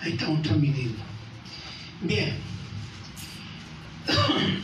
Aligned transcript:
Ahí 0.00 0.12
estamos 0.12 0.42
transmitiendo. 0.42 0.98
Bien. 2.02 2.36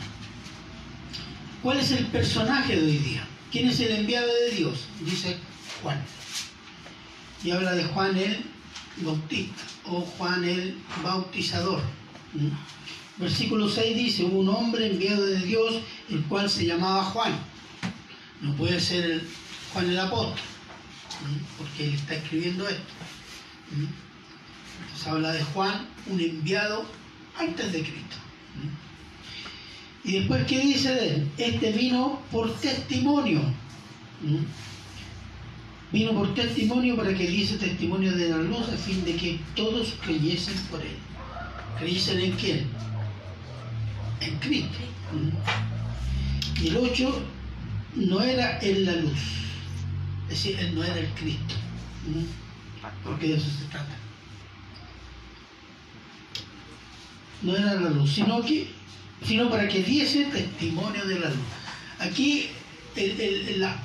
¿Cuál 1.61 1.79
es 1.79 1.91
el 1.91 2.05
personaje 2.07 2.75
de 2.75 2.85
hoy 2.85 2.97
día? 2.97 3.27
¿Quién 3.51 3.67
es 3.67 3.79
el 3.79 3.91
enviado 3.91 4.27
de 4.27 4.55
Dios? 4.55 4.85
Dice 5.01 5.37
Juan. 5.81 6.01
Y 7.43 7.51
habla 7.51 7.73
de 7.73 7.83
Juan 7.83 8.17
el 8.17 8.45
Bautista 8.97 9.63
o 9.85 10.01
Juan 10.01 10.43
el 10.45 10.77
Bautizador. 11.03 11.81
¿Mm? 12.33 12.49
Versículo 13.17 13.69
6 13.69 13.95
dice, 13.95 14.23
hubo 14.25 14.39
un 14.39 14.49
hombre 14.49 14.87
enviado 14.87 15.25
de 15.25 15.39
Dios, 15.39 15.81
el 16.09 16.23
cual 16.23 16.49
se 16.49 16.65
llamaba 16.65 17.03
Juan. 17.03 17.33
No 18.41 18.53
puede 18.55 18.79
ser 18.79 19.21
Juan 19.73 19.89
el 19.89 19.99
apóstol, 19.99 20.39
¿Mm? 21.21 21.57
porque 21.57 21.85
él 21.87 21.93
está 21.93 22.15
escribiendo 22.15 22.67
esto. 22.67 22.83
Entonces 25.05 25.07
habla 25.07 25.33
de 25.33 25.43
Juan, 25.53 25.87
un 26.07 26.19
enviado 26.19 26.83
antes 27.37 27.71
de 27.71 27.81
Cristo. 27.81 28.15
Y 30.03 30.19
después, 30.19 30.45
¿qué 30.45 30.59
dice 30.59 30.93
de 30.93 31.15
él? 31.15 31.31
Este 31.37 31.71
vino 31.71 32.21
por 32.31 32.51
testimonio. 32.55 33.41
Vino 35.91 36.13
por 36.13 36.33
testimonio 36.33 36.95
para 36.95 37.13
que 37.13 37.27
diese 37.27 37.57
testimonio 37.57 38.11
de 38.13 38.29
la 38.29 38.37
luz 38.37 38.67
a 38.69 38.77
fin 38.77 39.03
de 39.05 39.15
que 39.15 39.39
todos 39.55 39.93
creyesen 40.03 40.55
por 40.71 40.81
él. 40.81 40.97
¿Creyesen 41.77 42.19
en 42.19 42.31
quién? 42.33 42.67
En 44.21 44.39
Cristo. 44.39 44.79
Y 46.61 46.67
el 46.67 46.77
8 46.77 47.21
no 47.95 48.21
era 48.21 48.59
en 48.59 48.85
la 48.85 48.93
luz. 48.93 49.19
Es 50.23 50.29
decir, 50.29 50.59
él 50.59 50.73
no 50.73 50.83
era 50.83 50.97
el 50.97 51.09
Cristo. 51.09 51.53
Porque 53.03 53.27
de 53.27 53.35
eso 53.35 53.45
se 53.45 53.65
trata. 53.65 54.04
No 57.45 57.55
era 57.55 57.75
la 57.75 57.89
luz, 57.89 58.13
sino 58.13 58.41
que 58.41 58.67
sino 59.25 59.49
para 59.49 59.67
que 59.67 59.81
diese 59.81 60.25
testimonio 60.25 61.05
de 61.05 61.19
la 61.19 61.29
luz. 61.29 61.45
Aquí 61.99 62.49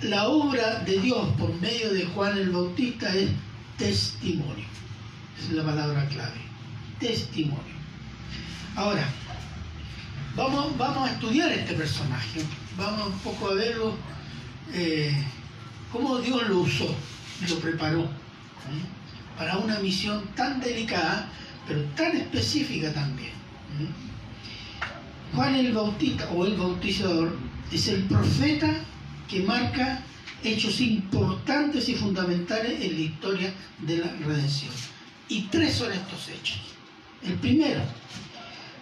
la, 0.02 0.28
obra 0.28 0.80
de 0.80 1.00
Dios 1.00 1.28
por 1.38 1.52
medio 1.60 1.92
de 1.92 2.06
Juan 2.06 2.36
el 2.38 2.50
Bautista 2.50 3.14
es 3.14 3.30
testimonio. 3.76 4.66
Es 5.38 5.50
la 5.52 5.64
palabra 5.64 6.06
clave. 6.08 6.40
Testimonio. 6.98 7.80
Ahora, 8.76 9.04
vamos, 10.36 10.76
vamos 10.76 11.08
a 11.08 11.12
estudiar 11.12 11.50
este 11.52 11.74
personaje. 11.74 12.42
Vamos 12.76 13.08
un 13.08 13.18
poco 13.20 13.50
a 13.50 13.54
verlo, 13.54 13.94
eh, 14.72 15.14
cómo 15.92 16.18
Dios 16.18 16.48
lo 16.48 16.60
usó, 16.60 16.94
lo 17.48 17.58
preparó 17.58 18.08
para 19.36 19.56
una 19.58 19.78
misión 19.80 20.24
tan 20.34 20.60
delicada, 20.60 21.28
pero 21.66 21.82
tan 21.96 22.16
específica 22.16 22.92
también. 22.92 23.39
Juan 25.34 25.54
el 25.54 25.72
Bautista 25.72 26.28
o 26.30 26.44
el 26.44 26.56
Bautizador 26.56 27.36
es 27.72 27.88
el 27.88 28.02
profeta 28.04 28.74
que 29.28 29.40
marca 29.40 30.02
hechos 30.42 30.80
importantes 30.80 31.88
y 31.88 31.94
fundamentales 31.94 32.80
en 32.80 32.94
la 32.94 33.00
historia 33.00 33.52
de 33.78 33.98
la 33.98 34.12
redención. 34.26 34.72
Y 35.28 35.42
tres 35.42 35.74
son 35.74 35.92
estos 35.92 36.28
hechos. 36.28 36.60
El 37.22 37.34
primero, 37.34 37.80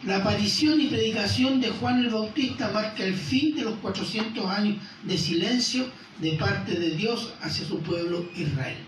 la 0.04 0.18
aparición 0.18 0.80
y 0.80 0.86
predicación 0.86 1.60
de 1.60 1.70
Juan 1.70 1.98
el 1.98 2.10
Bautista 2.10 2.70
marca 2.72 3.02
el 3.02 3.14
fin 3.14 3.56
de 3.56 3.62
los 3.62 3.74
400 3.80 4.46
años 4.46 4.76
de 5.02 5.18
silencio 5.18 5.86
de 6.20 6.32
parte 6.32 6.74
de 6.74 6.90
Dios 6.90 7.34
hacia 7.42 7.66
su 7.66 7.80
pueblo 7.80 8.24
Israel. 8.36 8.78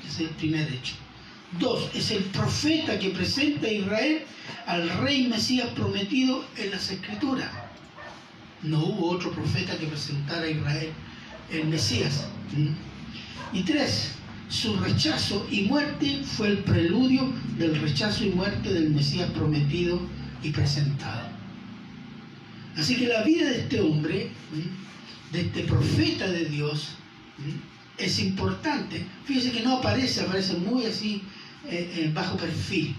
Ese 0.00 0.24
es 0.24 0.30
el 0.30 0.36
primer 0.36 0.72
hecho. 0.72 0.94
Dos, 1.58 1.90
es 1.94 2.10
el 2.10 2.24
profeta 2.24 2.98
que 2.98 3.10
presenta 3.10 3.66
a 3.66 3.72
Israel 3.72 4.22
al 4.66 4.88
rey 5.00 5.26
Mesías 5.26 5.68
prometido 5.74 6.44
en 6.56 6.70
las 6.70 6.90
Escrituras. 6.90 7.50
No 8.62 8.78
hubo 8.78 9.10
otro 9.10 9.32
profeta 9.32 9.76
que 9.76 9.86
presentara 9.86 10.46
a 10.46 10.50
Israel 10.50 10.90
el 11.50 11.66
Mesías. 11.66 12.26
Y 13.52 13.62
tres, 13.64 14.12
su 14.48 14.76
rechazo 14.76 15.46
y 15.50 15.62
muerte 15.62 16.22
fue 16.24 16.48
el 16.48 16.58
preludio 16.58 17.30
del 17.58 17.78
rechazo 17.80 18.24
y 18.24 18.30
muerte 18.30 18.72
del 18.72 18.90
Mesías 18.90 19.30
prometido 19.30 20.00
y 20.42 20.50
presentado. 20.50 21.28
Así 22.76 22.96
que 22.96 23.08
la 23.08 23.22
vida 23.24 23.50
de 23.50 23.60
este 23.60 23.80
hombre, 23.80 24.30
de 25.32 25.40
este 25.40 25.64
profeta 25.64 26.26
de 26.28 26.46
Dios, 26.46 26.88
es 27.98 28.18
importante. 28.20 29.04
Fíjese 29.26 29.52
que 29.52 29.60
no 29.60 29.78
aparece, 29.78 30.22
aparece 30.22 30.54
muy 30.54 30.86
así 30.86 31.22
eh, 31.68 32.10
bajo 32.12 32.36
perfil. 32.36 32.94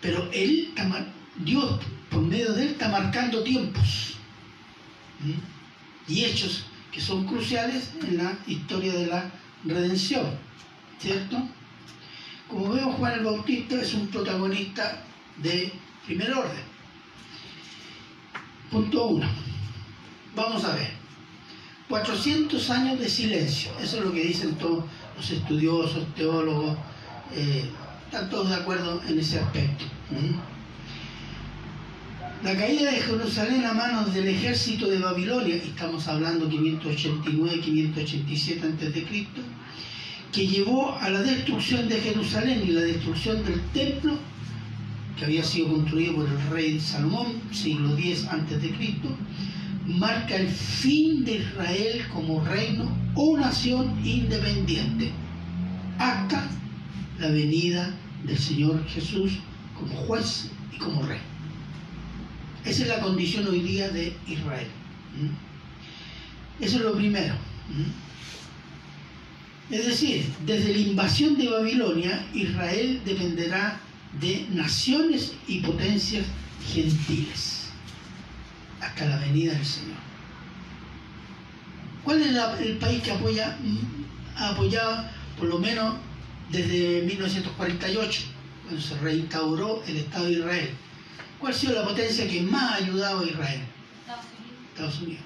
Pero 0.00 0.28
él, 0.32 0.72
Dios, 1.44 1.80
por 2.10 2.22
medio 2.22 2.52
de 2.52 2.62
él, 2.62 2.68
está 2.70 2.88
marcando 2.88 3.42
tiempos 3.42 4.14
y 6.06 6.24
hechos 6.24 6.64
que 6.92 7.00
son 7.00 7.26
cruciales 7.26 7.92
en 8.02 8.18
la 8.18 8.38
historia 8.46 8.92
de 8.92 9.06
la 9.06 9.30
redención. 9.64 10.26
¿Cierto? 10.98 11.36
Como 12.48 12.72
vemos, 12.72 12.96
Juan 12.96 13.14
el 13.14 13.24
Bautista 13.24 13.80
es 13.80 13.94
un 13.94 14.08
protagonista 14.08 15.04
de 15.36 15.72
primer 16.06 16.32
orden. 16.32 16.62
Punto 18.70 19.06
uno. 19.06 19.28
Vamos 20.34 20.64
a 20.64 20.74
ver. 20.74 20.90
400 21.88 22.70
años 22.70 22.98
de 22.98 23.08
silencio. 23.08 23.70
Eso 23.80 23.98
es 23.98 24.04
lo 24.04 24.12
que 24.12 24.24
dicen 24.24 24.54
todos 24.56 24.84
los 25.18 25.30
estudiosos, 25.30 26.06
teólogos. 26.14 26.78
Eh, 27.34 27.68
están 28.06 28.30
todos 28.30 28.48
de 28.48 28.54
acuerdo 28.54 29.02
en 29.06 29.18
ese 29.18 29.38
aspecto. 29.40 29.84
La 32.42 32.56
caída 32.56 32.90
de 32.92 33.00
Jerusalén 33.00 33.64
a 33.64 33.74
manos 33.74 34.14
del 34.14 34.28
ejército 34.28 34.88
de 34.88 34.98
Babilonia, 34.98 35.56
estamos 35.56 36.06
hablando 36.06 36.48
589-587 36.48 38.62
a.C., 38.62 39.26
que 40.32 40.46
llevó 40.46 40.94
a 40.94 41.10
la 41.10 41.22
destrucción 41.22 41.88
de 41.88 42.00
Jerusalén 42.00 42.62
y 42.64 42.70
la 42.70 42.82
destrucción 42.82 43.44
del 43.44 43.60
templo, 43.72 44.16
que 45.18 45.24
había 45.24 45.42
sido 45.42 45.66
construido 45.68 46.14
por 46.14 46.28
el 46.28 46.40
rey 46.50 46.78
Salomón, 46.78 47.42
siglo 47.50 47.98
X 47.98 48.26
a.C., 48.26 48.72
marca 49.88 50.36
el 50.36 50.48
fin 50.48 51.24
de 51.24 51.36
Israel 51.36 52.06
como 52.12 52.44
reino 52.44 52.94
o 53.14 53.38
nación 53.38 53.98
independiente, 54.04 55.10
hasta 55.98 56.46
la 57.18 57.28
venida 57.28 57.94
del 58.24 58.38
Señor 58.38 58.86
Jesús 58.86 59.32
como 59.76 59.94
juez 59.94 60.50
y 60.74 60.78
como 60.78 61.02
rey. 61.02 61.18
Esa 62.64 62.82
es 62.82 62.88
la 62.88 63.00
condición 63.00 63.48
hoy 63.48 63.60
día 63.60 63.88
de 63.88 64.14
Israel. 64.26 64.68
Eso 66.60 66.76
es 66.76 66.82
lo 66.82 66.94
primero. 66.94 67.34
Es 69.70 69.86
decir, 69.86 70.26
desde 70.44 70.72
la 70.74 70.78
invasión 70.78 71.38
de 71.38 71.48
Babilonia, 71.48 72.26
Israel 72.34 73.00
dependerá 73.06 73.80
de 74.20 74.46
naciones 74.50 75.32
y 75.46 75.60
potencias 75.60 76.26
gentiles 76.72 77.57
hasta 78.80 79.06
la 79.06 79.18
venida 79.18 79.52
del 79.52 79.64
Señor. 79.64 79.96
¿Cuál 82.04 82.22
es 82.22 82.60
el 82.60 82.78
país 82.78 83.02
que 83.02 83.12
apoya, 83.12 83.58
ha 84.36 84.48
apoyado 84.50 85.04
por 85.38 85.48
lo 85.48 85.58
menos 85.58 85.94
desde 86.50 87.02
1948, 87.02 88.22
cuando 88.64 88.82
se 88.82 88.98
reinstauró 88.98 89.82
el 89.86 89.96
Estado 89.98 90.26
de 90.26 90.32
Israel. 90.32 90.70
¿Cuál 91.38 91.52
ha 91.52 91.56
sido 91.56 91.74
la 91.74 91.86
potencia 91.86 92.28
que 92.28 92.42
más 92.42 92.72
ha 92.72 92.74
ayudado 92.76 93.20
a 93.20 93.26
Israel? 93.26 93.60
Estados 94.70 95.00
Unidos. 95.00 95.22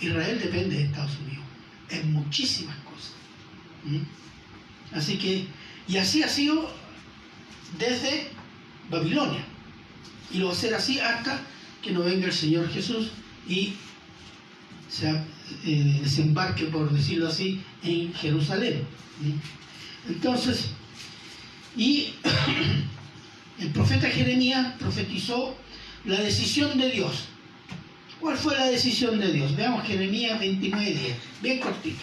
Israel 0.00 0.40
depende 0.42 0.76
de 0.76 0.84
Estados 0.84 1.16
Unidos 1.18 1.44
en 1.90 2.12
muchísimas 2.12 2.76
cosas. 2.78 3.12
¿Mm? 3.84 4.96
Así 4.96 5.18
que, 5.18 5.46
y 5.88 5.96
así 5.96 6.22
ha 6.22 6.28
sido 6.28 6.70
desde 7.78 8.28
Babilonia. 8.90 9.44
Y 10.30 10.38
lo 10.38 10.46
va 10.46 10.52
a 10.52 10.56
ser 10.56 10.74
así 10.74 11.00
hasta 11.00 11.40
que 11.82 11.90
no 11.90 12.02
venga 12.02 12.26
el 12.26 12.32
Señor 12.32 12.70
Jesús 12.70 13.08
y 13.48 13.74
se 14.88 15.10
eh, 15.64 16.00
desembarque, 16.02 16.66
por 16.66 16.90
decirlo 16.92 17.28
así, 17.28 17.60
en 17.82 18.12
Jerusalén. 18.14 18.86
Entonces, 20.08 20.70
y 21.76 22.14
el 23.58 23.68
profeta 23.70 24.08
Jeremías 24.08 24.74
profetizó 24.78 25.56
la 26.04 26.20
decisión 26.20 26.78
de 26.78 26.90
Dios. 26.90 27.24
¿Cuál 28.20 28.36
fue 28.36 28.56
la 28.56 28.66
decisión 28.66 29.18
de 29.18 29.32
Dios? 29.32 29.56
Veamos 29.56 29.86
Jeremías 29.86 30.40
29.10, 30.40 31.14
bien 31.42 31.58
cortito. 31.58 32.00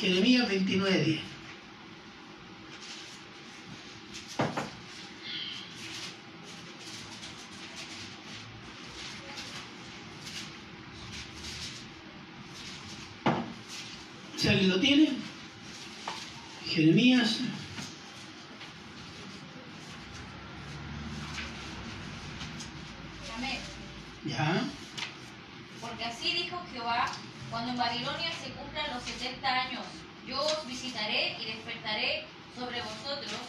Jeremías 0.00 0.48
29.10. 0.48 1.20
Si 14.40 14.48
alguien 14.48 14.70
lo 14.70 14.80
tiene, 14.80 15.10
Jeremías. 16.66 17.40
Amén. 23.36 23.58
Ya. 24.24 24.62
Porque 25.82 26.04
así 26.04 26.32
dijo 26.32 26.58
Jehová, 26.72 27.06
cuando 27.50 27.72
en 27.72 27.76
Babilonia 27.76 28.30
se 28.42 28.50
cumplan 28.52 28.94
los 28.94 29.02
70 29.02 29.46
años, 29.46 29.82
yo 30.26 30.40
os 30.40 30.66
visitaré 30.66 31.36
y 31.38 31.44
despertaré 31.44 32.24
sobre 32.56 32.80
vosotros 32.80 33.40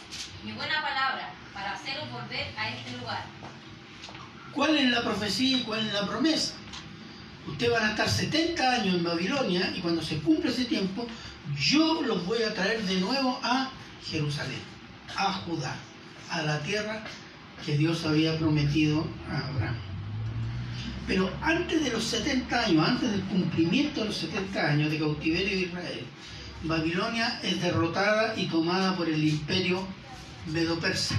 mi 0.44 0.52
buena 0.52 0.82
palabra 0.82 1.32
para 1.54 1.72
haceros 1.72 2.10
volver 2.10 2.48
a 2.58 2.68
este 2.68 2.98
lugar. 2.98 3.24
¿Cuál 4.52 4.76
es 4.76 4.90
la 4.90 5.02
profecía 5.02 5.56
y 5.56 5.62
cuál 5.62 5.86
es 5.86 5.92
la 5.94 6.06
promesa? 6.06 6.54
Ustedes 7.46 7.72
van 7.72 7.84
a 7.84 7.90
estar 7.90 8.08
70 8.10 8.72
años 8.72 8.94
en 8.96 9.04
Babilonia 9.04 9.60
y 9.60 9.66
cuando 9.82 10.02
se 10.02 10.18
cumple 10.18 10.50
ese 10.50 10.64
tiempo, 10.64 11.06
yo 11.58 12.02
los 12.02 12.24
voy 12.24 12.42
a 12.42 12.54
traer 12.54 12.82
de 12.84 13.00
nuevo 13.00 13.38
a 13.42 13.70
Jerusalén, 14.08 14.60
a 15.16 15.32
Judá, 15.32 15.74
a 16.30 16.42
la 16.42 16.60
tierra 16.60 17.02
que 17.66 17.76
Dios 17.76 18.04
había 18.06 18.38
prometido 18.38 19.06
a 19.28 19.48
Abraham. 19.48 19.76
Pero 21.06 21.30
antes 21.42 21.84
de 21.84 21.90
los 21.90 22.04
70 22.04 22.64
años, 22.64 22.88
antes 22.88 23.10
del 23.10 23.22
cumplimiento 23.22 24.00
de 24.00 24.06
los 24.06 24.16
70 24.16 24.70
años 24.70 24.90
de 24.90 24.98
cautiverio 24.98 25.56
de 25.56 25.62
Israel, 25.62 26.06
Babilonia 26.62 27.40
es 27.42 27.60
derrotada 27.60 28.34
y 28.36 28.46
tomada 28.46 28.96
por 28.96 29.08
el 29.08 29.22
imperio 29.26 29.84
medo-persa. 30.46 31.16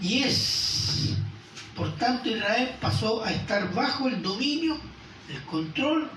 Y 0.00 0.24
es, 0.24 1.16
por 1.76 1.94
tanto, 1.96 2.28
Israel 2.28 2.74
pasó 2.80 3.24
a 3.24 3.30
estar 3.30 3.72
bajo 3.72 4.08
el 4.08 4.20
dominio, 4.20 4.76
el 5.30 5.42
control 5.44 6.10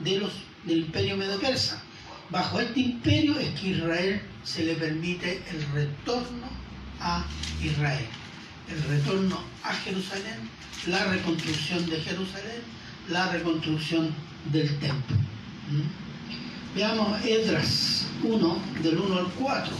de 0.00 0.18
los, 0.18 0.32
del 0.64 0.78
imperio 0.78 1.16
medo-persa. 1.16 1.82
Bajo 2.30 2.60
este 2.60 2.80
imperio 2.80 3.38
es 3.38 3.48
que 3.60 3.68
Israel 3.68 4.20
se 4.42 4.64
le 4.64 4.74
permite 4.74 5.42
el 5.50 5.62
retorno 5.72 6.48
a 7.00 7.24
Israel, 7.62 8.06
el 8.68 8.82
retorno 8.84 9.40
a 9.62 9.72
Jerusalén, 9.74 10.50
la 10.86 11.04
reconstrucción 11.04 11.86
de 11.88 12.00
Jerusalén, 12.00 12.62
la 13.08 13.30
reconstrucción 13.30 14.12
del 14.52 14.68
templo. 14.78 15.16
¿Mm? 15.70 16.76
Veamos 16.76 17.24
Edras 17.24 18.06
1, 18.22 18.58
del 18.82 18.98
1 18.98 19.18
al 19.18 19.26
4. 19.26 19.72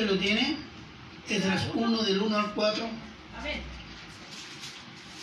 ¿Quién 0.00 0.12
lo 0.12 0.18
tiene? 0.18 0.56
Esdras 1.28 1.68
1 1.74 2.02
del 2.04 2.22
1 2.22 2.38
al 2.38 2.54
4. 2.54 2.88
Amén. 3.38 3.60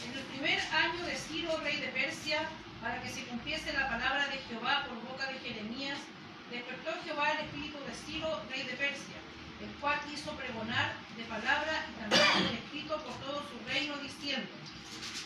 En 0.06 0.14
el 0.16 0.24
primer 0.26 0.60
año 0.72 1.04
de 1.04 1.16
Ciro, 1.16 1.58
rey 1.64 1.78
de 1.78 1.88
Persia, 1.88 2.48
para 2.80 3.02
que 3.02 3.10
se 3.10 3.24
cumpliese 3.24 3.74
la 3.74 3.90
palabra 3.90 4.28
de 4.28 4.38
Jehová 4.38 4.86
por 4.86 5.02
boca 5.02 5.32
de 5.34 5.40
Jeremías, 5.40 5.98
despertó 6.52 6.92
Jehová 7.04 7.32
el 7.32 7.46
espíritu 7.48 7.80
de 7.90 7.94
Ciro, 8.06 8.40
rey 8.52 8.68
de 8.68 8.74
Persia, 8.74 9.18
el 9.66 9.72
cual 9.82 9.98
hizo 10.14 10.30
pregonar 10.34 10.94
de 11.18 11.24
palabra 11.24 11.74
y 11.90 12.00
también 12.00 12.46
en 12.46 12.58
escrito 12.62 13.02
por 13.02 13.16
todo 13.26 13.42
su 13.50 13.58
reino, 13.68 13.98
diciendo, 13.98 14.48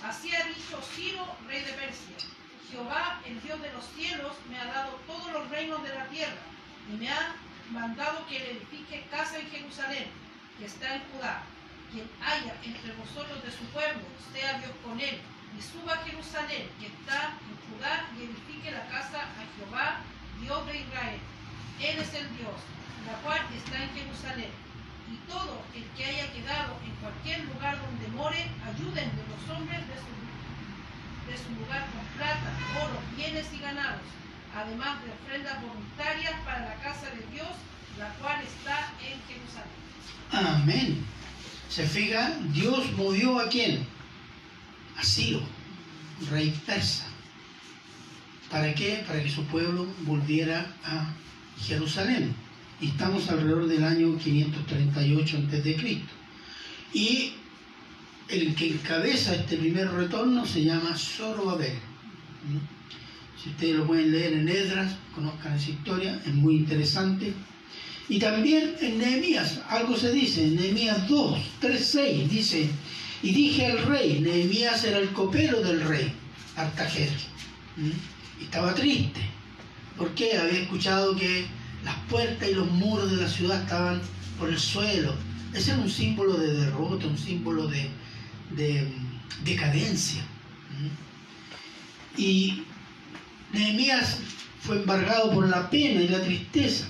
Así 0.07 0.33
ha 0.33 0.45
dicho 0.45 0.80
Ciro, 0.95 1.27
rey 1.50 1.59
de 1.59 1.74
Persia, 1.74 2.15
Jehová, 2.71 3.19
el 3.25 3.42
Dios 3.42 3.62
de 3.62 3.74
los 3.74 3.83
cielos, 3.98 4.31
me 4.50 4.57
ha 4.57 4.65
dado 4.71 4.92
todos 5.06 5.30
los 5.33 5.50
reinos 5.50 5.83
de 5.83 5.94
la 5.94 6.06
tierra, 6.06 6.39
y 6.88 6.95
me 6.95 7.09
ha 7.09 7.36
mandado 7.71 8.25
que 8.27 8.39
le 8.39 8.51
edifique 8.51 9.06
casa 9.09 9.39
en 9.39 9.50
Jerusalén, 9.50 10.06
que 10.57 10.65
está 10.65 10.95
en 10.95 11.01
Judá. 11.12 11.44
Quien 11.91 12.10
haya 12.21 12.56
entre 12.63 12.94
vosotros 12.94 13.44
de 13.44 13.51
su 13.51 13.63
pueblo, 13.71 14.03
sea 14.31 14.60
Dios 14.60 14.71
con 14.83 15.00
él, 15.00 15.19
y 15.57 15.62
suba 15.62 15.94
a 15.94 16.03
Jerusalén, 16.51 16.69
que 16.80 16.88
está 16.88 17.38
en 17.48 17.56
Judá, 17.68 18.06
y 18.18 18.24
edifique 18.24 18.71
la 18.71 18.86
casa 18.88 19.24
a 19.24 19.44
Jehová, 19.56 20.01
Dios 20.42 20.65
de 20.68 20.80
Israel. 20.80 21.19
Él 21.80 22.00
es 22.00 22.13
el 22.13 22.27
Dios, 22.38 22.59
la 23.07 23.13
cual 23.24 23.39
está 23.56 23.83
en 23.83 23.89
Jerusalén. 23.92 24.51
Y 25.12 25.15
todo 25.30 25.63
el 25.75 25.83
que 25.95 26.06
haya 26.06 26.31
quedado 26.33 26.77
en 26.86 26.92
cualquier 27.01 27.44
lugar 27.45 27.80
donde 27.80 28.07
more, 28.09 28.44
ayuden 28.63 29.09
de 29.15 29.24
los 29.27 29.44
hombres 29.50 29.80
de 29.88 29.95
su, 29.95 30.12
de 31.31 31.38
su 31.38 31.59
lugar 31.59 31.86
con 31.92 32.06
plata, 32.18 32.51
oro, 32.83 33.00
bienes 33.15 33.48
y 33.53 33.59
ganados, 33.59 34.07
además 34.56 35.03
de 35.03 35.12
ofrendas 35.12 35.62
voluntarias 35.62 36.33
para 36.45 36.62
la 36.62 36.75
casa 36.75 37.09
de 37.09 37.25
Dios, 37.33 37.51
la 37.98 38.09
cual 38.15 38.42
está 38.42 38.94
en 39.01 39.19
Jerusalén. 39.27 39.81
Amén. 40.31 41.06
Se 41.69 41.88
fija, 41.88 42.38
Dios 42.53 42.92
movió 42.94 43.39
a 43.39 43.48
quién? 43.50 43.86
A 44.98 45.03
Ciro, 45.03 45.42
rey 46.30 46.54
persa. 46.66 47.06
¿Para 48.50 48.74
qué? 48.76 49.04
Para 49.08 49.24
que 49.24 49.30
su 49.30 49.44
pueblo 49.46 49.88
volviera 50.02 50.76
a 50.84 51.14
Jerusalén. 51.66 52.34
Y 52.82 52.88
estamos 52.88 53.30
alrededor 53.30 53.68
del 53.68 53.84
año 53.84 54.18
538 54.18 55.38
a.C. 55.38 56.02
Y 56.94 57.34
el 58.28 58.56
que 58.56 58.72
encabeza 58.72 59.36
este 59.36 59.58
primer 59.58 59.90
retorno 59.92 60.46
se 60.46 60.64
llama 60.64 60.98
Zorobabel. 60.98 61.74
Si 63.42 63.50
ustedes 63.50 63.76
lo 63.76 63.88
pueden 63.88 64.12
leer 64.12 64.34
en 64.34 64.50
Edras, 64.50 64.96
conozcan 65.16 65.56
esa 65.56 65.72
historia, 65.72 66.22
es 66.26 66.34
muy 66.34 66.56
interesante. 66.56 67.34
Y 68.10 68.20
también 68.20 68.76
en 68.82 69.00
Nehemías, 69.00 69.62
algo 69.70 69.96
se 69.96 70.12
dice, 70.12 70.44
en 70.44 70.56
Nehemías 70.56 71.08
2, 71.08 71.40
3, 71.60 71.86
6, 71.86 72.30
dice, 72.30 72.70
y 73.24 73.32
dije 73.32 73.68
al 73.68 73.84
rey, 73.86 74.20
Nehemías 74.20 74.84
era 74.84 74.98
el 74.98 75.10
copero 75.12 75.62
del 75.62 75.82
rey, 75.82 76.14
Artajerjes, 76.56 77.28
y 78.40 78.44
estaba 78.44 78.74
triste, 78.74 79.22
porque 79.98 80.38
había 80.38 80.62
escuchado 80.62 81.16
que 81.16 81.46
las 81.84 81.96
puertas 82.10 82.50
y 82.50 82.56
los 82.56 82.70
muros 82.72 83.12
de 83.12 83.18
la 83.18 83.30
ciudad 83.30 83.62
estaban 83.62 84.02
por 84.40 84.50
el 84.50 84.60
suelo. 84.60 85.14
Ese 85.54 85.72
era 85.72 85.82
un 85.82 85.90
símbolo 85.90 86.38
de 86.38 86.54
derrota, 86.54 87.08
un 87.08 87.18
símbolo 87.18 87.68
de, 87.68 87.90
de 88.56 88.88
decadencia. 89.44 90.24
Y 92.18 92.63
Nehemías 93.54 94.20
fue 94.62 94.78
embargado 94.78 95.32
por 95.32 95.48
la 95.48 95.70
pena 95.70 96.01
y 96.01 96.08
la 96.08 96.22
tristeza. 96.22 96.86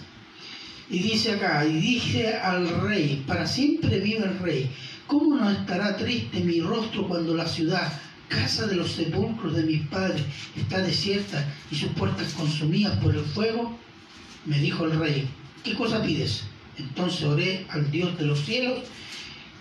Y 0.89 0.99
dice 0.99 1.33
acá, 1.33 1.65
y 1.65 1.79
dije 1.79 2.35
al 2.35 2.81
rey, 2.81 3.23
para 3.25 3.47
siempre 3.47 3.99
vive 3.99 4.25
el 4.25 4.39
rey, 4.39 4.69
¿cómo 5.11 5.35
no 5.35 5.51
estará 5.51 5.97
triste 5.97 6.39
mi 6.39 6.61
rostro 6.61 7.05
cuando 7.05 7.35
la 7.35 7.45
ciudad, 7.45 7.91
casa 8.29 8.65
de 8.65 8.75
los 8.75 8.93
sepulcros 8.93 9.53
de 9.53 9.63
mis 9.63 9.85
padres, 9.87 10.23
está 10.55 10.79
desierta 10.79 11.45
y 11.69 11.75
sus 11.75 11.89
puertas 11.89 12.33
consumidas 12.33 12.97
por 12.99 13.13
el 13.13 13.25
fuego? 13.25 13.77
Me 14.45 14.57
dijo 14.59 14.85
el 14.85 14.97
rey, 14.97 15.27
¿qué 15.65 15.73
cosa 15.73 16.01
pides? 16.01 16.43
Entonces 16.77 17.23
oré 17.23 17.65
al 17.67 17.91
Dios 17.91 18.17
de 18.17 18.25
los 18.25 18.39
cielos 18.39 18.83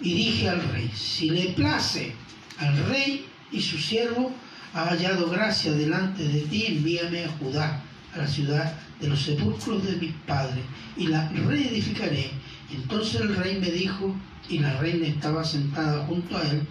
y 0.01 0.15
dije 0.15 0.49
al 0.49 0.63
rey, 0.71 0.89
si 0.95 1.31
le 1.31 1.47
place 1.47 2.15
al 2.59 2.87
rey 2.87 3.27
y 3.51 3.61
su 3.61 3.77
siervo, 3.77 4.33
ha 4.73 4.85
hallado 4.85 5.29
gracia 5.31 5.73
delante 5.73 6.23
de 6.23 6.43
ti, 6.43 6.67
envíame 6.69 7.25
a 7.25 7.29
Judá, 7.39 7.83
a 8.15 8.19
la 8.19 8.29
ciudad 8.29 8.73
de 9.01 9.09
los 9.09 9.21
sepulcros 9.21 9.85
de 9.85 9.97
mis 9.97 10.13
padres, 10.29 10.63
y 10.97 11.09
la 11.09 11.29
reedificaré. 11.31 12.31
Entonces 12.73 13.21
el 13.21 13.35
rey 13.35 13.59
me 13.59 13.73
dijo, 13.73 14.15
y 14.51 14.59
la 14.59 14.77
reina 14.79 15.07
estaba 15.07 15.45
sentada 15.45 16.05
junto 16.07 16.37
a 16.37 16.43
él, 16.43 16.67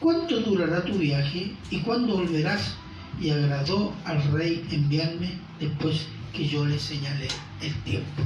¿cuánto 0.00 0.40
durará 0.40 0.82
tu 0.82 0.94
viaje 0.94 1.54
y 1.70 1.78
cuándo 1.80 2.16
volverás? 2.16 2.74
Y 3.20 3.30
agradó 3.30 3.94
al 4.04 4.22
rey 4.32 4.66
enviarme 4.70 5.38
después 5.60 6.06
que 6.32 6.48
yo 6.48 6.64
le 6.64 6.78
señalé 6.78 7.28
el 7.60 7.74
tiempo. 7.82 8.22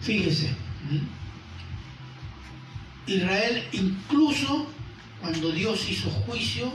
Fíjese, 0.00 0.50
Israel 3.06 3.64
incluso 3.72 4.66
cuando 5.20 5.50
Dios 5.50 5.88
hizo 5.90 6.08
juicio, 6.10 6.72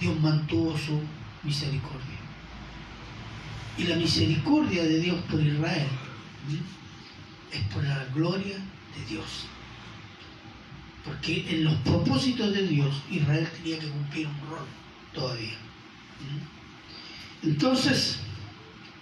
Dios 0.00 0.20
mantuvo 0.20 0.76
su 0.76 1.00
misericordia. 1.42 2.18
Y 3.78 3.84
la 3.84 3.96
misericordia 3.96 4.82
de 4.82 5.00
Dios 5.00 5.16
por 5.30 5.40
Israel 5.40 5.86
es 7.52 7.60
por 7.72 7.84
la 7.84 8.04
gloria 8.14 8.56
de 8.56 9.04
Dios. 9.08 9.46
Porque 11.06 11.46
en 11.48 11.64
los 11.64 11.74
propósitos 11.76 12.52
de 12.52 12.66
Dios 12.66 13.02
Israel 13.10 13.48
tenía 13.56 13.78
que 13.78 13.88
cumplir 13.88 14.26
un 14.26 14.50
rol 14.50 14.66
todavía. 15.14 15.54
Entonces, 17.42 18.18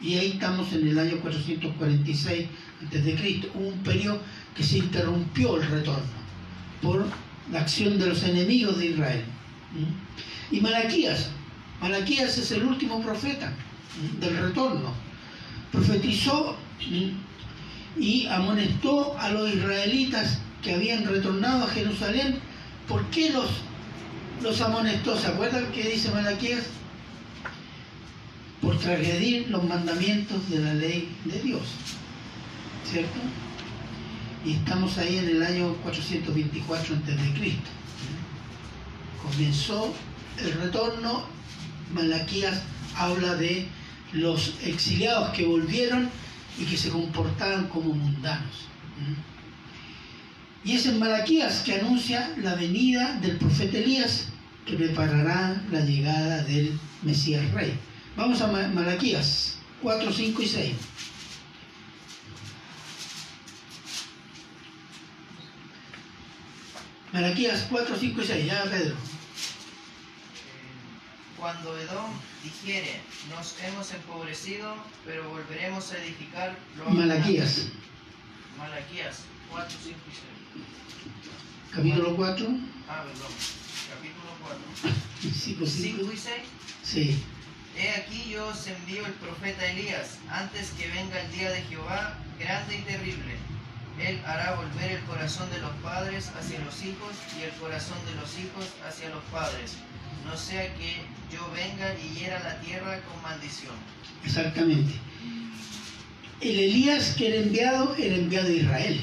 y 0.01 0.17
ahí 0.17 0.33
estamos 0.33 0.73
en 0.73 0.87
el 0.87 0.99
año 0.99 1.17
446 1.23 2.47
a.C., 2.83 3.51
hubo 3.55 3.69
un 3.69 3.79
periodo 3.79 4.21
que 4.55 4.63
se 4.63 4.79
interrumpió 4.79 5.57
el 5.57 5.69
retorno 5.69 6.25
por 6.83 7.07
la 7.51 7.61
acción 7.61 7.99
de 7.99 8.07
los 8.07 8.23
enemigos 8.23 8.79
de 8.79 8.87
Israel. 8.87 9.25
¿Mm? 9.73 10.55
Y 10.55 10.61
Malaquías, 10.61 11.31
Malaquías 11.81 12.37
es 12.37 12.51
el 12.53 12.65
último 12.65 13.01
profeta 13.03 13.51
¿Mm? 13.51 14.21
del 14.21 14.37
retorno. 14.37 14.93
Profetizó 15.73 16.57
¿Mm? 16.87 18.01
y 18.01 18.27
amonestó 18.27 19.19
a 19.19 19.31
los 19.31 19.55
israelitas 19.55 20.39
que 20.65 20.75
habían 20.75 21.05
retornado 21.05 21.65
a 21.65 21.69
Jerusalén. 21.69 22.39
¿Por 22.89 23.05
qué 23.11 23.31
los, 23.31 23.49
los 24.43 24.61
amonestó? 24.61 25.17
¿Se 25.17 25.29
acuerdan 25.29 25.71
qué 25.73 25.91
dice 25.91 26.11
Malaquías? 26.11 26.65
Por 28.61 28.79
transgredir 28.79 29.51
los 29.51 29.63
mandamientos 29.63 30.51
de 30.51 30.59
la 30.59 30.75
ley 30.75 31.15
de 31.27 31.41
Dios. 31.41 31.63
¿Cierto? 32.91 33.21
y 34.45 34.53
estamos 34.53 34.99
ahí 34.99 35.19
en 35.19 35.29
el 35.29 35.43
año 35.43 35.73
424 35.83 36.97
a.C. 36.97 37.57
Comenzó 39.23 39.95
el 40.39 40.53
retorno, 40.61 41.25
Malaquías 41.95 42.61
habla 42.97 43.37
de 43.37 43.67
los 44.13 44.55
exiliados 44.65 45.31
que 45.31 45.47
volvieron 45.47 46.11
y 46.59 46.65
que 46.65 46.77
se 46.77 46.91
comportaban 46.91 47.69
como 47.69 47.95
mundanos. 47.95 48.67
Y 50.65 50.77
es 50.77 50.87
en 50.87 50.99
Malaquías 50.99 51.63
que 51.63 51.75
anuncia 51.75 52.33
la 52.39 52.55
venida 52.55 53.19
del 53.21 53.37
profeta 53.37 53.77
Elías 53.77 54.29
que 54.65 54.77
preparará 54.77 55.63
la 55.71 55.81
llegada 55.81 56.43
del 56.45 56.79
Mesías 57.03 57.51
Rey. 57.53 57.79
Vamos 58.17 58.41
a 58.41 58.47
Malaquías 58.47 59.59
4, 59.83 60.11
5 60.11 60.43
y 60.43 60.49
6. 60.49 60.77
Malaquías 67.13 67.67
4, 67.71 67.97
5 68.01 68.23
y 68.23 68.25
6, 68.25 68.47
ya 68.47 68.65
Pedro. 68.65 68.97
Cuando 71.39 71.79
Edom 71.79 72.11
dijere, 72.43 73.03
nos 73.29 73.55
hemos 73.63 73.93
empobrecido, 73.93 74.75
pero 75.05 75.29
volveremos 75.29 75.93
a 75.93 75.99
edificar 76.03 76.57
lo 76.79 76.89
Malaquías. 76.89 77.67
Malaquías 78.57 79.21
4, 79.51 79.77
5 79.85 79.99
y 80.11 80.15
6. 80.15 80.44
Capítulo 81.73 82.17
4. 82.17 82.47
Ah, 82.89 83.05
perdón. 83.05 83.33
Capítulo 83.91 84.31
4. 84.43 85.33
Sí, 85.35 85.57
pues 85.59 85.71
5 85.73 86.13
y 86.13 86.17
6. 86.17 86.35
Sí. 86.83 87.23
He 87.77 87.91
aquí 87.91 88.31
yo 88.31 88.47
os 88.47 88.67
envío 88.67 89.05
el 89.05 89.13
profeta 89.15 89.67
Elías, 89.67 90.19
antes 90.31 90.71
que 90.79 90.87
venga 90.89 91.21
el 91.21 91.33
día 91.33 91.51
de 91.51 91.63
Jehová, 91.63 92.19
grande 92.39 92.77
y 92.79 92.83
terrible 92.83 93.35
él 94.01 94.19
hará 94.27 94.57
volver 94.57 94.93
el 94.93 95.01
corazón 95.05 95.49
de 95.51 95.59
los 95.61 95.71
padres 95.83 96.31
hacia 96.39 96.59
los 96.61 96.83
hijos 96.83 97.15
y 97.39 97.45
el 97.45 97.51
corazón 97.53 97.99
de 98.07 98.15
los 98.21 98.31
hijos 98.39 98.67
hacia 98.87 99.09
los 99.11 99.23
padres, 99.25 99.77
no 100.25 100.37
sea 100.37 100.75
que 100.75 100.97
yo 101.33 101.49
venga 101.53 101.95
y 101.99 102.19
hiera 102.19 102.41
la 102.43 102.61
tierra 102.61 103.01
con 103.03 103.23
maldición. 103.23 103.75
Exactamente. 104.25 104.95
El 106.41 106.59
Elías 106.59 107.15
que 107.17 107.29
era 107.29 107.37
enviado 107.37 107.95
era 107.97 108.17
enviado 108.17 108.49
a 108.49 108.53
Israel, 108.53 109.01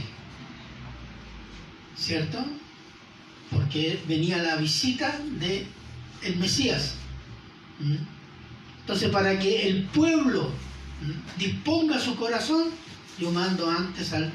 ¿cierto? 2.02 2.44
Porque 3.52 4.02
venía 4.08 4.42
la 4.42 4.56
visita 4.56 5.20
de 5.40 5.68
el 6.24 6.36
Mesías. 6.38 6.96
¿Mm? 7.80 7.96
Entonces, 8.82 9.10
para 9.10 9.38
que 9.38 9.68
el 9.68 9.84
pueblo 9.86 10.50
¿Mm? 11.02 11.40
disponga 11.40 12.00
su 12.00 12.16
corazón, 12.16 12.70
yo 13.20 13.32
mando 13.32 13.70
antes 13.70 14.14
al 14.14 14.32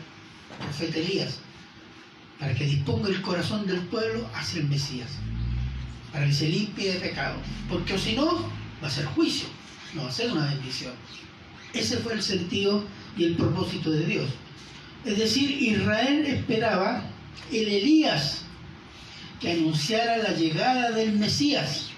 profeta 0.59 0.99
Elías, 0.99 1.39
para 2.39 2.55
que 2.55 2.67
disponga 2.67 3.09
el 3.09 3.21
corazón 3.21 3.67
del 3.67 3.81
pueblo 3.81 4.29
hacia 4.35 4.61
el 4.61 4.69
Mesías, 4.69 5.11
para 6.13 6.27
que 6.27 6.33
se 6.33 6.49
limpie 6.49 6.93
de 6.93 7.01
pecado, 7.01 7.37
porque 7.69 7.99
si 7.99 8.15
no, 8.15 8.49
va 8.83 8.89
a 8.89 8.91
ser 8.91 9.07
juicio, 9.07 9.49
no 9.95 10.05
va 10.05 10.09
a 10.09 10.13
ser 10.13 10.31
una 10.31 10.47
bendición. 10.47 10.93
Ese 11.73 11.97
fue 11.99 12.15
el 12.15 12.23
sentido 12.23 12.85
y 13.19 13.25
el 13.25 13.37
propósito 13.37 13.91
de 13.91 14.07
Dios. 14.07 14.29
Es 15.05 15.19
decir, 15.19 15.51
Israel 15.51 16.25
esperaba 16.27 17.05
el 17.51 17.69
Elías 17.69 18.43
que 19.41 19.53
anunciara 19.53 20.19
la 20.19 20.33
llegada 20.33 20.91
del 20.91 21.13
Mesías 21.13 21.91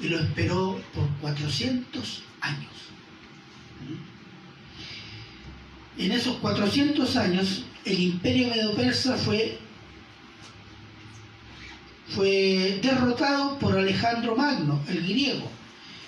y 0.00 0.08
lo 0.08 0.18
esperó 0.18 0.80
por 0.94 1.08
400 1.20 2.22
años. 2.40 2.70
En 5.98 6.12
esos 6.12 6.36
400 6.38 7.16
años, 7.16 7.64
el 7.84 8.00
imperio 8.00 8.48
medo-persa 8.48 9.16
fue, 9.16 9.58
fue 12.08 12.80
derrotado 12.82 13.58
por 13.58 13.76
Alejandro 13.76 14.34
Magno, 14.34 14.80
el 14.88 15.02
griego, 15.06 15.48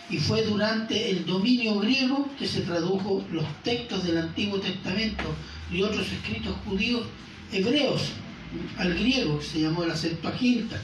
y 0.08 0.18
fue 0.18 0.42
durante 0.42 1.10
el 1.10 1.26
dominio 1.26 1.78
griego 1.80 2.28
que 2.38 2.46
se 2.46 2.62
tradujo 2.62 3.24
los 3.30 3.44
textos 3.62 4.04
del 4.04 4.18
Antiguo 4.18 4.58
Testamento 4.58 5.24
y 5.70 5.82
otros 5.82 6.10
escritos 6.10 6.56
judíos 6.66 7.06
hebreos 7.54 8.02
al 8.78 8.94
griego, 8.94 9.40
se 9.40 9.60
llamó 9.60 9.84
la 9.84 9.96
Septuaginta. 9.96 10.80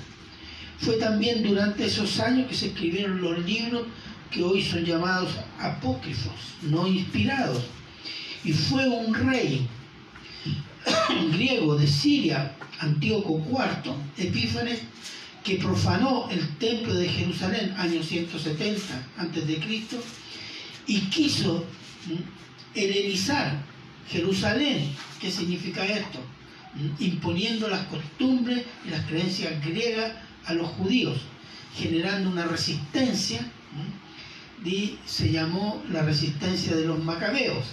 Fue 0.79 0.97
también 0.97 1.43
durante 1.43 1.85
esos 1.85 2.19
años 2.21 2.49
que 2.49 2.55
se 2.55 2.69
escribieron 2.69 3.21
los 3.21 3.45
libros 3.45 3.83
que 4.31 4.43
hoy 4.43 4.63
son 4.63 4.85
llamados 4.85 5.31
apócrifos, 5.59 6.33
no 6.63 6.87
inspirados 6.87 7.65
y 8.45 8.53
fue 8.53 8.89
un 8.89 9.15
rey 9.15 9.67
griego 11.33 11.77
de 11.77 11.87
Siria, 11.87 12.55
Antíoco 12.79 13.43
IV, 13.47 13.93
Epífanes, 14.17 14.81
que 15.45 15.57
profanó 15.57 16.29
el 16.31 16.57
templo 16.57 16.95
de 16.95 17.09
Jerusalén 17.09 17.75
año 17.77 18.03
170 18.03 18.95
a.C. 19.19 19.61
y 20.87 21.01
quiso 21.03 21.65
helenizar 22.75 23.63
Jerusalén. 24.11 24.95
¿Qué 25.21 25.31
significa 25.31 25.85
esto? 25.85 26.21
Imponiendo 26.99 27.69
las 27.69 27.85
costumbres 27.87 28.65
y 28.87 28.91
las 28.91 29.05
creencias 29.07 29.65
griegas 29.65 30.13
a 30.47 30.55
los 30.55 30.69
judíos, 30.69 31.19
generando 31.75 32.31
una 32.31 32.45
resistencia 32.45 33.41
y 34.65 34.99
se 35.07 35.31
llamó 35.31 35.83
la 35.91 36.03
resistencia 36.03 36.77
de 36.77 36.87
los 36.87 37.03
macabeos 37.03 37.65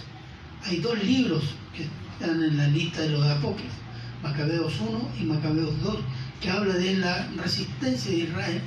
hay 0.66 0.78
dos 0.78 1.02
libros 1.02 1.42
que 1.74 1.84
están 1.84 2.42
en 2.42 2.56
la 2.56 2.68
lista 2.68 3.02
de 3.02 3.10
los 3.10 3.24
apócrifos, 3.24 3.76
Macabeos 4.22 4.74
1 4.80 5.08
y 5.20 5.24
Macabeos 5.24 5.80
2, 5.82 5.96
que 6.40 6.50
habla 6.50 6.74
de 6.74 6.96
la 6.96 7.28
resistencia 7.36 8.10
de 8.10 8.18
Israel 8.18 8.60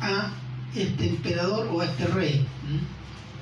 a 0.00 0.30
este 0.74 1.08
emperador 1.08 1.68
o 1.72 1.80
a 1.80 1.84
este 1.86 2.06
rey. 2.06 2.44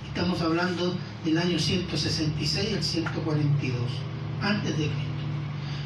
Estamos 0.08 0.40
hablando 0.40 0.96
del 1.24 1.38
año 1.38 1.58
166 1.58 2.74
al 2.76 2.82
142 2.82 3.76
antes 4.42 4.78
de 4.78 4.84
Cristo. 4.84 5.05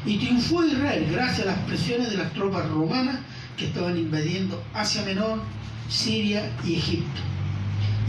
Y 0.05 0.17
triunfó 0.17 0.63
Israel 0.63 1.07
gracias 1.11 1.47
a 1.47 1.51
las 1.51 1.59
presiones 1.59 2.09
de 2.09 2.17
las 2.17 2.33
tropas 2.33 2.67
romanas 2.69 3.17
que 3.57 3.65
estaban 3.65 3.97
invadiendo 3.97 4.63
Asia 4.73 5.03
Menor, 5.03 5.41
Siria 5.89 6.51
y 6.65 6.75
Egipto 6.75 7.21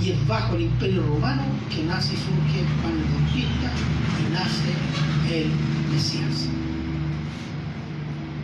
y 0.05 0.11
es 0.11 0.27
bajo 0.27 0.57
el 0.57 0.63
imperio 0.63 1.03
romano 1.03 1.43
que 1.71 1.85
nace 1.85 2.15
y 2.15 2.17
surge 2.17 2.65
Juan 2.81 2.95
el 2.95 3.05
Bautista 3.05 3.71
y 4.19 4.33
nace 4.33 5.39
el 5.39 5.51
Mesías. 5.93 6.49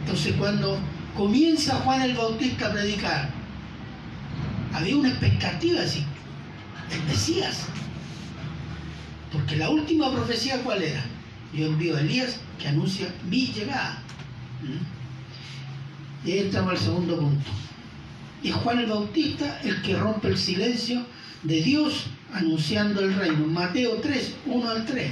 Entonces 0.00 0.34
cuando 0.38 0.78
comienza 1.16 1.76
Juan 1.76 2.02
el 2.02 2.14
Bautista 2.14 2.68
a 2.68 2.72
predicar, 2.72 3.30
había 4.72 4.96
una 4.96 5.08
expectativa 5.08 5.82
así, 5.82 6.04
el 6.92 7.02
Mesías. 7.04 7.66
Porque 9.32 9.56
la 9.56 9.68
última 9.70 10.12
profecía 10.12 10.62
cuál 10.62 10.82
era? 10.82 11.04
Yo 11.54 11.66
envío 11.66 11.96
a 11.96 12.00
Elías 12.00 12.40
que 12.58 12.68
anuncia 12.68 13.12
mi 13.28 13.46
llegada. 13.46 14.02
¿Mm? 14.62 16.28
Y 16.28 16.32
ahí 16.32 16.38
estamos 16.40 16.72
al 16.72 16.78
segundo 16.78 17.18
punto. 17.18 17.50
Y 18.42 18.50
Juan 18.50 18.80
el 18.80 18.86
Bautista 18.86 19.60
el 19.62 19.82
que 19.82 19.96
rompe 19.96 20.28
el 20.28 20.38
silencio 20.38 21.04
de 21.42 21.62
Dios 21.62 22.06
anunciando 22.32 23.00
el 23.00 23.14
reino. 23.14 23.46
Mateo 23.46 23.96
3, 24.02 24.34
1 24.46 24.70
al 24.70 24.84
3. 24.84 25.10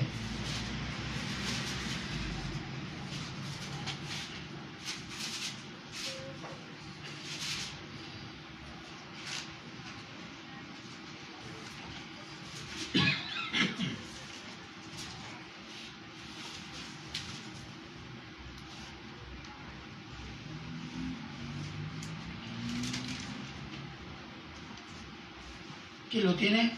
Lo 26.13 26.35
tiene? 26.35 26.73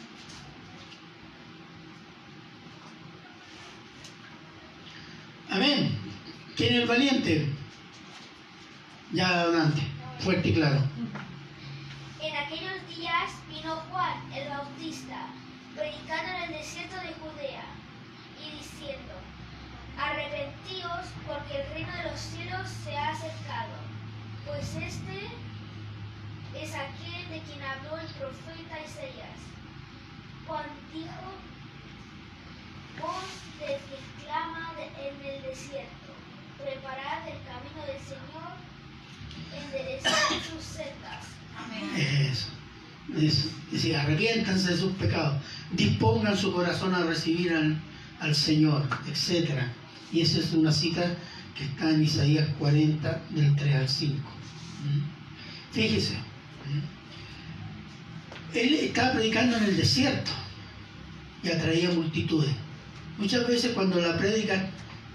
Amén. 5.50 5.96
¿Quién 6.56 6.74
es 6.74 6.80
el 6.82 6.88
valiente? 6.88 7.52
Ya 9.12 9.28
adelante, 9.28 9.82
fuerte 10.18 10.48
y 10.48 10.54
claro. 10.54 10.82
En 12.20 12.36
aquellos 12.36 12.88
días 12.94 13.30
vino 13.48 13.76
Juan 13.90 14.32
el 14.34 14.48
Bautista, 14.48 15.28
predicando 15.74 16.30
en 16.32 16.42
el 16.42 16.58
desierto 16.58 16.96
de 16.96 17.14
Judea, 17.14 17.64
y 18.44 18.56
diciendo, 18.58 19.14
Arrepentíos, 19.98 21.06
porque 21.26 21.62
el 21.62 21.70
reino 21.72 21.96
de 21.96 22.10
los 22.10 22.20
cielos 22.20 22.68
se 22.84 22.96
ha 22.96 23.10
acercado. 23.10 23.72
Pues 24.46 24.74
este 24.76 25.28
es 26.62 26.74
aquel 26.74 27.28
de 27.30 27.40
quien 27.46 27.62
habló 27.62 27.98
el 27.98 28.06
profeta 28.14 28.80
Isaías. 28.84 29.38
Juan 30.46 30.66
dijo, 30.92 31.28
voz 33.00 33.28
del 33.60 33.78
que 33.88 34.24
clama 34.24 34.72
en 34.98 35.26
el 35.26 35.42
desierto, 35.42 36.10
preparad 36.56 37.28
el 37.28 37.38
camino 37.44 37.80
del 37.86 38.00
Señor, 38.02 38.56
enderezad 39.54 40.40
sus 40.50 40.64
sendas. 40.64 41.26
Amén. 41.56 41.90
Eso, 41.96 42.48
eso. 43.16 43.48
Dice, 43.70 43.96
arrepiéntanse 43.96 44.70
de 44.72 44.76
sus 44.78 44.92
pecados, 44.94 45.40
dispongan 45.72 46.36
su 46.36 46.52
corazón 46.52 46.94
a 46.94 47.04
recibir 47.04 47.52
al, 47.52 47.80
al 48.20 48.34
Señor, 48.34 48.88
etc. 49.06 49.50
Y 50.10 50.22
esa 50.22 50.38
es 50.38 50.52
una 50.54 50.72
cita 50.72 51.14
que 51.54 51.64
está 51.64 51.90
en 51.90 52.02
Isaías 52.02 52.48
40, 52.58 53.22
del 53.30 53.54
3 53.54 53.74
al 53.74 53.88
5. 53.88 54.16
¿Mm? 54.84 55.74
Fíjese. 55.74 56.27
Él 58.54 58.74
estaba 58.74 59.12
predicando 59.12 59.56
en 59.56 59.64
el 59.64 59.76
desierto 59.76 60.30
y 61.42 61.48
atraía 61.48 61.90
multitudes. 61.90 62.50
Muchas 63.18 63.46
veces 63.46 63.72
cuando 63.72 64.00
la 64.00 64.16
prédica 64.16 64.70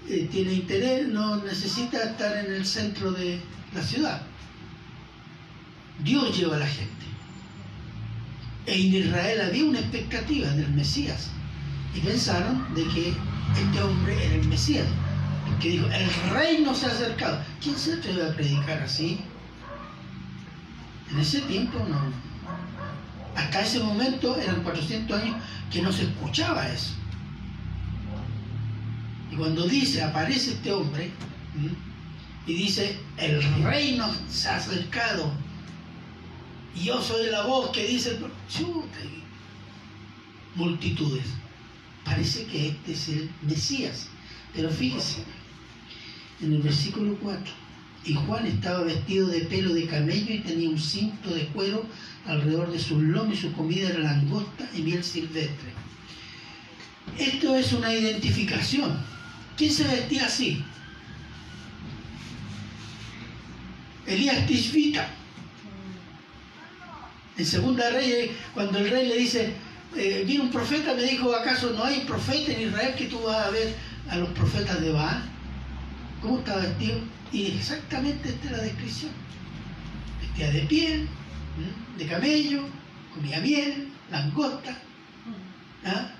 eh, 0.09 0.27
tiene 0.31 0.53
interés, 0.53 1.07
no 1.07 1.37
necesita 1.37 2.03
estar 2.03 2.45
en 2.45 2.53
el 2.53 2.65
centro 2.65 3.11
de 3.11 3.39
la 3.73 3.81
ciudad. 3.81 4.21
Dios 6.03 6.37
lleva 6.37 6.57
a 6.57 6.59
la 6.59 6.67
gente. 6.67 6.91
En 8.65 8.93
Israel 8.93 9.41
había 9.41 9.65
una 9.65 9.79
expectativa 9.79 10.49
del 10.49 10.69
Mesías. 10.73 11.29
Y 11.95 11.99
pensaron 11.99 12.73
de 12.75 12.83
que 12.87 13.09
este 13.09 13.81
hombre 13.81 14.25
era 14.25 14.35
el 14.35 14.47
Mesías. 14.47 14.87
Porque 15.47 15.69
dijo, 15.69 15.87
el 15.87 16.33
reino 16.33 16.73
se 16.73 16.85
ha 16.85 16.89
acercado. 16.89 17.39
¿Quién 17.61 17.77
se 17.77 17.93
atreve 17.93 18.25
a 18.25 18.35
predicar 18.35 18.81
así? 18.81 19.19
En 21.13 21.19
ese 21.19 21.41
tiempo 21.41 21.79
no. 21.87 22.11
Hasta 23.35 23.61
ese 23.61 23.79
momento 23.79 24.35
eran 24.35 24.63
400 24.63 25.21
años 25.21 25.35
que 25.71 25.81
no 25.81 25.91
se 25.91 26.03
escuchaba 26.03 26.67
eso. 26.67 26.93
Y 29.31 29.35
cuando 29.35 29.67
dice, 29.67 30.03
aparece 30.03 30.51
este 30.51 30.71
hombre, 30.71 31.11
y 32.45 32.53
dice, 32.53 32.99
el 33.17 33.41
reino 33.63 34.11
se 34.29 34.49
ha 34.49 34.57
acercado, 34.57 35.31
y 36.75 36.85
yo 36.85 37.01
soy 37.01 37.27
la 37.29 37.43
voz 37.43 37.69
que 37.71 37.85
dice, 37.87 38.19
multitudes. 40.55 41.25
Parece 42.03 42.45
que 42.45 42.69
este 42.69 42.93
es 42.93 43.09
el 43.09 43.31
Mesías. 43.41 44.07
Pero 44.53 44.69
fíjese, 44.69 45.23
en 46.41 46.53
el 46.53 46.61
versículo 46.61 47.17
4, 47.21 47.62
y 48.05 48.13
Juan 48.13 48.45
estaba 48.45 48.83
vestido 48.83 49.27
de 49.27 49.41
pelo 49.41 49.73
de 49.73 49.85
camello 49.85 50.33
y 50.33 50.39
tenía 50.39 50.69
un 50.69 50.79
cinto 50.79 51.33
de 51.33 51.47
cuero 51.47 51.85
alrededor 52.25 52.71
de 52.71 52.79
su 52.79 53.01
lomo 53.01 53.33
y 53.33 53.37
su 53.37 53.53
comida 53.53 53.89
era 53.89 53.99
langosta 53.99 54.69
y 54.75 54.81
miel 54.81 55.03
silvestre. 55.03 55.71
Esto 57.17 57.55
es 57.55 57.71
una 57.73 57.93
identificación. 57.93 58.97
¿Quién 59.55 59.71
se 59.71 59.83
vestía 59.83 60.25
así? 60.25 60.63
Elías 64.05 64.45
Tishbita. 64.47 65.07
En 67.37 67.45
Segunda 67.45 67.89
Reyes, 67.89 68.31
cuando 68.53 68.79
el 68.79 68.89
rey 68.89 69.07
le 69.07 69.17
dice, 69.17 69.53
eh, 69.95 70.23
vino 70.25 70.43
un 70.43 70.51
profeta, 70.51 70.93
me 70.93 71.03
dijo, 71.03 71.33
¿acaso 71.33 71.71
no 71.71 71.83
hay 71.83 72.01
profeta 72.01 72.51
en 72.51 72.67
Israel 72.67 72.95
que 72.95 73.05
tú 73.05 73.19
vas 73.21 73.47
a 73.47 73.49
ver 73.49 73.75
a 74.09 74.17
los 74.17 74.29
profetas 74.29 74.81
de 74.81 74.91
Baal? 74.91 75.23
¿Cómo 76.21 76.39
estaba 76.39 76.61
vestido? 76.61 76.99
Y 77.33 77.47
exactamente 77.47 78.29
esta 78.29 78.45
es 78.45 78.51
la 78.51 78.63
descripción. 78.63 79.11
Vestía 80.21 80.51
de 80.51 80.61
piel, 80.67 81.09
de 81.97 82.05
camello, 82.05 82.63
comía 83.13 83.39
miel, 83.39 83.89
langosta. 84.11 84.77
¿ah? 85.83 86.11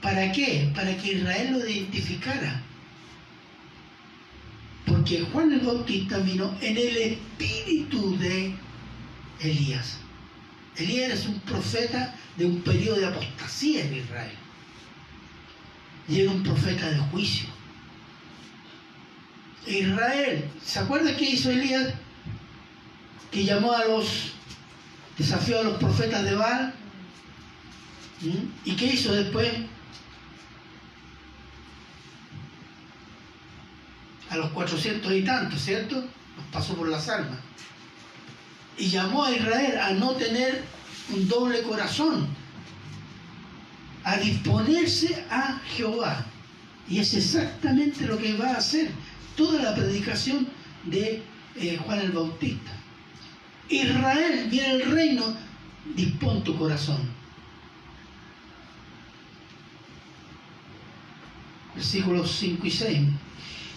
¿Para 0.00 0.32
qué? 0.32 0.72
Para 0.74 0.96
que 0.96 1.12
Israel 1.12 1.52
lo 1.52 1.68
identificara. 1.68 2.62
Porque 4.86 5.26
Juan 5.30 5.52
el 5.52 5.60
Bautista 5.60 6.18
vino 6.18 6.56
en 6.62 6.78
el 6.78 6.96
espíritu 6.96 8.16
de 8.16 8.54
Elías. 9.40 9.98
Elías 10.76 11.12
es 11.12 11.26
un 11.26 11.38
profeta 11.40 12.14
de 12.36 12.46
un 12.46 12.62
periodo 12.62 13.00
de 13.00 13.06
apostasía 13.06 13.84
en 13.84 13.96
Israel. 13.96 14.36
Y 16.08 16.20
era 16.20 16.30
un 16.30 16.42
profeta 16.42 16.88
de 16.88 16.98
juicio. 16.98 17.55
Israel, 19.66 20.50
¿se 20.64 20.78
acuerda 20.78 21.16
qué 21.16 21.30
hizo 21.30 21.50
Elías? 21.50 21.94
Que 23.30 23.44
llamó 23.44 23.72
a 23.72 23.84
los, 23.84 24.32
desafió 25.18 25.60
a 25.60 25.64
los 25.64 25.78
profetas 25.78 26.24
de 26.24 26.34
Baal. 26.34 26.74
¿Mm? 28.22 28.68
¿Y 28.70 28.76
qué 28.76 28.86
hizo 28.86 29.12
después? 29.12 29.52
A 34.30 34.36
los 34.36 34.50
cuatrocientos 34.50 35.12
y 35.12 35.22
tantos, 35.22 35.60
¿cierto? 35.60 35.96
Los 35.96 36.46
pasó 36.52 36.74
por 36.74 36.88
las 36.88 37.08
armas 37.08 37.38
y 38.78 38.88
llamó 38.88 39.24
a 39.24 39.32
Israel 39.32 39.78
a 39.78 39.90
no 39.92 40.12
tener 40.12 40.62
un 41.10 41.28
doble 41.28 41.62
corazón, 41.62 42.28
a 44.04 44.16
disponerse 44.18 45.24
a 45.30 45.60
Jehová. 45.76 46.24
Y 46.88 47.00
es 47.00 47.14
exactamente 47.14 48.06
lo 48.06 48.18
que 48.18 48.36
va 48.36 48.50
a 48.50 48.58
hacer 48.58 48.90
toda 49.36 49.62
la 49.62 49.74
predicación 49.74 50.48
de 50.84 51.22
eh, 51.56 51.78
Juan 51.84 52.00
el 52.00 52.12
Bautista. 52.12 52.72
Israel, 53.68 54.48
viene 54.50 54.70
el 54.70 54.90
reino, 54.90 55.36
dispón 55.94 56.42
tu 56.44 56.56
corazón. 56.56 56.98
Versículos 61.74 62.30
5 62.32 62.66
y 62.66 62.70
6. 62.70 62.98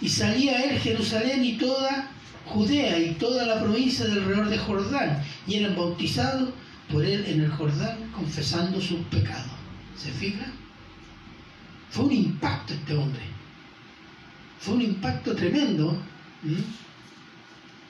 Y 0.02 0.08
salía 0.08 0.62
él 0.62 0.78
Jerusalén 0.78 1.44
y 1.44 1.58
toda 1.58 2.10
Judea 2.46 2.98
y 2.98 3.14
toda 3.14 3.46
la 3.46 3.60
provincia 3.60 4.04
del 4.04 4.18
alrededor 4.18 4.48
de 4.48 4.58
Jordán, 4.58 5.22
y 5.46 5.56
eran 5.56 5.76
bautizados 5.76 6.50
por 6.90 7.04
él 7.04 7.24
en 7.26 7.42
el 7.42 7.50
Jordán, 7.50 8.10
confesando 8.12 8.80
sus 8.80 9.00
pecados. 9.06 9.52
¿Se 9.96 10.10
fija? 10.10 10.46
Fue 11.90 12.06
un 12.06 12.12
impacto 12.12 12.74
este 12.74 12.94
hombre. 12.94 13.29
Fue 14.60 14.74
un 14.74 14.82
impacto 14.82 15.34
tremendo. 15.34 15.96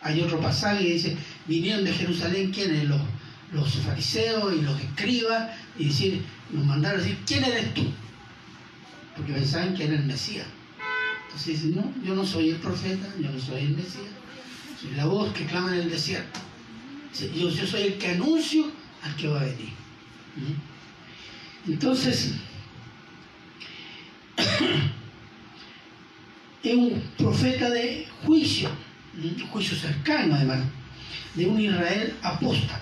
Hay 0.03 0.21
otro 0.21 0.41
pasaje 0.41 0.85
que 0.85 0.93
dice, 0.95 1.17
vinieron 1.47 1.85
de 1.85 1.93
Jerusalén 1.93 2.53
quienes, 2.53 2.85
los, 2.85 3.01
los 3.53 3.75
fariseos 3.75 4.55
y 4.55 4.63
los 4.63 4.81
escribas, 4.81 5.51
y 5.79 5.87
decir, 5.87 6.23
nos 6.53 6.65
mandaron 6.65 7.01
a 7.01 7.03
decir, 7.03 7.19
¿quién 7.27 7.45
eres 7.45 7.75
tú? 7.75 7.85
Porque 9.17 9.33
pensaban 9.33 9.75
que 9.75 9.85
era 9.85 9.95
el 9.95 10.07
Mesías. 10.07 10.47
Entonces 11.25 11.63
dicen, 11.63 11.77
no, 11.77 11.93
yo 12.05 12.15
no 12.15 12.25
soy 12.25 12.51
el 12.51 12.57
profeta, 12.57 13.07
yo 13.21 13.31
no 13.31 13.39
soy 13.39 13.63
el 13.63 13.77
Mesías. 13.77 14.07
Soy 14.81 14.93
la 14.93 15.05
voz 15.05 15.33
que 15.35 15.45
clama 15.47 15.75
en 15.75 15.83
el 15.83 15.91
desierto. 15.91 16.41
Yo, 17.37 17.51
soy 17.51 17.83
el 17.83 17.99
que 17.99 18.13
anuncio 18.13 18.71
al 19.03 19.17
que 19.17 19.29
va 19.29 19.41
a 19.41 19.45
venir. 19.45 19.71
Entonces, 21.67 22.35
es 26.62 26.75
un 26.75 27.03
profeta 27.16 27.70
de 27.70 28.07
juicio, 28.25 28.70
¿Mm? 29.14 29.40
juicio 29.51 29.77
cercano 29.77 30.35
además, 30.35 30.61
de 31.35 31.46
un 31.46 31.61
Israel 31.61 32.14
apóstata. 32.23 32.81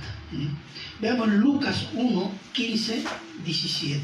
Veamos 1.01 1.29
Lucas 1.29 1.87
1, 1.95 2.33
15, 2.53 3.05
17. 3.45 4.01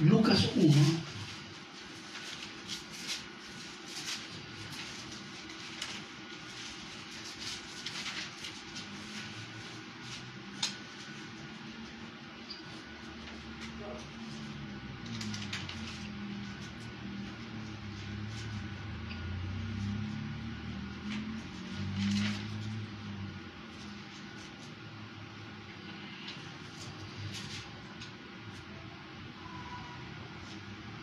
Lucas 0.00 0.50
1, 0.56 0.72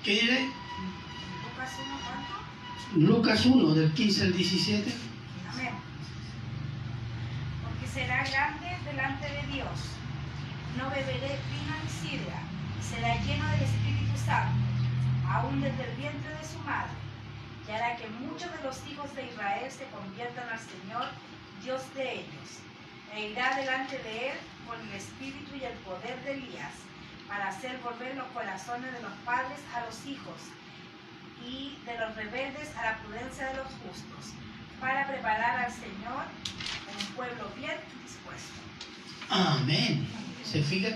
¿Qué 0.03 0.13
dice? 0.13 0.49
Lucas 3.31 3.45
1, 3.45 3.53
¿cuánto? 3.55 3.61
Lucas 3.61 3.65
1, 3.65 3.73
del 3.75 3.93
15 3.93 4.21
al 4.23 4.33
17. 4.33 4.93
Amén. 5.53 5.73
Porque 7.63 7.87
será 7.87 8.23
grande 8.27 8.67
delante 8.83 9.25
de 9.29 9.53
Dios. 9.53 9.77
No 10.77 10.89
beberé 10.89 11.39
vino 11.47 11.73
ni 11.81 11.89
sidra, 11.89 12.39
será 12.81 13.15
lleno 13.23 13.47
del 13.51 13.61
Espíritu 13.63 14.17
Santo, 14.25 14.59
aún 15.29 15.61
desde 15.61 15.83
el 15.83 15.95
vientre 15.95 16.29
de 16.35 16.45
su 16.45 16.59
madre. 16.59 16.91
Y 17.67 17.71
hará 17.71 17.95
que 17.95 18.07
muchos 18.19 18.51
de 18.51 18.63
los 18.63 18.75
hijos 18.87 19.15
de 19.15 19.25
Israel 19.25 19.71
se 19.71 19.85
conviertan 19.95 20.49
al 20.49 20.59
Señor, 20.59 21.07
Dios 21.63 21.81
de 21.95 22.27
ellos. 22.27 22.47
E 23.15 23.29
irá 23.31 23.55
delante 23.55 23.97
de 23.99 24.31
él 24.31 24.37
con 24.67 24.75
el 24.75 24.93
espíritu 24.93 25.55
y 25.55 25.63
el 25.63 25.77
poder 25.87 26.19
de 26.23 26.33
Elías, 26.33 26.75
para 27.29 27.47
hacer 27.47 27.79
volver 27.79 28.15
los 28.17 28.27
corazones 28.35 28.91
de 28.91 29.01
los 29.01 29.13
padres 29.23 29.59
a 29.73 29.85
los 29.85 30.05
hijos 30.05 30.51
y 31.47 31.75
de 31.85 31.97
los 31.99 32.15
rebeldes 32.15 32.75
a 32.77 32.83
la 32.83 32.97
prudencia 32.99 33.47
de 33.49 33.55
los 33.55 33.67
justos, 33.67 34.33
para 34.79 35.07
preparar 35.07 35.65
al 35.65 35.71
Señor 35.71 36.25
un 36.99 37.15
pueblo 37.15 37.51
bien 37.57 37.75
dispuesto. 38.03 38.51
Amén. 39.29 40.07
¿Se 40.43 40.61
fija? 40.61 40.89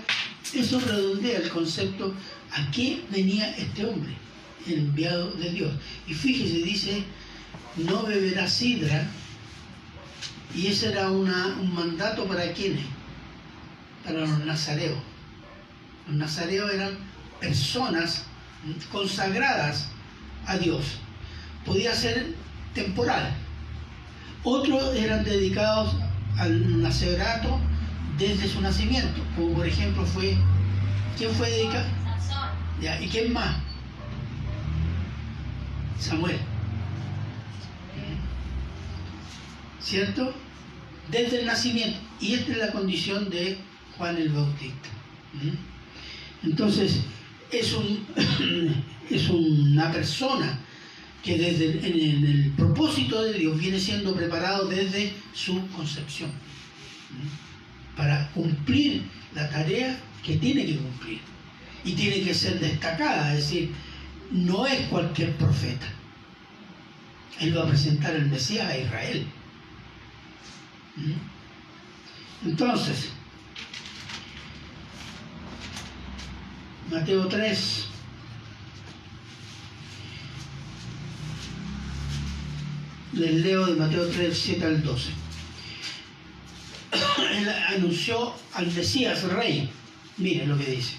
Eso 0.52 0.80
redondea 0.80 1.38
el 1.38 1.48
concepto 1.50 2.14
a 2.52 2.70
qué 2.70 3.04
venía 3.10 3.50
este 3.56 3.84
hombre, 3.84 4.12
el 4.66 4.74
enviado 4.74 5.30
de 5.32 5.50
Dios. 5.50 5.72
Y 6.06 6.14
fíjese, 6.14 6.62
dice, 6.62 7.04
no 7.76 8.02
beberá 8.04 8.48
sidra, 8.48 9.04
y 10.54 10.68
ese 10.68 10.92
era 10.92 11.10
una- 11.10 11.46
un 11.60 11.74
mandato 11.74 12.26
para 12.26 12.52
quienes, 12.52 12.84
para 14.04 14.20
los 14.20 14.38
nazareos. 14.44 14.98
Los 16.06 16.16
nazareos 16.16 16.72
eran 16.72 16.96
personas 17.40 18.24
consagradas 18.92 19.88
a 20.46 20.56
Dios. 20.58 20.98
Podía 21.64 21.94
ser 21.94 22.34
temporal. 22.74 23.34
Otros 24.44 24.94
eran 24.94 25.24
dedicados 25.24 25.96
al 26.38 26.82
nacerato 26.82 27.58
desde 28.18 28.48
su 28.48 28.60
nacimiento, 28.60 29.20
como 29.34 29.54
por 29.54 29.66
ejemplo 29.66 30.04
fue, 30.06 30.36
¿quién 31.18 31.30
fue 31.32 31.50
dedicado? 31.50 31.86
Ya, 32.80 33.00
¿Y 33.00 33.08
quién 33.08 33.32
más? 33.32 33.56
Samuel. 35.98 36.38
¿Cierto? 39.80 40.34
Desde 41.10 41.40
el 41.40 41.46
nacimiento. 41.46 41.98
Y 42.20 42.34
esta 42.34 42.52
es 42.52 42.58
la 42.58 42.72
condición 42.72 43.30
de 43.30 43.58
Juan 43.96 44.16
el 44.16 44.28
Bautista. 44.30 44.88
¿Mm? 45.34 46.46
Entonces, 46.48 47.00
es, 47.50 47.72
un, 47.72 48.04
es 49.10 49.28
una 49.28 49.92
persona 49.92 50.58
que 51.22 51.38
desde 51.38 51.66
el, 51.66 51.84
en 51.84 52.26
el, 52.26 52.52
propósito 52.56 53.22
de 53.22 53.34
Dios 53.34 53.58
viene 53.58 53.80
siendo 53.80 54.14
preparado 54.14 54.66
desde 54.66 55.12
su 55.32 55.66
concepción 55.68 56.30
para 57.96 58.30
cumplir 58.30 59.02
la 59.34 59.48
tarea 59.50 59.98
que 60.24 60.36
tiene 60.36 60.66
que 60.66 60.76
cumplir 60.76 61.20
y 61.84 61.92
tiene 61.92 62.22
que 62.22 62.34
ser 62.34 62.58
destacada, 62.60 63.32
es 63.34 63.44
decir, 63.44 63.72
no 64.30 64.66
es 64.66 64.80
cualquier 64.88 65.34
profeta. 65.36 65.86
Él 67.40 67.56
va 67.56 67.64
a 67.64 67.68
presentar 67.68 68.14
el 68.14 68.26
Mesías 68.26 68.68
a 68.68 68.78
Israel. 68.78 69.26
Entonces, 72.44 73.10
Mateo 76.90 77.26
3. 77.26 77.95
Les 83.12 83.32
leo 83.32 83.66
de 83.66 83.74
Mateo 83.74 84.06
3, 84.08 84.36
7 84.36 84.64
al 84.64 84.82
12. 84.82 85.10
Él 87.38 87.48
anunció 87.76 88.34
al 88.54 88.66
Mesías 88.72 89.22
rey. 89.24 89.68
Miren 90.18 90.48
lo 90.48 90.58
que 90.58 90.70
dice. 90.70 90.94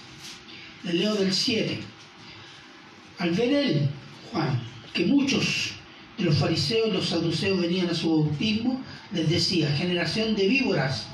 Les 0.83 0.93
leo 0.95 1.15
del 1.15 1.33
7. 1.33 1.79
Al 3.19 3.31
ver 3.31 3.51
él, 3.51 3.89
Juan, 4.31 4.61
que 4.93 5.05
muchos 5.05 5.71
de 6.17 6.25
los 6.25 6.37
fariseos 6.37 6.89
y 6.89 6.91
los 6.91 7.09
saduceos 7.09 7.59
venían 7.59 7.89
a 7.89 7.95
su 7.95 8.09
bautismo, 8.09 8.81
les 9.11 9.29
decía, 9.29 9.71
generación 9.71 10.35
de 10.35 10.47
víboras, 10.47 11.07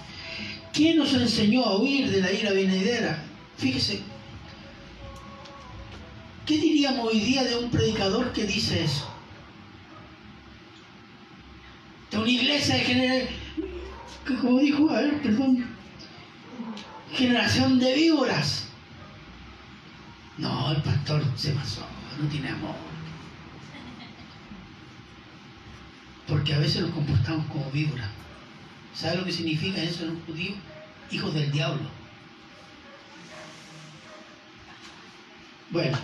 ¿quién 0.74 0.98
nos 0.98 1.14
enseñó 1.14 1.64
a 1.64 1.78
huir 1.78 2.10
de 2.12 2.22
la 2.22 2.32
ira 2.32 2.52
venidera? 2.52 3.24
Fíjese, 3.58 4.02
¿qué 6.46 6.58
diríamos 6.58 7.08
hoy 7.08 7.20
día 7.20 7.44
de 7.44 7.58
un 7.58 7.70
predicador 7.70 8.34
que 8.34 8.46
dice 8.46 8.84
eso? 8.84 9.10
De 12.12 12.13
una 12.24 12.32
iglesia 12.32 12.76
de 12.76 12.82
generación, 12.82 13.30
como 14.42 14.60
dijo, 14.60 14.90
a 14.90 15.02
ver, 15.02 15.22
perdón, 15.22 15.66
generación 17.14 17.80
de 17.80 17.94
víboras. 17.94 18.68
No, 20.38 20.72
el 20.72 20.82
pastor 20.82 21.22
se 21.36 21.52
pasó, 21.52 21.86
no 22.20 22.28
tiene 22.30 22.50
amor. 22.50 22.76
Porque 26.28 26.54
a 26.54 26.60
veces 26.60 26.82
nos 26.82 26.92
comportamos 26.92 27.46
como 27.48 27.70
víboras. 27.72 28.10
¿Sabe 28.96 29.18
lo 29.18 29.26
que 29.26 29.32
significa 29.32 29.82
eso 29.84 30.06
en 30.06 30.12
un 30.12 30.26
judío? 30.26 30.54
Hijos 31.12 31.34
del 31.34 31.52
diablo. 31.52 31.90
Bueno, 35.72 35.98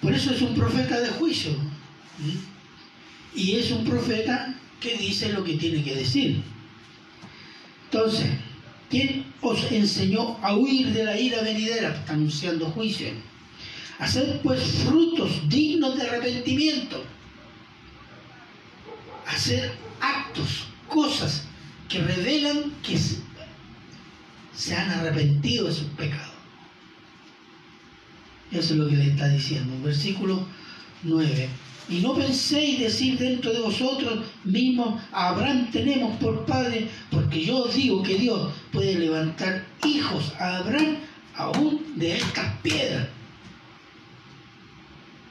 por 0.00 0.12
eso 0.12 0.32
es 0.32 0.40
un 0.42 0.54
profeta 0.54 1.00
de 1.00 1.08
juicio. 1.08 1.52
Y 3.34 3.56
es 3.56 3.70
un 3.72 3.84
profeta 3.84 4.54
que 4.80 4.96
dice 4.96 5.32
lo 5.32 5.42
que 5.44 5.54
tiene 5.54 5.82
que 5.82 5.94
decir. 5.94 6.42
Entonces, 7.84 8.26
¿quién 8.90 9.24
os 9.40 9.70
enseñó 9.70 10.38
a 10.42 10.54
huir 10.54 10.88
de 10.92 11.04
la 11.04 11.18
ira 11.18 11.42
venidera? 11.42 12.04
Anunciando 12.08 12.66
juicio. 12.66 13.08
Hacer 13.98 14.40
pues 14.42 14.62
frutos 14.84 15.48
dignos 15.48 15.96
de 15.96 16.02
arrepentimiento. 16.06 17.02
Hacer 19.26 19.72
actos, 20.00 20.64
cosas 20.88 21.44
que 21.88 22.00
revelan 22.00 22.72
que 22.82 22.98
se- 22.98 23.18
se 24.54 24.74
han 24.74 24.90
arrepentido 24.90 25.66
de 25.66 25.74
sus 25.74 25.86
pecados. 25.88 26.34
Eso 28.52 28.74
es 28.74 28.78
lo 28.78 28.88
que 28.88 28.96
le 28.96 29.08
está 29.08 29.28
diciendo. 29.28 29.74
Versículo 29.82 30.46
9. 31.02 31.48
Y 31.88 32.00
no 32.00 32.14
penséis 32.14 32.80
decir 32.80 33.16
dentro 33.16 33.52
de 33.52 33.60
vosotros 33.60 34.24
mismos, 34.44 35.00
Abraham 35.12 35.70
tenemos 35.70 36.16
por 36.16 36.44
padre, 36.44 36.88
porque 37.10 37.44
yo 37.44 37.58
os 37.64 37.74
digo 37.74 38.02
que 38.02 38.16
Dios 38.16 38.52
puede 38.72 38.98
levantar 38.98 39.64
hijos 39.84 40.32
a 40.40 40.56
Abraham 40.58 40.96
aún 41.36 41.80
de 41.94 42.16
estas 42.16 42.52
piedras. 42.60 43.06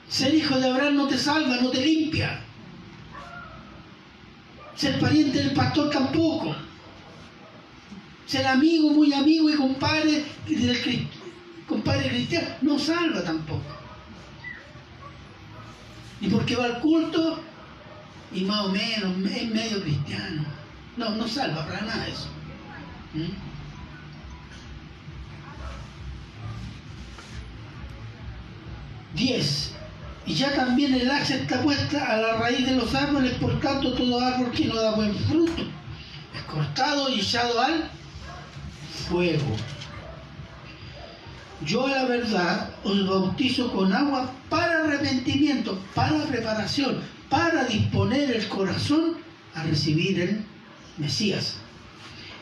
Ser 0.08 0.34
hijo 0.34 0.58
de 0.58 0.70
Abraham 0.70 0.96
no 0.96 1.08
te 1.08 1.18
salva, 1.18 1.58
no 1.58 1.70
te 1.72 1.86
limpia. 1.86 2.40
Ser 4.76 4.98
pariente 5.00 5.40
del 5.40 5.54
pastor 5.54 5.90
tampoco. 5.90 6.56
Ser 8.26 8.48
amigo, 8.48 8.92
muy 8.92 9.12
amigo 9.14 9.50
y 9.50 9.56
compadre 9.56 10.24
del 10.48 11.08
compadre 11.68 12.10
cristiano 12.10 12.48
no 12.62 12.80
salva 12.80 13.24
tampoco. 13.24 13.75
Y 16.22 16.30
porque 16.30 16.56
va 16.56 16.66
al 16.66 16.80
culto 16.80 17.40
y 18.34 18.44
más 18.46 18.66
o 18.66 18.70
menos 18.70 19.32
es 19.32 19.50
medio 19.52 19.82
cristiano. 19.82 20.46
No, 20.98 21.10
no 21.12 21.28
salva 21.28 21.66
para 21.66 21.82
nada 21.82 22.08
eso. 22.08 22.28
¿Mm? 23.14 23.32
Diez. 29.16 29.72
Y 30.26 30.34
ya 30.34 30.54
también 30.56 30.94
el 30.94 31.10
hacha 31.10 31.36
está 31.36 31.62
puesta 31.62 32.12
a 32.12 32.18
la 32.18 32.38
raíz 32.38 32.66
de 32.66 32.76
los 32.76 32.94
árboles, 32.96 33.34
por 33.34 33.60
tanto 33.60 33.94
todo 33.94 34.20
árbol 34.20 34.52
que 34.52 34.66
no 34.66 34.76
da 34.76 34.96
buen 34.96 35.16
fruto 35.16 35.64
es 36.36 36.44
cortado 36.44 37.10
y 37.10 37.20
echado 37.20 37.60
al 37.60 37.90
fuego. 39.08 39.56
Yo 41.64 41.88
a 41.88 41.90
la 41.90 42.06
verdad 42.06 42.76
os 42.84 43.08
bautizo 43.08 43.72
con 43.72 43.94
agua 43.94 44.32
para 44.50 44.84
arrepentimiento, 44.84 45.80
para 45.94 46.26
preparación, 46.26 47.02
para 47.30 47.64
disponer 47.66 48.32
el 48.32 48.48
corazón 48.48 49.18
a 49.54 49.64
recibir 49.64 50.20
el 50.20 50.44
Mesías. 50.98 51.58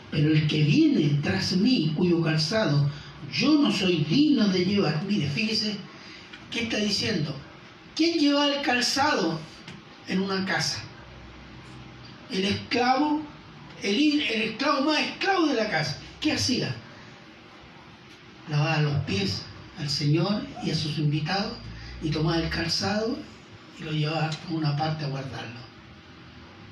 Pero 0.09 0.31
el 0.31 0.47
que 0.47 0.63
viene 0.63 1.19
tras 1.21 1.53
mí, 1.53 1.93
cuyo 1.95 2.21
calzado 2.21 2.89
yo 3.31 3.53
no 3.53 3.71
soy 3.71 4.03
digno 4.09 4.47
de 4.47 4.65
llevar, 4.65 5.03
mire, 5.05 5.27
fíjese, 5.29 5.75
¿qué 6.51 6.63
está 6.63 6.77
diciendo? 6.77 7.33
¿Quién 7.95 8.19
lleva 8.19 8.47
el 8.47 8.61
calzado 8.61 9.39
en 10.07 10.21
una 10.21 10.45
casa? 10.45 10.83
El 12.31 12.45
esclavo, 12.45 13.21
el, 13.81 14.21
el 14.21 14.41
esclavo 14.41 14.85
más 14.85 14.99
esclavo 14.99 15.47
de 15.47 15.55
la 15.55 15.69
casa. 15.69 15.99
¿Qué 16.19 16.33
hacía? 16.33 16.75
Lavaba 18.49 18.81
los 18.81 19.03
pies 19.05 19.41
al 19.77 19.89
Señor 19.89 20.45
y 20.63 20.71
a 20.71 20.75
sus 20.75 20.97
invitados 20.97 21.53
y 22.01 22.09
tomaba 22.09 22.37
el 22.37 22.49
calzado 22.49 23.17
y 23.79 23.83
lo 23.83 23.91
llevaba 23.91 24.27
a 24.29 24.53
una 24.53 24.75
parte 24.75 25.05
a 25.05 25.09
guardarlo. 25.09 25.63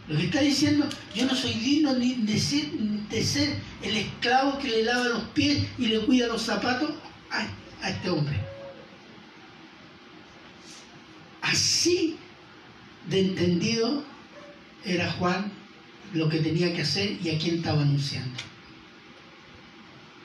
Lo 0.07 0.17
que 0.17 0.25
está 0.25 0.41
diciendo, 0.41 0.88
yo 1.15 1.25
no 1.25 1.36
soy 1.36 1.53
digno 1.53 1.93
ni 1.93 2.15
de 2.15 2.39
ser, 2.39 2.69
de 2.71 3.23
ser 3.23 3.55
el 3.81 3.95
esclavo 3.95 4.57
que 4.57 4.67
le 4.67 4.84
lava 4.84 5.07
los 5.07 5.23
pies 5.29 5.65
y 5.77 5.88
le 5.88 5.99
cuida 6.01 6.27
los 6.27 6.41
zapatos 6.41 6.89
a, 7.31 7.47
a 7.86 7.89
este 7.89 8.10
hombre. 8.10 8.38
Así 11.41 12.17
de 13.10 13.19
entendido 13.21 14.03
era 14.86 15.12
Juan 15.13 15.51
lo 16.13 16.27
que 16.27 16.39
tenía 16.39 16.73
que 16.73 16.81
hacer 16.81 17.17
y 17.23 17.29
a 17.29 17.38
quién 17.38 17.55
estaba 17.55 17.81
anunciando. 17.81 18.38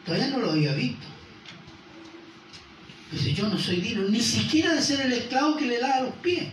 Todavía 0.05 0.29
no 0.29 0.39
lo 0.39 0.53
había 0.53 0.73
visto. 0.73 1.07
Dice, 3.11 3.33
yo 3.33 3.49
no 3.49 3.59
soy 3.59 3.81
digno 3.81 4.09
ni 4.09 4.21
siquiera 4.21 4.75
de 4.75 4.83
ser 4.83 5.01
el 5.01 5.13
esclavo 5.13 5.57
que 5.57 5.67
le 5.67 5.81
lava 5.81 6.07
los 6.07 6.15
pies. 6.17 6.49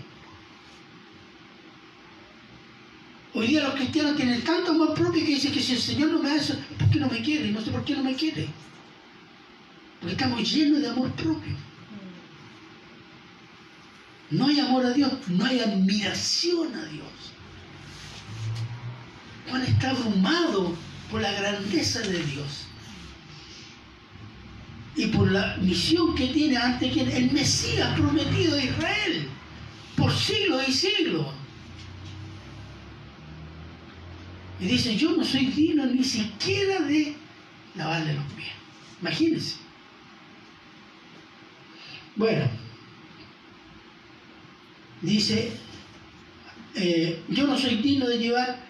Hoy 3.33 3.47
día 3.47 3.63
los 3.63 3.73
cristianos 3.73 4.15
tienen 4.15 4.43
tanto 4.43 4.71
amor 4.71 4.93
propio 4.93 5.25
que 5.25 5.33
dicen 5.33 5.51
que 5.51 5.61
si 5.61 5.73
el 5.73 5.81
Señor 5.81 6.11
no 6.11 6.21
me 6.21 6.31
hace, 6.31 6.53
¿por 6.53 6.89
qué 6.91 6.99
no 6.99 7.09
me 7.09 7.21
quiere? 7.21 7.49
No 7.51 7.61
sé 7.61 7.71
por 7.71 7.83
qué 7.83 7.95
no 7.95 8.03
me 8.03 8.13
quiere. 8.13 8.47
Porque 9.99 10.13
estamos 10.13 10.53
llenos 10.53 10.81
de 10.81 10.89
amor 10.89 11.11
propio. 11.13 11.55
No 14.29 14.47
hay 14.47 14.59
amor 14.59 14.85
a 14.85 14.91
Dios, 14.91 15.11
no 15.27 15.45
hay 15.45 15.59
admiración 15.59 16.75
a 16.75 16.85
Dios. 16.85 17.07
Juan 19.49 19.63
está 19.63 19.89
abrumado 19.89 20.75
por 21.09 21.21
la 21.21 21.31
grandeza 21.31 21.99
de 22.01 22.23
Dios 22.23 22.67
y 24.95 25.08
por 25.08 25.32
la 25.32 25.58
misión 25.58 26.13
que 26.15 26.27
tiene 26.27 26.58
ante 26.58 26.91
quien 26.91 27.10
el 27.10 27.32
Mesías 27.32 27.97
prometido 27.97 28.56
de 28.56 28.65
Israel 28.65 29.29
por 29.95 30.12
siglos 30.12 30.67
y 30.67 30.73
siglos. 30.73 31.27
Y 34.60 34.65
dice, 34.65 34.95
yo 34.95 35.12
no 35.12 35.23
soy 35.23 35.47
digno 35.47 35.86
ni 35.86 36.03
siquiera 36.03 36.79
de 36.82 37.15
lavarle 37.75 38.13
los 38.13 38.25
pies. 38.34 38.49
Imagínense. 39.01 39.56
Bueno, 42.15 42.45
dice, 45.01 45.51
eh, 46.75 47.21
yo 47.27 47.47
no 47.47 47.58
soy 47.58 47.77
digno 47.77 48.08
de 48.08 48.19
llevar, 48.19 48.63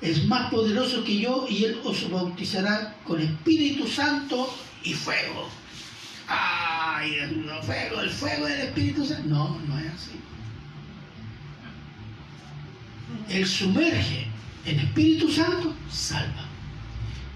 es 0.00 0.26
más 0.26 0.50
poderoso 0.50 1.02
que 1.02 1.18
yo 1.18 1.46
y 1.48 1.64
él 1.64 1.80
os 1.82 2.10
bautizará 2.10 2.96
con 3.04 3.20
Espíritu 3.20 3.86
Santo 3.86 4.54
y 4.84 4.92
fuego. 4.92 5.61
Ay, 7.02 7.16
el 7.16 7.50
fuego, 7.62 8.00
el 8.00 8.10
fuego 8.10 8.46
del 8.46 8.60
Espíritu 8.60 9.04
Santo. 9.04 9.28
No, 9.28 9.58
no 9.66 9.76
es 9.76 9.86
así. 9.92 10.12
Él 13.28 13.44
sumerge 13.44 14.28
en 14.64 14.78
Espíritu 14.78 15.28
Santo, 15.28 15.74
salva. 15.90 16.44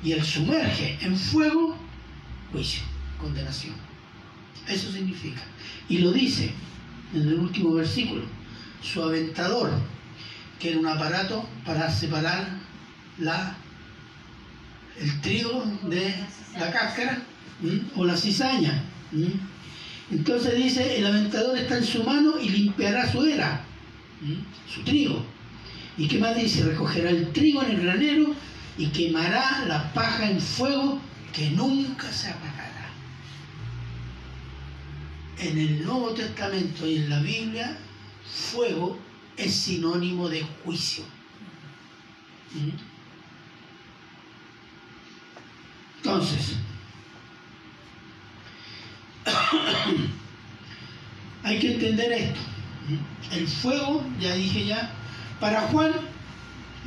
Y 0.05 0.12
él 0.12 0.22
sumerge 0.22 0.96
en 1.00 1.16
fuego, 1.16 1.76
juicio, 2.52 2.83
condenación. 3.20 3.74
Eso 4.68 4.92
significa. 4.92 5.42
Y 5.88 5.98
lo 5.98 6.12
dice 6.12 6.52
en 7.12 7.22
el 7.22 7.35
último 7.35 7.74
versículo. 7.74 8.22
Su 8.83 9.02
aventador, 9.02 9.72
que 10.61 10.70
era 10.70 10.79
un 10.79 10.87
aparato 10.87 11.48
para 11.64 11.90
separar 11.90 12.50
la, 13.18 13.57
el 15.00 15.20
trigo 15.22 15.64
de 15.83 16.14
la 16.57 16.70
cáscara 16.70 17.20
o 17.96 18.05
la 18.05 18.16
cizaña. 18.16 18.85
Entonces 20.11 20.57
dice, 20.57 20.99
el 20.99 21.07
aventador 21.07 21.59
está 21.59 21.79
en 21.79 21.85
su 21.85 22.05
mano 22.05 22.38
y 22.40 22.49
limpiará 22.49 23.11
su 23.11 23.25
era, 23.25 23.64
su 24.73 24.83
trigo. 24.83 25.25
¿Y 25.99 26.07
qué 26.07 26.19
más 26.19 26.37
dice? 26.37 26.64
Recogerá 26.64 27.11
el 27.11 27.33
trigo 27.33 27.62
en 27.62 27.71
el 27.73 27.83
granero 27.83 28.35
y 28.79 28.87
quemará 28.87 29.64
la 29.66 29.92
paja 29.92 30.31
en 30.31 30.40
fuego 30.40 31.01
que 31.33 31.51
nunca 31.51 32.11
se 32.12 32.29
apagará. 32.29 32.90
En 35.38 35.59
el 35.59 35.85
Nuevo 35.85 36.11
Testamento 36.11 36.87
y 36.87 36.97
en 36.97 37.11
la 37.11 37.21
Biblia, 37.21 37.77
fuego 38.25 38.99
es 39.37 39.55
sinónimo 39.55 40.29
de 40.29 40.47
juicio. 40.64 41.05
Entonces, 45.97 46.57
hay 51.42 51.59
que 51.59 51.74
entender 51.74 52.12
esto. 52.12 52.40
El 53.32 53.48
fuego, 53.48 54.04
ya 54.20 54.35
dije 54.35 54.66
ya, 54.66 54.92
para 55.40 55.62
Juan 55.62 55.92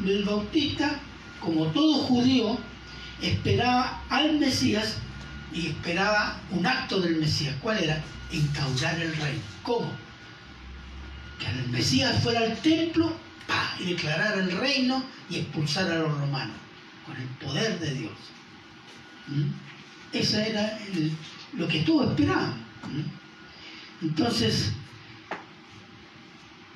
el 0.05 0.23
Bautista, 0.23 0.99
como 1.41 1.65
todo 1.67 2.03
judío, 2.03 2.57
esperaba 3.21 4.01
al 4.09 4.39
Mesías 4.39 4.97
y 5.53 5.67
esperaba 5.67 6.39
un 6.51 6.65
acto 6.65 7.01
del 7.01 7.17
Mesías. 7.17 7.55
¿Cuál 7.61 7.83
era? 7.83 8.01
Instaurar 8.31 8.99
el 9.01 9.15
reino. 9.15 9.41
¿Cómo? 9.63 9.91
Que 11.39 11.47
el 11.47 11.69
Mesías 11.69 12.21
fuera 12.23 12.41
al 12.41 12.55
templo 12.57 13.13
¡pah! 13.47 13.75
y 13.79 13.93
declarara 13.93 14.35
el 14.41 14.51
reino 14.51 15.03
y 15.29 15.37
expulsara 15.37 15.95
a 15.95 15.99
los 15.99 16.17
romanos 16.17 16.55
con 17.05 17.15
el 17.17 17.27
poder 17.39 17.79
de 17.79 17.93
Dios. 17.93 18.13
¿Mm? 19.27 19.49
Esa 20.13 20.45
era 20.45 20.77
el- 20.87 21.11
lo 21.53 21.67
que 21.67 21.79
todos 21.81 22.09
esperaban. 22.09 22.53
Entonces, 24.01 24.71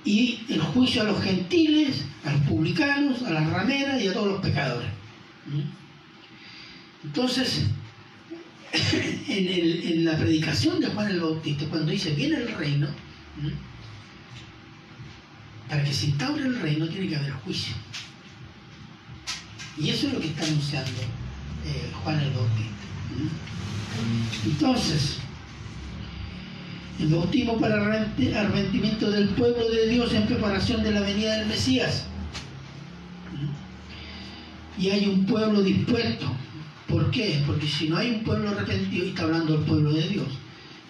y 0.06 0.42
el 0.50 0.62
juicio 0.62 1.02
a 1.02 1.06
los 1.06 1.22
gentiles, 1.22 2.04
a 2.26 2.32
los 2.32 2.42
publicanos, 2.42 3.22
a 3.24 3.32
las 3.32 3.50
rameras 3.50 4.02
y 4.02 4.08
a 4.08 4.14
todos 4.14 4.28
los 4.28 4.42
pecadores. 4.42 4.90
Entonces, 7.04 7.66
en, 9.28 10.06
la 10.06 10.18
predicación 10.18 10.80
de 10.80 10.88
Juan 10.88 11.12
el 11.12 11.22
Bautista, 11.22 11.66
cuando 11.70 11.92
dice 11.92 12.12
viene 12.12 12.38
el 12.38 12.54
reino, 12.56 12.88
para 15.70 15.84
que 15.84 15.94
se 15.94 16.08
instaure 16.08 16.44
el 16.44 16.60
reino 16.60 16.88
tiene 16.88 17.08
que 17.08 17.16
haber 17.16 17.32
juicio. 17.32 17.74
Y 19.78 19.90
eso 19.90 20.08
es 20.08 20.14
lo 20.14 20.20
que 20.20 20.28
está 20.28 20.46
anunciando 20.46 21.02
eh, 21.66 21.92
Juan 22.04 22.20
el 22.20 22.32
Bautista. 22.32 22.74
Entonces, 24.46 25.18
el 27.00 27.08
bautismo 27.08 27.58
para 27.60 27.76
arrepenti- 27.78 28.34
arrepentimiento 28.36 29.10
del 29.10 29.30
pueblo 29.30 29.70
de 29.70 29.90
Dios 29.90 30.14
en 30.14 30.26
preparación 30.26 30.84
de 30.84 30.92
la 30.92 31.02
venida 31.02 31.38
del 31.38 31.48
Mesías. 31.48 32.06
Y 34.78 34.90
hay 34.90 35.08
un 35.08 35.26
pueblo 35.26 35.62
dispuesto. 35.62 36.26
¿Por 36.88 37.10
qué? 37.12 37.44
Porque 37.46 37.68
si 37.68 37.88
no 37.90 37.98
hay 37.98 38.12
un 38.12 38.24
pueblo 38.24 38.50
arrepentido, 38.50 39.06
está 39.06 39.24
hablando 39.24 39.58
del 39.58 39.66
pueblo 39.66 39.94
de 39.94 40.10
Dios, 40.10 40.28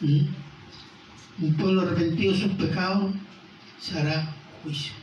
un 0.02 1.54
pueblo 1.58 1.82
arrepentido 1.82 2.34
de 2.34 2.40
sus 2.40 2.52
pecados, 2.54 3.14
se 3.80 4.00
hará 4.00 4.34
juicio. 4.64 4.94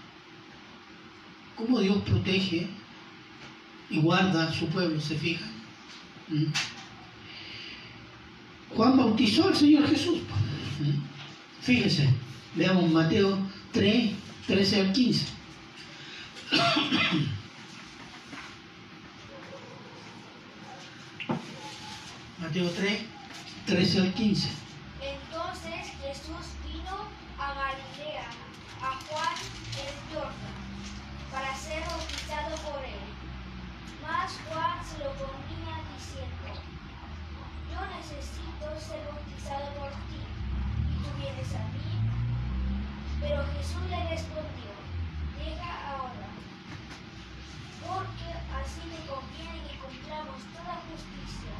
¿Cómo 1.56 1.80
Dios 1.80 1.98
protege 2.06 2.68
y 3.90 4.00
guarda 4.00 4.48
a 4.48 4.52
su 4.52 4.66
pueblo? 4.66 5.00
¿Se 5.00 5.14
fijan? 5.14 5.50
Juan 8.76 8.96
bautizó 8.96 9.48
al 9.48 9.56
Señor 9.56 9.88
Jesús. 9.88 10.20
Fíjense, 11.60 12.08
veamos 12.54 12.90
Mateo 12.90 13.38
3, 13.72 14.12
13 14.46 14.80
al 14.80 14.92
15. 14.92 15.26
Mateo 22.40 22.70
3, 22.70 23.00
13 23.66 24.00
al 24.00 24.14
15. 24.14 24.48
Entonces 25.00 25.92
Jesús 26.02 26.46
vino 26.66 26.96
a 27.38 27.54
Galilea, 27.54 28.26
a 28.82 28.98
Juan 29.06 29.36
el 29.78 29.94
Jordán, 30.10 30.58
para 31.30 31.54
ser 31.56 31.80
bautizado 31.82 32.56
por 32.66 32.82
él. 32.84 33.06
Mas 34.02 34.32
Juan 34.48 34.78
se 34.84 34.98
lo 35.04 35.12
ponía 35.14 35.78
diciendo, 35.94 36.50
yo 37.70 37.80
necesito 37.94 38.69
ser 38.80 39.00
bautizado 39.04 39.66
por 39.78 39.90
ti, 40.08 40.20
y 40.20 40.96
tú 41.04 41.10
vienes 41.20 41.50
a 41.54 41.62
mí. 41.72 41.88
Pero 43.20 43.44
Jesús 43.54 43.84
le 43.90 44.00
respondió, 44.08 44.72
deja 45.36 45.70
ahora, 45.92 46.30
porque 47.84 48.28
así 48.56 48.80
me 48.88 49.00
conviene 49.04 49.60
que 49.68 49.76
cumplamos 49.78 50.40
toda 50.56 50.80
justicia. 50.88 51.52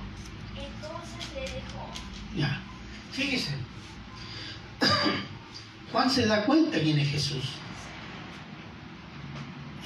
Entonces 0.57 1.23
le 1.35 1.43
dejó. 1.43 1.83
Ya, 2.37 2.61
fíjese. 3.13 3.55
Juan 5.93 6.11
se 6.11 6.27
da 6.27 6.45
cuenta 6.45 6.81
quién 6.81 6.99
es 6.99 7.09
Jesús. 7.09 7.45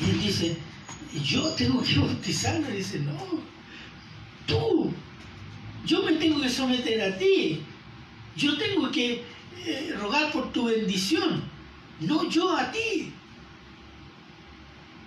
Y 0.01 0.11
él 0.11 0.21
dice, 0.21 0.57
yo 1.25 1.49
tengo 1.55 1.83
que 1.83 1.99
bautizarlo. 1.99 2.71
Y 2.71 2.77
dice, 2.77 2.99
no, 3.01 3.19
tú, 4.47 4.93
yo 5.85 6.03
me 6.03 6.13
tengo 6.13 6.41
que 6.41 6.44
someter 6.55 7.01
a 7.03 7.19
ti. 7.19 7.61
Yo 8.37 8.57
tengo 8.57 8.91
que 8.91 9.23
eh, 9.67 9.95
rogar 10.01 10.33
por 10.33 10.53
tu 10.53 10.67
bendición. 10.67 11.43
no 12.01 12.29
yo 12.29 12.57
a 12.57 12.71
ti. 12.71 13.13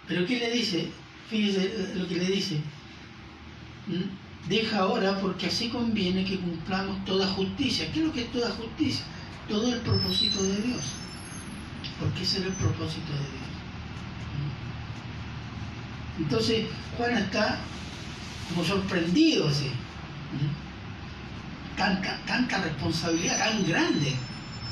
Pero 0.08 0.26
¿qué 0.26 0.40
le 0.40 0.52
dice? 0.52 0.90
Fíjese 1.30 1.94
lo 1.96 2.08
que 2.08 2.16
le 2.16 2.26
dice. 2.26 2.56
¿Mm? 3.88 4.50
Deja 4.50 4.80
ahora 4.80 5.20
porque 5.20 5.48
así 5.48 5.70
conviene 5.70 6.24
que 6.24 6.40
cumplamos 6.40 7.04
toda 7.06 7.28
justicia. 7.28 7.92
¿Qué 7.92 8.00
es 8.00 8.06
lo 8.06 8.14
que 8.14 8.22
es 8.22 8.32
toda 8.32 8.50
justicia? 8.52 9.06
Todo 9.50 9.74
el 9.74 9.80
propósito 9.82 10.42
de 10.42 10.62
Dios. 10.62 10.82
Porque 12.00 12.24
ese 12.24 12.38
era 12.38 12.48
el 12.48 12.54
propósito 12.54 13.12
de 13.12 13.20
Dios. 13.20 13.48
¿Mm? 16.18 16.22
Entonces 16.24 16.66
Juan 16.98 17.18
está 17.18 17.60
como 18.50 18.64
sorprendido 18.64 19.50
así. 19.50 19.70
Tanta, 21.78 22.20
tanta 22.26 22.62
responsabilidad 22.62 23.38
tan 23.38 23.66
grande, 23.68 24.14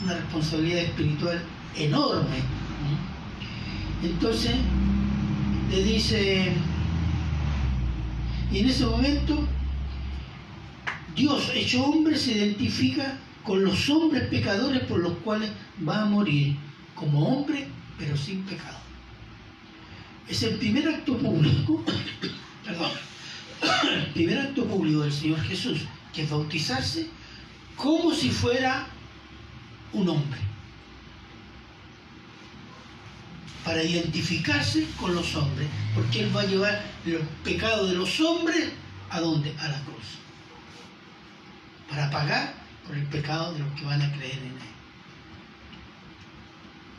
una 0.04 0.16
responsabilidad 0.16 0.80
espiritual 0.80 1.42
enorme. 1.78 2.38
Entonces 4.04 4.56
le 5.70 5.84
dice, 5.84 6.52
y 8.52 8.60
en 8.60 8.70
ese 8.70 8.86
momento 8.86 9.48
Dios 11.16 11.52
hecho 11.54 11.86
hombre 11.86 12.18
se 12.18 12.34
identifica 12.34 13.18
con 13.44 13.64
los 13.64 13.90
hombres 13.90 14.28
pecadores 14.28 14.82
por 14.84 15.00
los 15.00 15.14
cuales 15.20 15.52
va 15.88 16.02
a 16.02 16.06
morir 16.06 16.56
como 16.96 17.28
hombre 17.28 17.68
pero 17.98 18.18
sin 18.18 18.44
pecado. 18.44 18.78
Es 20.28 20.44
el 20.44 20.56
primer 20.56 20.88
acto 20.88 21.18
público, 21.18 21.84
perdón, 22.66 22.92
el 23.94 24.08
primer 24.08 24.40
acto 24.40 24.66
público 24.66 25.02
del 25.02 25.14
Señor 25.14 25.40
Jesús, 25.42 25.82
que 26.16 26.24
es 26.24 26.30
bautizarse 26.30 27.08
como 27.76 28.14
si 28.14 28.30
fuera 28.30 28.88
un 29.92 30.08
hombre. 30.08 30.40
Para 33.66 33.84
identificarse 33.84 34.88
con 35.00 35.14
los 35.14 35.36
hombres, 35.36 35.68
porque 35.94 36.22
Él 36.22 36.36
va 36.36 36.42
a 36.42 36.46
llevar 36.46 36.86
los 37.06 37.22
pecados 37.44 37.90
de 37.90 37.96
los 37.96 38.20
hombres 38.22 38.70
a 39.10 39.20
dónde? 39.20 39.54
A 39.60 39.68
la 39.68 39.80
cruz. 39.82 40.20
Para 41.90 42.10
pagar 42.10 42.54
por 42.86 42.96
el 42.96 43.06
pecado 43.08 43.54
de 43.54 43.60
los 43.60 43.72
que 43.74 43.86
van 43.86 44.02
a 44.02 44.12
creer 44.14 44.38
en 44.38 44.46
Él. 44.46 44.76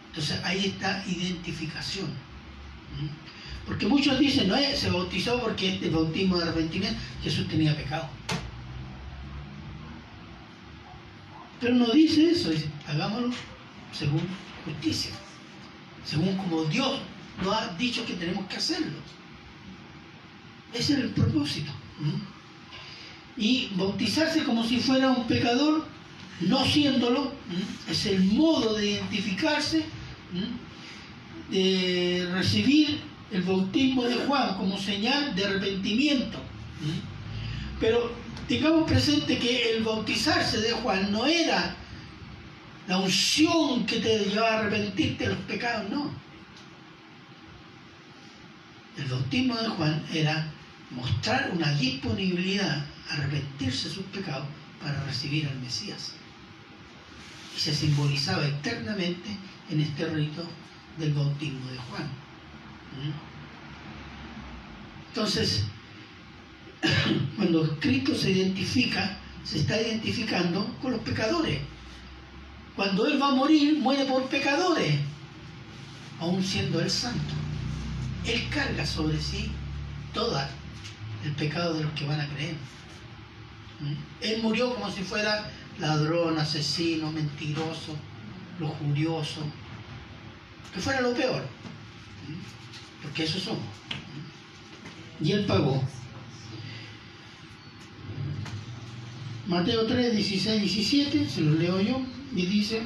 Entonces 0.09 0.41
ahí 0.45 0.67
está 0.67 1.05
identificación. 1.07 2.11
Porque 3.67 3.87
muchos 3.87 4.19
dicen, 4.19 4.49
no, 4.49 4.57
se 4.75 4.91
bautizó 4.91 5.41
porque 5.41 5.75
este 5.75 5.91
bautismo 5.91 6.37
de 6.37 6.45
arrepentimiento 6.45 6.99
Jesús 7.23 7.49
tenía 7.49 7.77
pecado. 7.77 8.09
Pero 11.61 11.75
no 11.75 11.87
dice 11.87 12.31
eso, 12.31 12.51
dice, 12.51 12.69
hagámoslo 12.87 13.31
según 13.93 14.21
justicia, 14.65 15.11
según 16.05 16.37
como 16.37 16.65
Dios 16.65 17.01
nos 17.43 17.55
ha 17.55 17.69
dicho 17.79 18.05
que 18.05 18.15
tenemos 18.15 18.47
que 18.47 18.57
hacerlo. 18.57 18.99
Ese 20.73 20.95
es 20.95 20.99
el 20.99 21.11
propósito. 21.11 21.73
Y 23.37 23.71
bautizarse 23.75 24.45
como 24.45 24.65
si 24.65 24.79
fuera 24.79 25.11
un 25.11 25.27
pecador, 25.27 25.87
no 26.41 26.65
siéndolo, 26.65 27.33
es 27.89 28.07
el 28.07 28.25
modo 28.25 28.75
de 28.75 28.91
identificarse, 28.91 29.85
de 31.51 32.29
recibir 32.33 33.01
el 33.31 33.43
bautismo 33.43 34.05
de 34.05 34.15
Juan 34.27 34.57
como 34.57 34.79
señal 34.79 35.35
de 35.35 35.45
arrepentimiento. 35.45 36.39
Pero 37.81 38.13
tengamos 38.49 38.89
presente 38.89 39.39
que 39.39 39.73
el 39.73 39.85
bautizarse 39.85 40.61
de 40.61 40.73
Juan 40.73 41.11
no 41.11 41.27
era 41.27 41.75
la 42.87 42.99
unción 42.99 43.85
que 43.87 43.99
te 43.99 44.19
llevaba 44.19 44.51
a 44.51 44.59
arrepentirte 44.61 45.25
de 45.25 45.35
los 45.35 45.43
pecados, 45.45 45.91
no. 45.91 46.11
El 48.97 49.05
bautismo 49.07 49.57
de 49.57 49.69
Juan 49.69 50.07
era 50.13 50.53
mostrar 50.91 51.51
una 51.53 51.73
disponibilidad 51.75 52.87
a 53.11 53.15
arrepentirse 53.15 53.89
de 53.89 53.95
sus 53.95 54.05
pecados 54.07 54.47
para 54.81 55.03
recibir 55.05 55.49
al 55.49 55.59
Mesías. 55.59 56.13
Y 57.57 57.61
se 57.61 57.75
simbolizaba 57.75 58.47
eternamente 58.47 59.37
en 59.71 59.81
este 59.81 60.07
rito 60.07 60.47
del 60.99 61.13
bautismo 61.13 61.67
de 61.71 61.79
Juan. 61.79 62.05
¿Mm? 62.05 63.13
Entonces, 65.09 65.65
cuando 67.37 67.79
Cristo 67.81 68.15
se 68.15 68.31
identifica, 68.31 69.19
se 69.45 69.59
está 69.59 69.81
identificando 69.81 70.67
con 70.81 70.93
los 70.93 71.01
pecadores. 71.01 71.61
Cuando 72.75 73.07
Él 73.07 73.21
va 73.21 73.29
a 73.29 73.35
morir, 73.35 73.79
muere 73.79 74.05
por 74.05 74.29
pecadores, 74.29 74.95
aún 76.21 76.43
siendo 76.43 76.81
Él 76.81 76.91
santo. 76.91 77.35
Él 78.27 78.49
carga 78.51 78.85
sobre 78.85 79.21
sí 79.21 79.51
todo 80.13 80.39
el 81.25 81.33
pecado 81.33 81.75
de 81.75 81.85
los 81.85 81.93
que 81.93 82.05
van 82.07 82.21
a 82.21 82.29
creer. 82.29 82.55
¿Mm? 83.81 83.95
Él 84.21 84.43
murió 84.43 84.75
como 84.75 84.91
si 84.91 85.03
fuera 85.03 85.51
ladrón, 85.79 86.39
asesino, 86.39 87.13
mentiroso, 87.13 87.95
lujurioso, 88.59 89.43
que 90.75 90.81
fuera 90.81 91.01
lo 91.01 91.15
peor. 91.15 91.43
¿Mm? 91.43 93.03
Porque 93.03 93.25
eso 93.25 93.39
somos. 93.39 93.65
¿Mm? 95.21 95.25
Y 95.25 95.33
Él 95.33 95.47
pagó. 95.47 95.83
Mateo 99.49 99.87
3, 99.87 100.13
16, 100.17 100.61
17, 100.61 101.29
se 101.29 101.41
los 101.41 101.57
leo 101.57 101.81
yo, 101.81 102.01
y 102.35 102.47
dice, 102.47 102.83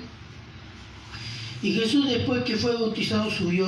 y 1.62 1.72
Jesús 1.72 2.06
después 2.06 2.42
que 2.44 2.56
fue 2.56 2.74
bautizado 2.74 3.30
subió 3.30 3.66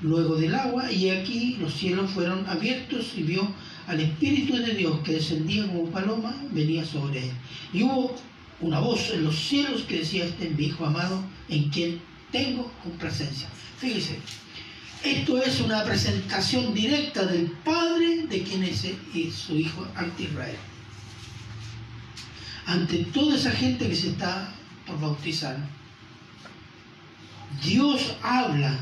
luego 0.00 0.36
del 0.36 0.54
agua, 0.54 0.92
y 0.92 1.10
aquí 1.10 1.56
los 1.60 1.74
cielos 1.74 2.08
fueron 2.12 2.46
abiertos 2.46 3.14
y 3.16 3.24
vio 3.24 3.52
al 3.88 3.98
Espíritu 3.98 4.56
de 4.56 4.74
Dios 4.74 5.00
que 5.00 5.14
descendía 5.14 5.66
como 5.66 5.90
paloma, 5.90 6.32
venía 6.52 6.84
sobre 6.84 7.24
él. 7.24 7.32
Y 7.72 7.82
hubo 7.82 8.14
una 8.60 8.78
voz 8.78 9.10
en 9.10 9.24
los 9.24 9.36
cielos 9.36 9.82
que 9.82 9.98
decía, 9.98 10.24
este 10.24 10.46
es 10.46 10.56
mi 10.56 10.66
Hijo 10.66 10.86
amado, 10.86 11.24
en 11.48 11.68
quien 11.70 12.00
tengo 12.30 12.70
complacencia. 12.84 13.48
Fíjese, 13.78 14.18
esto 15.02 15.42
es 15.42 15.60
una 15.60 15.82
presentación 15.82 16.74
directa 16.74 17.26
del 17.26 17.50
Padre 17.64 18.26
de 18.28 18.42
quien 18.44 18.62
es 18.62 18.86
su 19.34 19.56
Hijo 19.56 19.84
ante 19.96 20.22
Israel 20.22 20.56
ante 22.70 22.98
toda 23.06 23.34
esa 23.34 23.50
gente 23.50 23.88
que 23.88 23.96
se 23.96 24.10
está 24.10 24.48
por 24.86 25.00
bautizar, 25.00 25.58
Dios 27.64 28.14
habla 28.22 28.78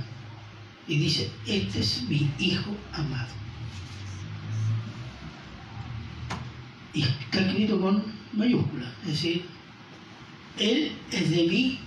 y 0.86 0.98
dice, 0.98 1.30
este 1.46 1.80
es 1.80 2.02
mi 2.02 2.30
hijo 2.38 2.70
amado. 2.92 3.32
Y 6.92 7.02
está 7.02 7.40
escrito 7.40 7.80
con 7.80 8.04
mayúscula, 8.34 8.92
es 9.04 9.08
decir, 9.08 9.46
Él 10.58 10.92
es 11.10 11.30
de 11.30 11.46
mi 11.46 11.78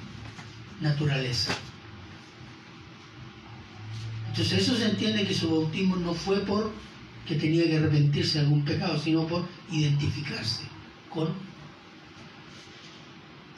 naturaleza. 0.81 1.53
Entonces 4.29 4.63
eso 4.63 4.75
se 4.75 4.89
entiende 4.89 5.27
que 5.27 5.35
su 5.35 5.51
bautismo 5.51 5.97
no 5.97 6.15
fue 6.15 6.39
por 6.39 6.71
que 7.27 7.35
tenía 7.35 7.65
que 7.65 7.77
arrepentirse 7.77 8.39
de 8.39 8.45
algún 8.45 8.65
pecado, 8.65 8.97
sino 8.97 9.27
por 9.27 9.47
identificarse 9.69 10.63
con 11.07 11.51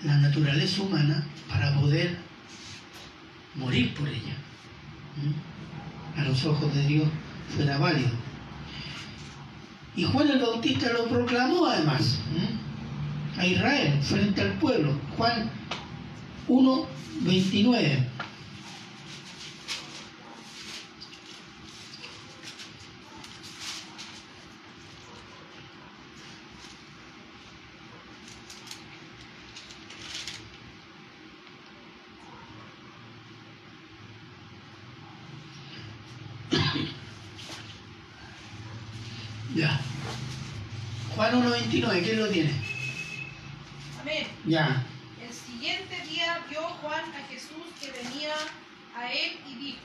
la 0.03 0.17
naturaleza 0.17 0.81
humana 0.81 1.25
para 1.49 1.73
poder 1.79 2.17
morir 3.55 3.93
por 3.93 4.07
ella. 4.07 4.35
A 6.17 6.23
los 6.23 6.45
ojos 6.45 6.73
de 6.75 6.85
Dios 6.87 7.07
fuera 7.55 7.77
válido. 7.77 8.11
Y 9.95 10.03
Juan 10.05 10.29
el 10.29 10.39
Bautista 10.39 10.91
lo 10.91 11.05
proclamó 11.07 11.67
además 11.67 12.19
a 13.37 13.45
Israel 13.45 13.99
frente 14.01 14.41
al 14.41 14.53
pueblo. 14.53 14.99
Juan 15.17 15.49
1, 16.47 16.87
29. 17.21 18.09
Ya. 39.55 39.79
Juan 41.15 41.35
1.29, 41.93 42.03
¿quién 42.03 42.19
lo 42.19 42.27
tiene? 42.29 42.51
Amén. 44.01 44.27
Ya. 44.45 44.85
El 45.21 45.33
siguiente 45.33 45.95
día 46.09 46.39
vio 46.49 46.61
Juan 46.61 47.03
a 47.13 47.27
Jesús 47.29 47.63
que 47.79 47.91
venía 47.91 48.33
a 48.95 49.11
él 49.11 49.33
y 49.49 49.55
dijo, 49.55 49.79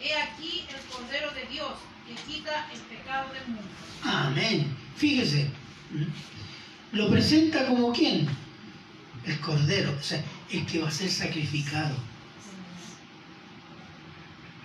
He 0.00 0.14
aquí 0.14 0.66
el 0.68 0.80
Cordero 0.90 1.30
de 1.32 1.46
Dios 1.52 1.72
que 2.06 2.14
quita 2.32 2.68
el 2.72 2.80
pecado 2.80 3.32
del 3.32 3.46
mundo. 3.46 3.62
Amén. 4.02 4.76
Fíjese. 4.96 5.50
Lo 6.92 7.10
presenta 7.10 7.66
como 7.66 7.92
quién? 7.92 8.28
El 9.24 9.40
Cordero, 9.40 9.94
o 9.98 10.02
sea, 10.02 10.22
el 10.50 10.66
que 10.66 10.80
va 10.80 10.88
a 10.88 10.92
ser 10.92 11.08
sacrificado. 11.08 11.96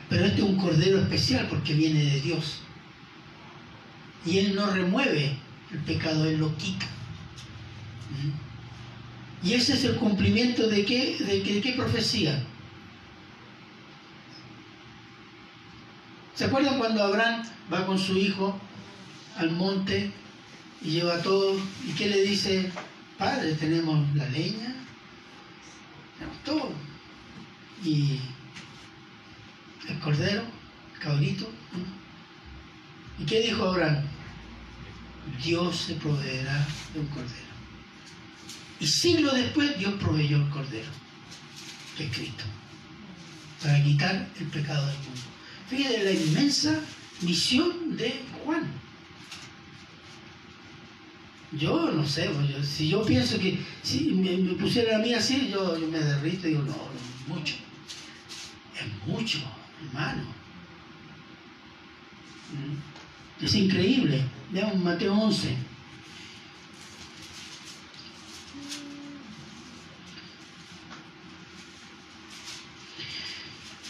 Pero 0.10 0.26
este 0.26 0.42
es 0.42 0.48
un 0.48 0.58
cordero 0.58 1.00
especial 1.00 1.48
porque 1.48 1.74
viene 1.74 2.04
de 2.04 2.20
Dios. 2.22 2.62
Y 4.26 4.40
Él 4.40 4.56
no 4.56 4.72
remueve 4.72 5.38
el 5.72 5.80
pecado, 5.80 6.26
Él 6.26 6.40
lo 6.40 6.56
quita. 6.58 6.86
Y 9.44 9.54
ese 9.54 9.74
es 9.74 9.86
el 9.86 9.96
cumplimiento 9.96 10.68
de 10.68 10.86
qué, 10.86 11.18
de 11.20 11.42
de 11.42 11.62
qué 11.62 11.74
profecía. 11.74 12.44
¿Se 16.36 16.46
acuerdan 16.46 16.78
cuando 16.78 17.04
Abraham 17.04 17.44
va 17.72 17.86
con 17.86 18.00
su 18.00 18.18
hijo 18.18 18.58
al 19.38 19.52
monte 19.52 20.12
y 20.82 20.92
lleva 20.92 21.22
todo? 21.22 21.60
¿Y 21.86 21.92
qué 21.92 22.08
le 22.08 22.22
dice? 22.24 22.72
Padre, 23.18 23.54
tenemos 23.56 24.16
la 24.16 24.28
leña, 24.30 24.74
tenemos 26.18 26.44
todo. 26.46 26.72
Y 27.84 28.20
el 29.90 30.00
cordero, 30.00 30.44
el 30.94 31.00
cabrito. 31.02 31.50
¿Y 33.20 33.26
qué 33.26 33.42
dijo 33.42 33.66
Abraham? 33.66 34.06
Dios 35.44 35.76
se 35.76 35.94
proveerá 35.96 36.68
de 36.94 37.00
un 37.00 37.08
cordero. 37.08 37.50
Y 38.80 38.88
siglos 38.88 39.36
después 39.36 39.78
Dios 39.78 39.94
proveyó 40.00 40.38
el 40.38 40.50
cordero, 40.50 40.90
que 41.98 42.06
es 42.06 42.16
Cristo, 42.16 42.44
para 43.62 43.84
quitar 43.84 44.28
el 44.40 44.48
pecado 44.48 44.86
del 44.88 44.98
mundo. 44.98 45.22
Fíjate 45.70 46.04
la 46.04 46.12
inmensa 46.12 46.80
misión 47.22 47.98
de 47.98 48.22
Juan. 48.44 48.72
Yo 51.52 51.92
no 51.92 52.06
sé, 52.08 52.30
pues, 52.30 52.68
si 52.68 52.90
yo 52.90 53.04
pienso 53.04 53.40
que 53.40 53.60
si 53.82 54.12
me, 54.12 54.38
me 54.38 54.54
pusiera 54.54 54.98
a 54.98 55.00
mí 55.00 55.14
así, 55.14 55.50
yo, 55.52 55.78
yo 55.78 55.88
me 55.88 56.00
derrito 56.00 56.48
y 56.48 56.52
digo, 56.52 56.64
no, 56.64 56.74
no, 56.74 57.36
mucho. 57.36 57.56
Es 58.76 59.08
mucho, 59.08 59.40
hermano. 59.84 60.24
Mm. 62.54 62.99
Es 63.42 63.56
increíble. 63.56 64.22
Veamos 64.52 64.80
Mateo 64.80 65.14
11. 65.14 65.56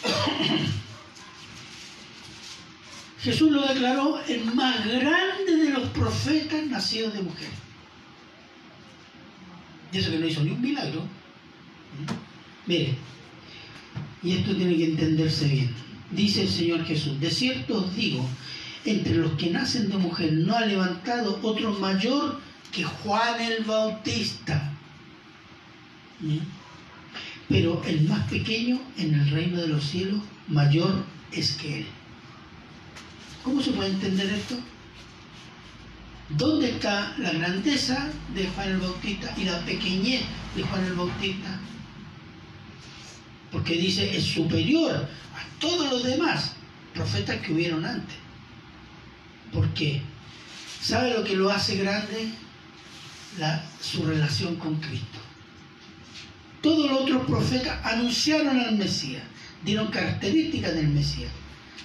Jesús 3.21 3.51
lo 3.51 3.67
declaró 3.67 4.21
el 4.27 4.45
más 4.53 4.85
grande 4.85 5.55
de 5.55 5.71
los 5.71 5.89
profetas 5.89 6.67
nacidos 6.67 7.13
de 7.13 7.23
mujer. 7.23 7.49
Y 9.91 9.97
eso 9.97 10.11
que 10.11 10.19
no 10.19 10.27
hizo 10.27 10.43
ni 10.43 10.51
un 10.51 10.61
milagro. 10.61 11.01
¿Mm? 11.01 12.67
Mire, 12.67 12.95
y 14.21 14.33
esto 14.33 14.55
tiene 14.55 14.77
que 14.77 14.85
entenderse 14.85 15.47
bien. 15.47 15.73
Dice 16.11 16.43
el 16.43 16.49
Señor 16.49 16.85
Jesús, 16.85 17.19
de 17.19 17.31
cierto 17.31 17.77
os 17.77 17.95
digo, 17.95 18.23
entre 18.85 19.15
los 19.15 19.33
que 19.33 19.49
nacen 19.49 19.89
de 19.89 19.97
mujer 19.97 20.33
no 20.33 20.55
ha 20.55 20.65
levantado 20.65 21.39
otro 21.41 21.71
mayor 21.73 22.39
que 22.71 22.83
Juan 22.83 23.41
el 23.41 23.63
Bautista. 23.63 24.71
¿Mm? 26.19 26.37
Pero 27.47 27.81
el 27.85 28.07
más 28.07 28.29
pequeño 28.29 28.79
en 28.97 29.15
el 29.15 29.29
reino 29.31 29.59
de 29.59 29.67
los 29.67 29.83
cielos, 29.83 30.21
mayor 30.47 31.03
es 31.31 31.53
que 31.53 31.79
él. 31.79 31.85
¿Cómo 33.43 33.61
se 33.61 33.71
puede 33.71 33.89
entender 33.89 34.29
esto? 34.29 34.55
¿Dónde 36.29 36.69
está 36.69 37.15
la 37.17 37.31
grandeza 37.31 38.07
de 38.35 38.47
Juan 38.49 38.69
el 38.69 38.77
Bautista 38.77 39.33
y 39.35 39.45
la 39.45 39.59
pequeñez 39.65 40.21
de 40.55 40.61
Juan 40.61 40.85
el 40.85 40.93
Bautista? 40.93 41.59
Porque 43.51 43.73
dice, 43.73 44.15
es 44.15 44.25
superior 44.25 44.93
a 44.95 45.59
todos 45.59 45.89
los 45.89 46.03
demás 46.03 46.53
profetas 46.93 47.37
que 47.37 47.53
hubieron 47.53 47.83
antes. 47.83 48.15
¿Por 49.51 49.67
qué? 49.73 50.01
¿Sabe 50.81 51.13
lo 51.13 51.23
que 51.23 51.35
lo 51.35 51.49
hace 51.49 51.77
grande? 51.77 52.29
Su 53.81 54.05
relación 54.05 54.55
con 54.55 54.75
Cristo. 54.79 55.19
Todos 56.61 56.91
los 56.91 57.01
otros 57.01 57.25
profetas 57.25 57.85
anunciaron 57.85 58.59
al 58.59 58.75
Mesías, 58.75 59.23
dieron 59.63 59.87
características 59.87 60.73
del 60.75 60.89
Mesías. 60.89 61.31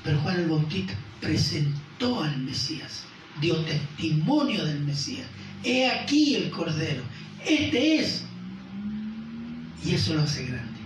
Pero 0.03 0.19
Juan 0.21 0.41
el 0.41 0.49
Bautista 0.49 0.95
presentó 1.21 2.23
al 2.23 2.39
Mesías, 2.39 3.05
dio 3.41 3.57
testimonio 3.65 4.65
del 4.65 4.81
Mesías. 4.81 5.27
He 5.63 5.89
aquí 5.89 6.35
el 6.35 6.51
Cordero, 6.51 7.03
este 7.47 8.01
es. 8.01 8.25
Y 9.85 9.95
eso 9.95 10.15
lo 10.15 10.23
hace 10.23 10.47
grande. 10.47 10.81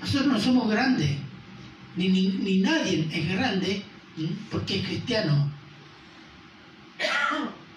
Nosotros 0.00 0.26
no 0.26 0.40
somos 0.40 0.70
grandes, 0.70 1.10
ni, 1.96 2.08
ni 2.08 2.58
nadie 2.58 3.08
es 3.10 3.28
grande 3.28 3.82
¿m? 4.16 4.28
porque 4.50 4.80
es 4.80 4.86
cristiano. 4.86 5.50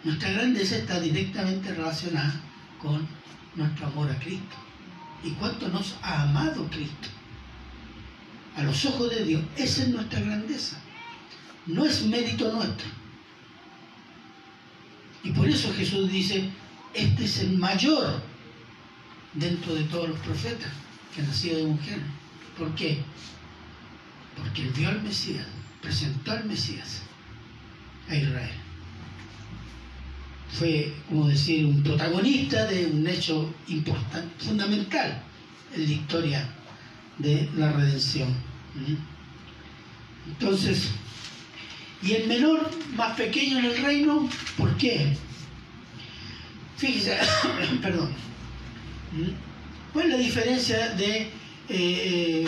Nuestra 0.04 0.32
grandeza 0.32 0.78
está 0.78 1.00
directamente 1.00 1.74
relacionada 1.74 2.40
con 2.82 3.08
nuestro 3.56 3.88
amor 3.88 4.10
a 4.10 4.20
Cristo. 4.20 4.56
¿Y 5.24 5.32
cuánto 5.32 5.68
nos 5.70 5.96
ha 6.02 6.24
amado 6.24 6.68
Cristo? 6.70 7.10
A 8.56 8.64
los 8.64 8.86
ojos 8.86 9.10
de 9.10 9.26
Dios, 9.26 9.44
esa 9.56 9.84
es 9.84 9.90
nuestra 9.90 10.20
grandeza. 10.20 10.78
No 11.66 11.86
es 11.86 12.06
mérito 12.06 12.52
nuestro. 12.52 12.88
Y 15.24 15.32
por 15.32 15.48
eso 15.50 15.74
Jesús 15.74 16.10
dice, 16.10 16.50
este 16.94 17.26
es 17.26 17.40
el 17.40 17.58
mayor 17.58 18.22
dentro 19.34 19.76
de 19.76 19.84
todos 19.84 20.10
los 20.10 20.20
profetas 20.20 20.72
que 21.14 21.22
han 21.22 21.28
nacido 21.28 21.58
de 21.58 21.66
mujer. 21.66 22.00
¿Por 22.58 22.74
qué? 22.76 23.04
Porque 24.38 24.64
él 24.64 24.70
vio 24.70 24.90
al 24.90 25.02
Mesías, 25.02 25.46
presentó 25.88 26.34
al 26.34 26.44
Mesías 26.44 27.02
a 28.10 28.16
Israel. 28.16 28.52
Fue, 30.52 30.94
como 31.08 31.28
decir, 31.28 31.66
un 31.66 31.82
protagonista 31.82 32.66
de 32.66 32.88
un 32.88 33.08
hecho 33.08 33.54
importante, 33.68 34.44
fundamental 34.44 35.22
en 35.74 35.84
la 35.84 35.92
historia 35.92 36.50
de 37.20 37.50
la 37.56 37.72
redención. 37.72 38.28
Entonces, 40.28 40.90
y 42.04 42.14
el 42.14 42.28
menor, 42.28 42.70
más 42.96 43.16
pequeño 43.16 43.60
en 43.60 43.66
el 43.66 43.82
reino, 43.82 44.30
¿por 44.58 44.76
qué? 44.78 45.16
Fíjese, 46.76 47.18
perdón. 47.82 48.12
¿Cuál 49.94 50.10
la 50.10 50.18
diferencia 50.18 50.90
de 50.96 51.22
eh, 51.22 51.30
eh, 51.70 52.46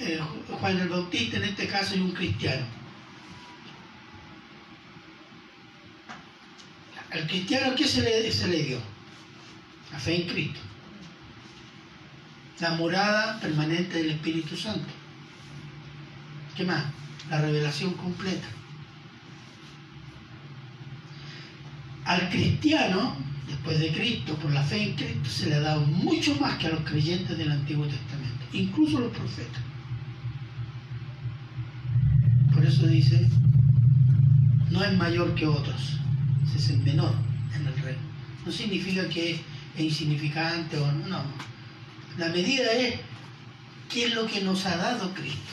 eh, 0.00 0.20
Juan 0.50 0.78
el 0.78 0.88
Bautista 0.88 1.36
en 1.36 1.44
este 1.44 1.66
caso 1.66 1.94
y 1.94 2.00
un 2.00 2.12
cristiano? 2.12 2.77
Al 7.10 7.26
cristiano, 7.26 7.74
¿qué 7.74 7.86
se 7.86 8.02
le, 8.02 8.30
se 8.30 8.48
le 8.48 8.62
dio? 8.62 8.78
La 9.92 9.98
fe 9.98 10.22
en 10.22 10.28
Cristo. 10.28 10.60
La 12.60 12.72
morada 12.72 13.40
permanente 13.40 13.98
del 13.98 14.10
Espíritu 14.10 14.56
Santo. 14.56 14.88
¿Qué 16.56 16.64
más? 16.64 16.84
La 17.30 17.40
revelación 17.40 17.94
completa. 17.94 18.46
Al 22.04 22.28
cristiano, 22.30 23.16
después 23.46 23.78
de 23.78 23.92
Cristo, 23.92 24.34
por 24.36 24.50
la 24.52 24.62
fe 24.62 24.82
en 24.82 24.96
Cristo, 24.96 25.28
se 25.28 25.46
le 25.48 25.56
ha 25.56 25.60
dado 25.60 25.82
mucho 25.82 26.34
más 26.36 26.58
que 26.58 26.66
a 26.66 26.70
los 26.70 26.80
creyentes 26.80 27.36
del 27.36 27.52
Antiguo 27.52 27.86
Testamento, 27.86 28.44
incluso 28.52 28.98
los 28.98 29.16
profetas. 29.16 29.62
Por 32.52 32.64
eso 32.64 32.86
dice, 32.86 33.28
no 34.70 34.82
es 34.82 34.96
mayor 34.96 35.34
que 35.34 35.46
otros, 35.46 35.98
es 36.56 36.70
el 36.70 36.78
menor 36.78 37.14
en 37.54 37.66
el 37.66 37.76
reino. 37.82 38.00
No 38.44 38.52
significa 38.52 39.08
que 39.08 39.32
es 39.32 39.40
insignificante 39.76 40.76
o 40.76 40.92
no, 40.92 41.06
no. 41.08 41.22
La 42.16 42.28
medida 42.28 42.72
es 42.72 42.94
qué 43.88 44.06
es 44.06 44.14
lo 44.14 44.26
que 44.26 44.40
nos 44.40 44.66
ha 44.66 44.76
dado 44.76 45.12
Cristo. 45.14 45.52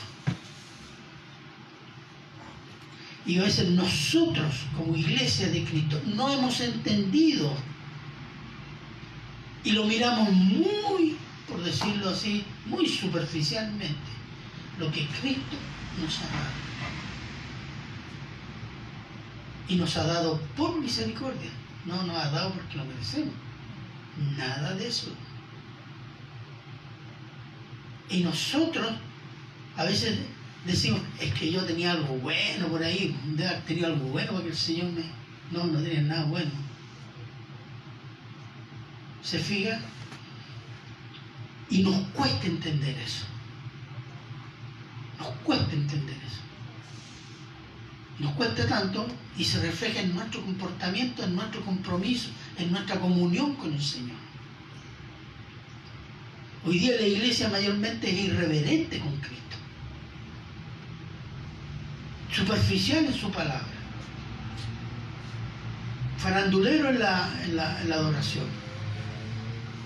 Y 3.24 3.38
a 3.38 3.42
veces 3.42 3.70
nosotros, 3.70 4.54
como 4.76 4.96
iglesia 4.96 5.48
de 5.48 5.64
Cristo, 5.64 6.00
no 6.14 6.32
hemos 6.32 6.60
entendido 6.60 7.52
y 9.64 9.72
lo 9.72 9.84
miramos 9.84 10.30
muy, 10.30 11.16
por 11.48 11.62
decirlo 11.64 12.10
así, 12.10 12.44
muy 12.66 12.88
superficialmente, 12.88 13.96
lo 14.78 14.90
que 14.92 15.08
Cristo 15.20 15.56
nos 16.00 16.18
ha 16.18 16.26
dado. 16.26 16.66
Y 19.68 19.76
nos 19.76 19.96
ha 19.96 20.04
dado 20.04 20.40
por 20.56 20.78
misericordia, 20.78 21.50
no 21.84 22.02
nos 22.04 22.16
ha 22.16 22.30
dado 22.30 22.52
porque 22.52 22.76
lo 22.76 22.84
merecemos. 22.84 23.34
Nada 24.36 24.74
de 24.74 24.88
eso. 24.88 25.12
Y 28.08 28.20
nosotros 28.20 28.86
a 29.76 29.84
veces 29.84 30.18
decimos, 30.64 31.00
es 31.20 31.34
que 31.34 31.50
yo 31.50 31.64
tenía 31.64 31.92
algo 31.92 32.14
bueno 32.18 32.68
por 32.68 32.82
ahí, 32.82 33.16
debe 33.34 33.48
haber 33.48 33.62
tenido 33.62 33.88
algo 33.88 34.08
bueno 34.08 34.32
para 34.32 34.44
que 34.44 34.50
el 34.50 34.56
Señor 34.56 34.90
me... 34.92 35.02
No, 35.50 35.64
no 35.64 35.80
tenía 35.80 36.02
nada 36.02 36.24
bueno. 36.24 36.50
¿Se 39.22 39.38
fija? 39.38 39.80
Y 41.70 41.82
nos 41.82 41.96
cuesta 42.08 42.46
entender 42.46 42.96
eso. 42.98 43.24
Nos 45.18 45.72
entender 45.72 46.16
eso. 46.26 46.40
Nos 48.18 48.32
cuesta 48.34 48.66
tanto 48.66 49.06
y 49.36 49.44
se 49.44 49.60
refleja 49.60 50.00
en 50.00 50.14
nuestro 50.14 50.42
comportamiento, 50.42 51.22
en 51.22 51.34
nuestro 51.34 51.60
compromiso, 51.62 52.30
en 52.58 52.72
nuestra 52.72 52.98
comunión 52.98 53.54
con 53.56 53.72
el 53.72 53.82
Señor. 53.82 54.16
Hoy 56.64 56.78
día 56.78 56.96
la 56.98 57.06
iglesia 57.06 57.48
mayormente 57.48 58.10
es 58.10 58.24
irreverente 58.26 58.98
con 58.98 59.14
Cristo. 59.18 59.56
Superficial 62.32 63.04
en 63.04 63.14
su 63.14 63.30
palabra. 63.30 63.66
Farandulero 66.18 66.88
en 66.88 66.98
la, 66.98 67.30
en 67.44 67.56
la, 67.56 67.80
en 67.82 67.88
la 67.88 67.94
adoración. 67.96 68.46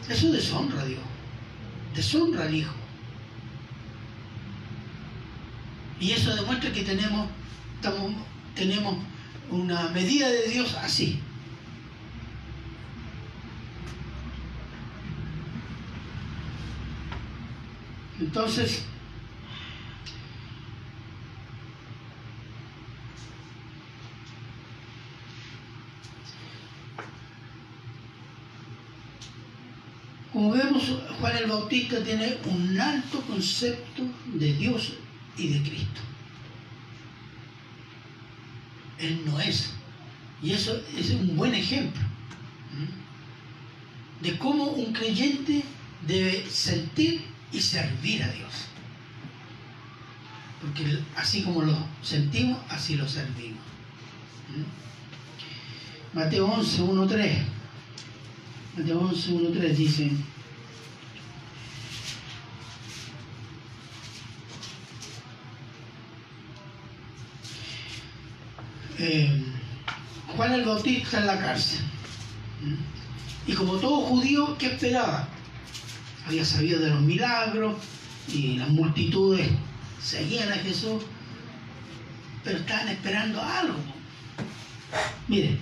Eso 0.09 0.33
deshonra 0.33 0.81
a 0.81 0.85
Dios. 0.87 1.03
Deshonra 1.95 2.45
al 2.45 2.55
Hijo. 2.55 2.75
Y 6.01 6.13
eso 6.13 6.35
demuestra 6.35 6.73
que 6.73 6.83
tenemos, 6.83 7.29
estamos, 7.81 8.13
tenemos 8.55 8.99
una 9.51 9.89
medida 9.89 10.29
de 10.29 10.49
Dios 10.49 10.75
así. 10.75 11.19
Entonces, 18.21 18.85
como 30.31 30.51
vemos, 30.51 30.83
Juan 31.19 31.37
el 31.39 31.47
Bautista 31.47 32.05
tiene 32.05 32.37
un 32.45 32.79
alto 32.79 33.23
concepto 33.23 34.03
de 34.35 34.53
Dios 34.53 34.93
y 35.39 35.49
de 35.49 35.63
Cristo. 35.63 36.10
Él 39.01 39.23
no 39.27 39.41
es. 39.41 39.71
Y 40.43 40.53
eso 40.53 40.81
es 40.97 41.11
un 41.11 41.37
buen 41.37 41.55
ejemplo 41.55 42.11
de 44.21 44.37
cómo 44.39 44.65
un 44.65 44.93
creyente 44.93 45.65
debe 46.07 46.45
sentir 46.49 47.23
y 47.53 47.61
servir 47.61 48.23
a 48.23 48.29
Dios. 48.33 48.53
Porque 50.61 50.99
así 51.17 51.43
como 51.43 51.63
lo 51.63 51.77
sentimos, 52.03 52.59
así 52.69 52.97
lo 52.97 53.09
servimos. 53.09 53.63
Mateo 56.13 56.47
11, 56.47 56.83
1, 56.83 57.07
3. 57.07 57.39
Mateo 58.77 59.01
11, 59.01 59.33
1, 59.33 59.51
3 59.59 59.79
dice. 59.79 60.11
Eh, 69.01 69.43
Juan 70.37 70.53
el 70.53 70.65
Bautista 70.65 71.19
en 71.19 71.27
la 71.27 71.39
cárcel. 71.39 71.81
Y 73.47 73.53
como 73.55 73.75
todo 73.75 74.03
judío, 74.03 74.57
¿qué 74.59 74.67
esperaba? 74.67 75.29
Había 76.27 76.45
sabido 76.45 76.79
de 76.81 76.91
los 76.91 77.01
milagros 77.01 77.77
y 78.33 78.59
las 78.59 78.69
multitudes 78.69 79.49
seguían 80.01 80.53
a 80.53 80.57
Jesús, 80.57 81.03
pero 82.45 82.59
estaban 82.59 82.89
esperando 82.89 83.43
algo. 83.43 83.77
Miren, 85.29 85.59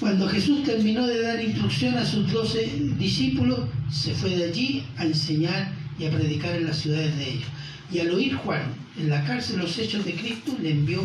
cuando 0.00 0.28
Jesús 0.28 0.64
terminó 0.64 1.06
de 1.06 1.20
dar 1.20 1.40
instrucción 1.42 1.96
a 1.96 2.06
sus 2.06 2.32
doce 2.32 2.66
discípulos, 2.98 3.68
se 3.90 4.14
fue 4.14 4.30
de 4.30 4.44
allí 4.44 4.86
a 4.96 5.04
enseñar 5.04 5.72
y 5.98 6.06
a 6.06 6.10
predicar 6.10 6.54
en 6.56 6.66
las 6.66 6.78
ciudades 6.78 7.16
de 7.16 7.30
ellos. 7.30 7.48
Y 7.92 8.00
al 8.00 8.10
oír 8.10 8.34
Juan 8.36 8.74
en 8.96 9.10
la 9.10 9.24
cárcel 9.24 9.58
los 9.58 9.78
hechos 9.78 10.04
de 10.04 10.14
Cristo, 10.14 10.56
le 10.60 10.70
envió 10.70 11.02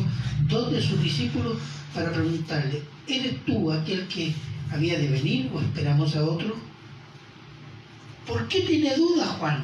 dos 0.48 0.72
de 0.72 0.82
sus 0.82 1.02
discípulos 1.02 1.58
para 1.94 2.12
preguntarle, 2.12 2.84
¿eres 3.08 3.44
tú 3.46 3.72
aquel 3.72 4.08
que 4.08 4.34
había 4.72 5.00
de 5.00 5.08
venir 5.08 5.50
o 5.54 5.60
esperamos 5.60 6.16
a 6.16 6.24
otro? 6.24 6.56
¿Por 8.28 8.48
qué 8.48 8.62
tiene 8.62 8.96
duda 8.96 9.26
Juan? 9.40 9.64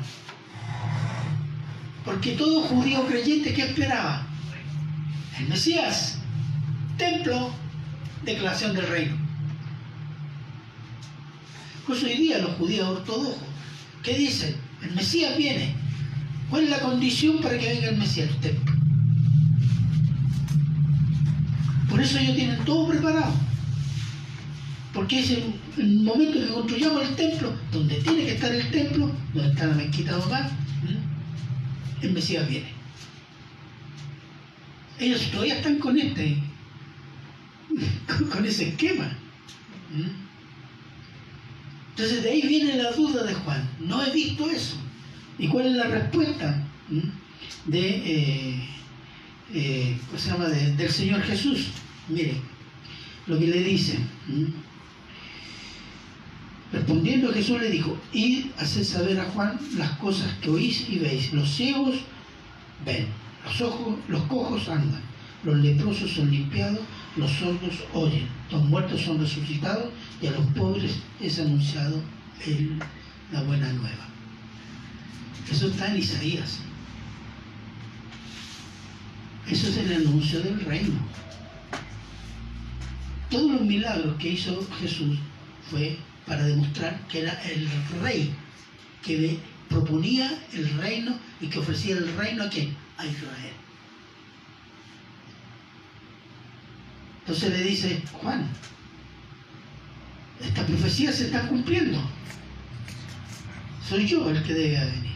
Porque 2.03 2.31
todo 2.31 2.61
judío 2.61 3.05
creyente 3.07 3.53
que 3.53 3.63
esperaba, 3.63 4.27
el 5.39 5.47
Mesías, 5.47 6.17
templo, 6.97 7.51
declaración 8.23 8.75
del 8.75 8.87
reino. 8.87 9.17
Pues 11.85 12.03
hoy 12.03 12.17
día 12.17 12.39
los 12.39 12.55
judíos 12.55 12.89
ortodoxos, 12.89 13.43
¿qué 14.01 14.17
dicen? 14.17 14.64
El 14.83 14.95
Mesías 14.95 15.37
viene. 15.37 15.73
¿Cuál 16.49 16.65
es 16.65 16.69
la 16.69 16.79
condición 16.79 17.39
para 17.41 17.57
que 17.57 17.67
venga 17.67 17.89
el 17.89 17.97
Mesías 17.97 18.29
templo? 18.41 18.73
Por 21.89 22.01
eso 22.01 22.17
ellos 22.17 22.35
tienen 22.35 22.63
todo 22.65 22.87
preparado. 22.87 23.33
Porque 24.93 25.19
es 25.19 25.31
el, 25.77 26.01
momento 26.01 26.39
que 26.39 26.47
construyamos 26.47 27.07
el 27.07 27.15
templo, 27.15 27.53
donde 27.71 27.95
tiene 27.95 28.25
que 28.25 28.33
estar 28.33 28.53
el 28.53 28.69
templo, 28.71 29.11
donde 29.33 29.51
está 29.51 29.67
la 29.67 29.75
mezquita 29.75 30.11
nomás, 30.11 30.51
el 32.01 32.11
Mesías 32.11 32.47
viene. 32.47 32.67
Ellos 34.99 35.29
todavía 35.31 35.55
están 35.55 35.79
con 35.79 35.97
este, 35.97 36.37
con 38.31 38.45
ese 38.45 38.69
esquema. 38.69 39.11
Entonces 41.95 42.23
de 42.23 42.29
ahí 42.29 42.41
viene 42.41 42.75
la 42.75 42.91
duda 42.91 43.23
de 43.23 43.33
Juan. 43.33 43.69
No 43.79 44.03
he 44.05 44.11
visto 44.11 44.49
eso. 44.49 44.75
¿Y 45.39 45.47
cuál 45.47 45.67
es 45.67 45.73
la 45.77 45.85
respuesta 45.85 46.61
de, 47.67 47.87
eh, 47.87 48.69
eh, 49.53 49.97
del 50.77 50.89
Señor 50.89 51.21
Jesús? 51.21 51.67
Mire, 52.09 52.35
lo 53.27 53.39
que 53.39 53.47
le 53.47 53.63
dice. 53.63 53.97
Respondiendo 56.73 57.31
Jesús 57.31 57.61
le 57.61 57.69
dijo, 57.69 57.97
id 58.11 58.47
haced 58.57 58.83
saber 58.83 59.17
a 59.17 59.25
Juan 59.25 59.57
las 59.77 59.91
cosas 59.91 60.33
que 60.41 60.49
oís 60.49 60.89
y 60.89 60.99
veis. 60.99 61.31
Los 61.31 61.49
ciegos 61.49 61.95
ven, 62.85 63.07
los 63.45 63.61
ojos, 63.61 63.95
los 64.09 64.21
cojos 64.23 64.67
andan, 64.67 65.01
los 65.45 65.57
leprosos 65.59 66.11
son 66.11 66.29
limpiados, 66.29 66.81
los 67.15 67.31
sordos 67.31 67.83
oyen, 67.93 68.27
los 68.51 68.63
muertos 68.65 69.01
son 69.01 69.19
resucitados 69.19 69.91
y 70.21 70.27
a 70.27 70.31
los 70.31 70.45
pobres 70.47 70.97
es 71.21 71.39
anunciado 71.39 72.01
la 73.31 73.41
buena 73.43 73.71
nueva. 73.73 74.07
Eso 75.49 75.67
está 75.67 75.91
en 75.91 75.97
Isaías. 75.97 76.59
Eso 79.49 79.67
es 79.69 79.77
el 79.77 79.93
anuncio 79.93 80.41
del 80.41 80.59
reino. 80.61 80.95
Todos 83.29 83.51
los 83.51 83.61
milagros 83.61 84.15
que 84.17 84.29
hizo 84.29 84.67
Jesús 84.79 85.17
fue 85.69 85.97
para 86.25 86.43
demostrar 86.43 86.99
que 87.07 87.21
era 87.21 87.41
el 87.43 87.67
rey 88.01 88.33
que 89.03 89.39
proponía 89.69 90.31
el 90.53 90.69
reino 90.77 91.17
y 91.39 91.47
que 91.47 91.59
ofrecía 91.59 91.97
el 91.97 92.15
reino 92.17 92.43
a 92.43 92.49
quién? 92.49 92.75
A 92.97 93.05
Israel. 93.05 93.64
Entonces 97.25 97.57
le 97.57 97.63
dice, 97.63 98.03
Juan, 98.21 98.47
estas 100.39 100.65
profecías 100.65 101.15
se 101.15 101.25
están 101.25 101.47
cumpliendo. 101.47 101.99
Soy 103.89 104.05
yo 104.05 104.29
el 104.29 104.43
que 104.43 104.53
debe 104.53 104.85
venir. 104.85 105.11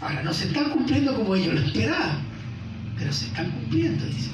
Ahora, 0.00 0.22
no 0.22 0.32
se 0.32 0.46
están 0.46 0.70
cumpliendo 0.70 1.16
como 1.16 1.34
ellos 1.34 1.54
lo 1.54 1.60
esperaban, 1.60 2.18
pero 2.96 3.12
se 3.12 3.26
están 3.26 3.50
cumpliendo, 3.50 4.04
dice. 4.06 4.30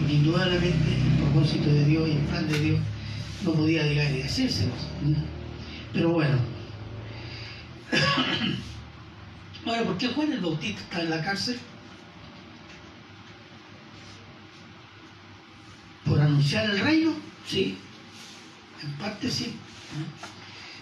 Porque 0.00 0.14
indudablemente 0.14 0.94
el 0.94 1.22
propósito 1.22 1.72
de 1.72 1.84
Dios 1.84 2.08
y 2.08 2.12
el 2.12 2.18
plan 2.18 2.48
de 2.48 2.58
Dios 2.58 2.80
no 3.44 3.52
podía 3.52 3.86
llegar 3.86 4.10
y 4.10 4.22
decírselos. 4.22 4.88
Pero 5.92 6.10
bueno. 6.10 6.38
Ahora, 9.64 9.84
¿por 9.84 9.96
qué 9.96 10.08
Juan 10.08 10.32
el 10.32 10.40
Bautista 10.40 10.82
está 10.82 11.02
en 11.02 11.10
la 11.10 11.22
cárcel? 11.22 11.58
¿Por 16.26 16.32
anunciar 16.32 16.68
el 16.70 16.80
reino? 16.80 17.12
Sí, 17.48 17.78
en 18.82 18.92
parte 18.94 19.30
sí. 19.30 19.54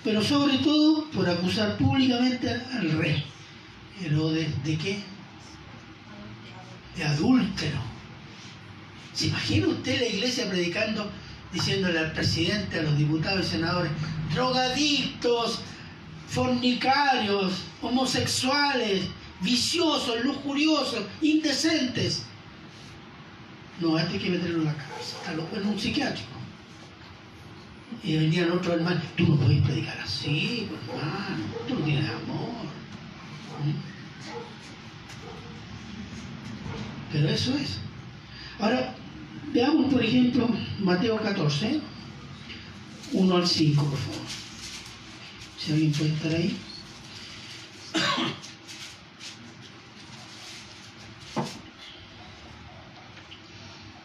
Pero 0.02 0.22
sobre 0.22 0.56
todo 0.56 1.04
por 1.10 1.28
acusar 1.28 1.76
públicamente 1.76 2.48
al 2.48 2.92
rey. 2.92 3.22
Herodes, 4.02 4.64
¿de 4.64 4.78
qué? 4.78 4.98
De 6.96 7.04
adúltero. 7.04 7.76
¿Se 9.12 9.26
imagina 9.26 9.68
usted 9.68 10.00
la 10.00 10.06
iglesia 10.06 10.48
predicando, 10.48 11.10
diciéndole 11.52 11.98
al 11.98 12.12
presidente, 12.12 12.78
a 12.78 12.82
los 12.84 12.96
diputados 12.96 13.46
y 13.46 13.50
senadores, 13.50 13.92
drogadictos, 14.32 15.60
fornicarios, 16.26 17.64
homosexuales, 17.82 19.02
viciosos, 19.42 20.24
lujuriosos, 20.24 21.02
indecentes? 21.20 22.22
No, 23.80 23.98
este 23.98 24.14
hay 24.14 24.18
que 24.20 24.30
meterlo 24.30 24.58
en 24.60 24.64
la 24.66 24.74
cárcel, 24.74 25.16
está 25.20 25.32
loco 25.34 25.56
en 25.56 25.66
un 25.68 25.78
psiquiátrico. 25.78 26.28
Y 28.02 28.16
venían 28.16 28.50
otros 28.52 28.74
hermanos, 28.76 29.02
tú 29.16 29.26
no 29.28 29.36
puedes 29.36 29.62
predicar 29.62 29.98
así, 30.00 30.68
hermano, 30.88 31.44
tú 31.66 31.74
no 31.74 31.80
tienes 31.84 32.08
amor. 32.10 32.64
¿Mm? 33.64 33.74
Pero 37.12 37.28
eso 37.28 37.54
es. 37.56 37.78
Ahora, 38.58 38.94
veamos 39.52 39.92
por 39.92 40.02
ejemplo 40.02 40.48
Mateo 40.80 41.16
14, 41.20 41.80
1 43.12 43.36
al 43.36 43.46
5, 43.46 43.84
por 43.84 43.98
favor. 43.98 44.20
Si 45.58 45.72
alguien 45.72 45.92
puede 45.92 46.12
estar 46.12 46.32
ahí. 46.34 46.56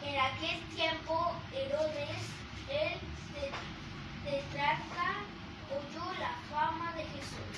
En 0.04 0.16
aquel 0.20 0.60
tiempo 0.76 1.34
Herodes, 1.54 2.24
el 2.70 2.94
te- 3.34 4.30
tetrarca, 4.30 5.22
oyó 5.70 6.06
la 6.20 6.34
fama 6.50 6.94
de 6.94 7.04
Jesús 7.04 7.56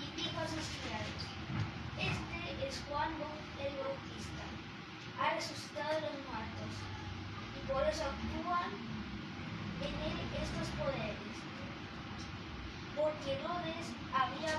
y 0.00 0.16
dijo 0.16 0.38
a 0.40 0.46
sus 0.48 0.64
criados, 0.78 1.22
Este 1.98 2.68
es 2.68 2.82
Juan 2.88 3.10
el 3.58 3.74
Bautista, 3.82 4.44
ha 5.20 5.34
resucitado 5.34 5.94
de 5.96 6.00
los 6.06 6.18
muertos, 6.30 6.72
y 7.56 7.60
por 7.66 7.82
eso 7.84 8.04
actúan 8.06 8.70
en 9.82 9.92
él 10.08 10.16
estos 10.40 10.68
poderes. 10.78 11.36
Porque 12.94 13.34
Herodes 13.34 13.86
había 14.14 14.54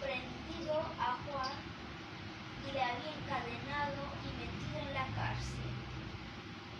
prendido 0.00 0.76
a 1.00 1.16
Juan 1.24 1.52
y 2.64 2.72
le 2.72 2.80
había 2.82 3.12
encadenado 3.20 4.00
y 4.24 4.28
metido 4.40 4.76
en 4.80 4.94
la 4.94 5.06
cárcel 5.16 5.64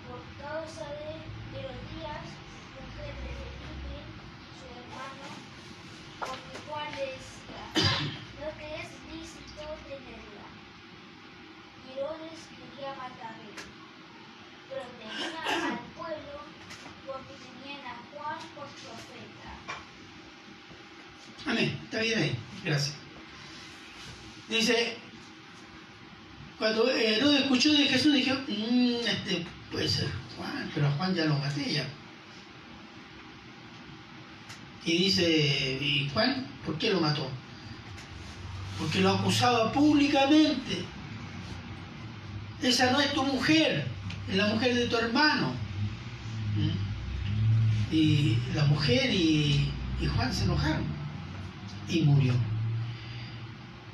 por 0.09 0.23
causa 0.41 0.87
de 0.89 1.21
Herodías, 1.53 2.25
mujer 2.81 3.13
de 3.13 3.29
Felipe, 3.37 3.99
su 4.57 4.65
hermano, 4.73 5.27
porque 6.21 6.55
Juan 6.65 6.89
le 6.97 7.07
decía, 7.13 7.65
no 8.41 8.49
te 8.57 8.67
es 8.81 8.89
lícito 9.13 9.67
tenerla. 9.85 10.47
Y 11.85 11.99
Herodes 11.99 12.41
quería 12.49 12.95
matarle, 12.97 13.53
pero 14.71 14.83
temía 14.97 15.45
al 15.45 15.79
pueblo 15.93 16.37
porque 17.05 17.35
tenían 17.37 17.85
a 17.85 17.95
Juan 18.15 18.39
por 18.55 18.67
profeta. 18.71 19.53
Amén. 21.47 21.79
Está 21.85 22.01
bien 22.01 22.19
ahí. 22.19 22.37
Gracias. 22.65 22.97
Dice, 24.49 24.97
cuando 26.59 26.89
Escuchó 27.67 27.83
de 27.83 27.89
Jesús, 27.89 28.15
dijo, 28.15 28.35
"Mm, 28.47 29.07
este 29.07 29.45
puede 29.73 29.89
ser 29.89 30.09
Juan, 30.37 30.71
pero 30.73 30.91
Juan 30.93 31.15
ya 31.15 31.25
lo 31.25 31.37
maté 31.37 31.73
ya. 31.73 31.85
Y 34.85 34.99
dice, 34.99 35.79
¿y 35.81 36.09
Juan? 36.13 36.47
¿Por 36.65 36.79
qué 36.79 36.91
lo 36.91 37.01
mató? 37.01 37.29
Porque 38.79 39.01
lo 39.01 39.11
acusaba 39.11 39.73
públicamente. 39.73 40.85
Esa 42.63 42.93
no 42.93 43.01
es 43.01 43.13
tu 43.13 43.25
mujer, 43.25 43.89
es 44.29 44.37
la 44.37 44.47
mujer 44.47 44.75
de 44.75 44.87
tu 44.87 44.97
hermano. 44.97 45.53
¿Mm? 46.57 47.95
Y 47.95 48.39
la 48.55 48.65
mujer 48.67 49.13
y 49.13 49.73
Juan 50.15 50.33
se 50.33 50.45
enojaron 50.45 50.85
y 51.89 52.03
murió. 52.03 52.35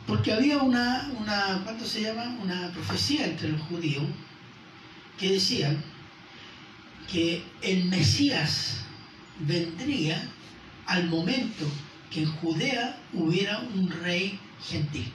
Porque 0.07 0.32
había 0.32 0.59
una, 0.59 1.11
una, 1.18 1.61
¿cuánto 1.64 1.84
se 1.84 2.03
llama? 2.03 2.36
Una 2.42 2.70
profecía 2.72 3.26
entre 3.26 3.48
los 3.48 3.61
judíos 3.62 4.05
que 5.18 5.32
decía 5.32 5.76
que 7.11 7.44
el 7.62 7.84
Mesías 7.84 8.78
vendría 9.40 10.28
al 10.86 11.09
momento 11.09 11.66
que 12.11 12.22
en 12.22 12.32
Judea 12.32 12.98
hubiera 13.12 13.61
un 13.74 13.90
rey 14.03 14.38
gentil. 14.61 15.11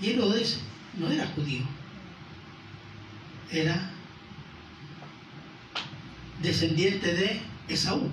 Y 0.00 0.10
Herodes 0.10 0.60
no 0.98 1.10
era 1.10 1.26
judío, 1.28 1.62
era 3.50 3.90
descendiente 6.42 7.14
de 7.14 7.40
Esaú, 7.68 8.08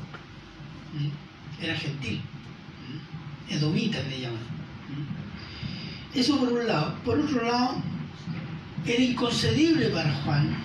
¿Mm? 0.93 1.63
era 1.63 1.75
gentil, 1.75 2.19
¿Mm? 2.19 3.53
edomita 3.53 4.01
le 4.03 4.21
llaman. 4.21 4.52
Eso 6.15 6.37
por 6.37 6.51
un 6.51 6.67
lado. 6.67 6.95
Por 7.03 7.19
otro 7.19 7.43
lado, 7.43 7.81
era 8.85 9.01
inconcebible 9.01 9.89
para 9.89 10.13
Juan 10.23 10.55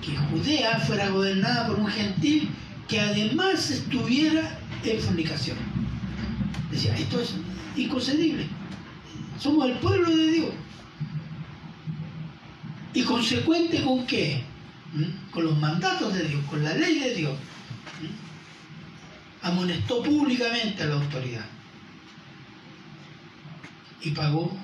que 0.00 0.16
Judea 0.16 0.80
fuera 0.80 1.10
gobernada 1.10 1.68
por 1.68 1.78
un 1.78 1.86
gentil 1.86 2.50
que 2.88 3.00
además 3.00 3.70
estuviera 3.70 4.58
en 4.84 5.00
fornicación. 5.00 5.56
Decía, 6.70 6.96
esto 6.96 7.20
es 7.20 7.34
inconcebible. 7.76 8.46
Somos 9.38 9.70
el 9.70 9.78
pueblo 9.78 10.10
de 10.10 10.32
Dios. 10.32 10.50
¿Y 12.94 13.02
consecuente 13.02 13.82
con 13.82 14.06
qué? 14.06 14.42
¿Mm? 14.92 15.30
Con 15.30 15.44
los 15.44 15.58
mandatos 15.58 16.12
de 16.14 16.24
Dios, 16.24 16.44
con 16.50 16.62
la 16.64 16.74
ley 16.74 16.98
de 16.98 17.14
Dios. 17.14 17.32
¿Mm? 18.00 19.46
Amonestó 19.46 20.02
públicamente 20.02 20.82
a 20.82 20.86
la 20.86 20.94
autoridad. 20.96 21.44
Y 24.02 24.10
pagó 24.10 24.56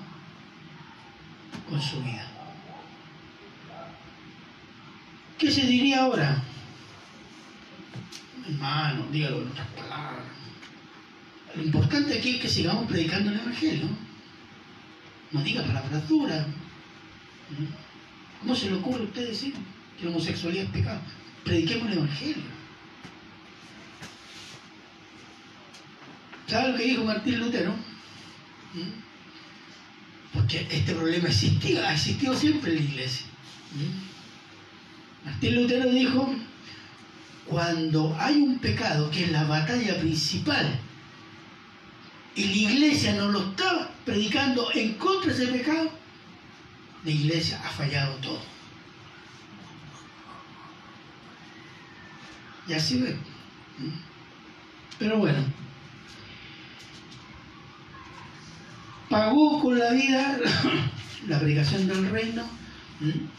con 1.68 1.80
su 1.80 2.00
vida. 2.02 2.26
¿Qué 5.38 5.50
se 5.50 5.66
diría 5.66 6.02
ahora? 6.02 6.42
Hermano, 8.48 9.06
dígalo 9.12 9.42
en 9.42 9.48
otras 9.48 9.68
palabras. 9.68 10.24
Lo 11.54 11.62
importante 11.62 12.18
aquí 12.18 12.36
es 12.36 12.42
que 12.42 12.48
sigamos 12.48 12.86
predicando 12.86 13.30
el 13.30 13.40
Evangelio. 13.40 13.88
No 15.30 15.42
diga 15.42 15.62
palabras 15.62 16.08
duras. 16.08 16.46
¿Cómo 18.40 18.54
se 18.54 18.70
le 18.70 18.76
ocurre 18.76 19.00
a 19.00 19.04
usted 19.04 19.28
decir 19.28 19.54
que 19.98 20.04
la 20.04 20.10
homosexualidad 20.10 20.64
es 20.64 20.70
pecado? 20.70 21.00
Prediquemos 21.44 21.86
el 21.88 21.98
Evangelio. 21.98 22.58
¿Sabe 26.46 26.72
lo 26.72 26.78
que 26.78 26.84
dijo 26.84 27.04
Martín 27.04 27.40
Lutero? 27.40 27.72
¿Mm? 28.74 29.07
Porque 30.39 30.68
este 30.70 30.95
problema 30.95 31.28
existía, 31.28 31.89
ha 31.89 31.95
existido 31.95 32.32
siempre 32.32 32.70
en 32.70 32.76
la 32.76 32.82
iglesia. 32.82 33.26
¿Mm? 33.72 35.26
Martín 35.26 35.55
Lutero 35.57 35.91
dijo, 35.91 36.32
cuando 37.45 38.16
hay 38.20 38.36
un 38.36 38.61
pecado 38.61 39.11
que 39.11 39.24
es 39.24 39.32
la 39.32 39.43
batalla 39.45 39.99
principal 39.99 40.78
y 42.36 42.45
la 42.45 42.72
iglesia 42.72 43.14
no 43.14 43.30
lo 43.30 43.51
está 43.51 43.91
predicando 44.05 44.70
en 44.74 44.95
contra 44.95 45.34
de 45.34 45.43
ese 45.43 45.53
pecado, 45.53 45.91
la 47.05 47.11
iglesia 47.11 47.61
ha 47.64 47.70
fallado 47.70 48.14
todo. 48.16 48.41
Y 52.68 52.74
así 52.74 53.01
ve. 53.01 53.16
Pero 55.01 55.18
bueno, 55.18 55.39
pagó 59.18 59.60
con 59.60 59.76
la 59.76 59.90
vida 59.90 60.38
la 61.26 61.40
predicación 61.40 61.88
del 61.88 62.08
reino 62.08 62.44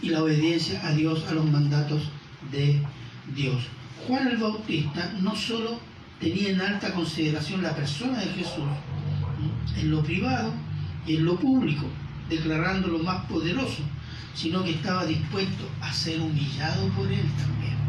y 0.02 0.10
la 0.10 0.24
obediencia 0.24 0.86
a 0.86 0.92
Dios, 0.92 1.26
a 1.30 1.34
los 1.34 1.46
mandatos 1.46 2.02
de 2.52 2.82
Dios. 3.34 3.64
Juan 4.06 4.28
el 4.28 4.36
Bautista 4.38 5.14
no 5.22 5.34
solo 5.34 5.80
tenía 6.20 6.50
en 6.50 6.60
alta 6.60 6.94
consideración 6.94 7.64
la 7.64 7.74
persona 7.74 8.20
de 8.20 8.28
Jesús, 8.28 8.66
en 9.78 9.90
lo 9.90 10.04
privado 10.04 10.52
y 11.08 11.16
en 11.16 11.24
lo 11.24 11.40
público, 11.40 11.86
declarando 12.30 12.90
lo 12.90 13.00
más 13.00 13.26
poderoso, 13.28 13.82
sino 14.36 14.66
que 14.66 14.72
estaba 14.72 15.06
dispuesto 15.06 15.64
a 15.80 15.94
ser 15.94 16.20
humillado 16.20 16.90
por 16.90 17.10
él 17.10 17.26
también. 17.38 17.80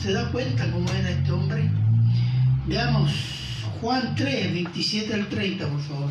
¿Se 0.00 0.12
da 0.12 0.32
cuenta 0.32 0.68
cómo 0.72 0.90
era 0.90 1.10
este 1.10 1.30
hombre? 1.30 1.70
Veamos 2.66 3.42
Juan 3.82 4.14
3, 4.14 4.52
27 4.52 5.12
al 5.12 5.28
30, 5.28 5.68
por 5.68 5.80
favor. 5.82 6.10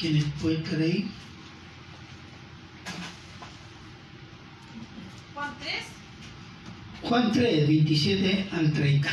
¿Quién 0.00 0.24
puede 0.40 0.56
estar 0.56 0.80
ahí? 0.80 1.06
Juan 5.34 5.50
3, 5.60 5.74
Juan 7.02 7.32
3, 7.32 7.68
27 7.68 8.48
al 8.52 8.72
30. 8.72 9.10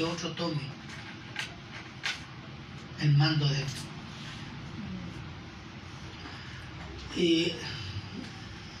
Que 0.00 0.04
otro 0.04 0.30
tome 0.30 0.62
el 3.02 3.12
mando 3.18 3.46
de 3.46 3.60
esto. 3.60 3.80
Y 7.18 7.52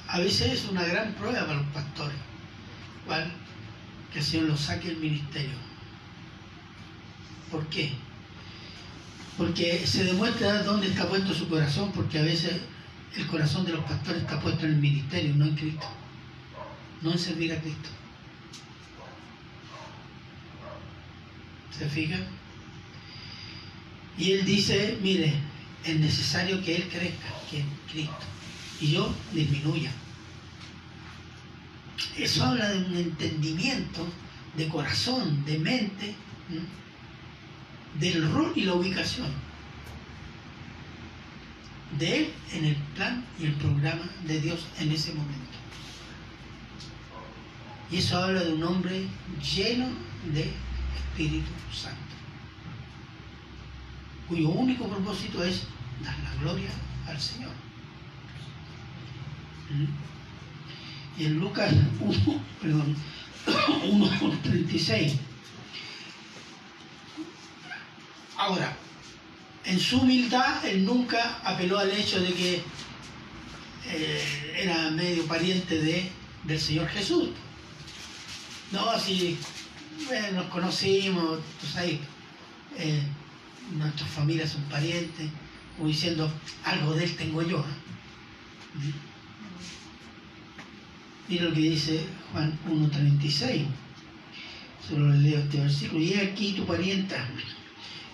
a 0.08 0.18
veces 0.18 0.52
es 0.52 0.68
una 0.70 0.82
gran 0.82 1.12
prueba 1.12 1.40
para 1.40 1.60
los 1.60 1.66
pastores, 1.74 2.16
¿cuál? 3.06 3.30
que 4.10 4.20
el 4.20 4.24
Señor 4.24 4.46
los 4.46 4.60
saque 4.60 4.88
del 4.88 4.96
ministerio. 4.96 5.58
¿Por 7.50 7.66
qué? 7.66 7.92
Porque 9.36 9.86
se 9.86 10.04
demuestra 10.04 10.62
dónde 10.62 10.86
está 10.86 11.06
puesto 11.06 11.34
su 11.34 11.50
corazón, 11.50 11.92
porque 11.92 12.18
a 12.18 12.22
veces 12.22 12.62
el 13.14 13.26
corazón 13.26 13.66
de 13.66 13.72
los 13.72 13.84
pastores 13.84 14.22
está 14.22 14.40
puesto 14.40 14.64
en 14.64 14.72
el 14.72 14.78
ministerio, 14.78 15.34
no 15.36 15.44
en 15.44 15.54
Cristo, 15.54 15.86
no 17.02 17.12
en 17.12 17.18
servir 17.18 17.52
a 17.52 17.60
Cristo. 17.60 17.90
¿Se 21.80 21.88
fijan? 21.88 22.26
Y 24.18 24.32
él 24.32 24.44
dice, 24.44 24.98
mire, 25.00 25.32
es 25.82 25.98
necesario 25.98 26.62
que 26.62 26.76
él 26.76 26.88
crezca, 26.90 27.28
que 27.50 27.64
Cristo, 27.90 28.26
y 28.82 28.92
yo 28.92 29.10
disminuya. 29.32 29.90
Eso 32.18 32.44
habla 32.44 32.68
de 32.68 32.84
un 32.84 32.96
entendimiento 32.96 34.06
de 34.58 34.68
corazón, 34.68 35.42
de 35.46 35.58
mente, 35.58 36.14
del 37.98 38.30
rol 38.30 38.52
y 38.54 38.62
la 38.62 38.74
ubicación 38.74 39.30
de 41.98 42.18
él 42.18 42.32
en 42.52 42.64
el 42.66 42.76
plan 42.94 43.24
y 43.38 43.46
el 43.46 43.52
programa 43.54 44.02
de 44.26 44.38
Dios 44.38 44.66
en 44.80 44.92
ese 44.92 45.14
momento. 45.14 45.38
Y 47.90 47.96
eso 47.96 48.18
habla 48.18 48.42
de 48.44 48.52
un 48.52 48.64
hombre 48.64 49.06
lleno 49.56 49.88
de 50.34 50.52
Espíritu 50.96 51.50
Santo, 51.72 51.98
cuyo 54.28 54.48
único 54.48 54.88
propósito 54.88 55.42
es 55.44 55.62
dar 56.02 56.18
la 56.20 56.34
gloria 56.40 56.70
al 57.06 57.20
Señor. 57.20 57.52
Y 61.18 61.24
en 61.26 61.38
Lucas 61.38 61.72
1, 62.00 62.44
perdón, 62.62 62.96
1.36. 63.46 65.14
Ahora, 68.36 68.74
en 69.64 69.78
su 69.78 70.00
humildad, 70.00 70.64
él 70.64 70.84
nunca 70.84 71.40
apeló 71.44 71.78
al 71.78 71.90
hecho 71.90 72.20
de 72.20 72.32
que 72.32 72.62
eh, 73.86 74.56
era 74.56 74.90
medio 74.90 75.26
pariente 75.26 75.78
de, 75.78 76.10
del 76.44 76.58
Señor 76.58 76.88
Jesús. 76.88 77.28
No, 78.72 78.88
así 78.90 79.38
nos 80.32 80.46
conocimos, 80.46 81.40
tú 81.60 81.66
sabes, 81.66 81.98
eh, 82.78 83.02
nuestras 83.76 84.10
familias 84.10 84.50
son 84.50 84.62
parientes, 84.64 85.28
como 85.76 85.88
diciendo, 85.88 86.30
algo 86.64 86.94
de 86.94 87.04
él 87.04 87.16
tengo 87.16 87.42
yo. 87.42 87.58
¿eh? 87.58 88.92
Mira 91.28 91.44
lo 91.44 91.54
que 91.54 91.60
dice 91.60 92.04
Juan 92.32 92.58
1.36. 92.68 93.64
Solo 94.88 95.10
le 95.10 95.18
leo 95.18 95.38
este 95.38 95.60
versículo. 95.60 96.00
Y 96.00 96.14
aquí 96.14 96.52
tu 96.52 96.66
parienta, 96.66 97.28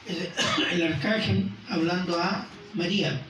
el 0.72 0.82
arcángel 0.82 1.50
hablando 1.68 2.20
a 2.20 2.46
María. 2.74 3.22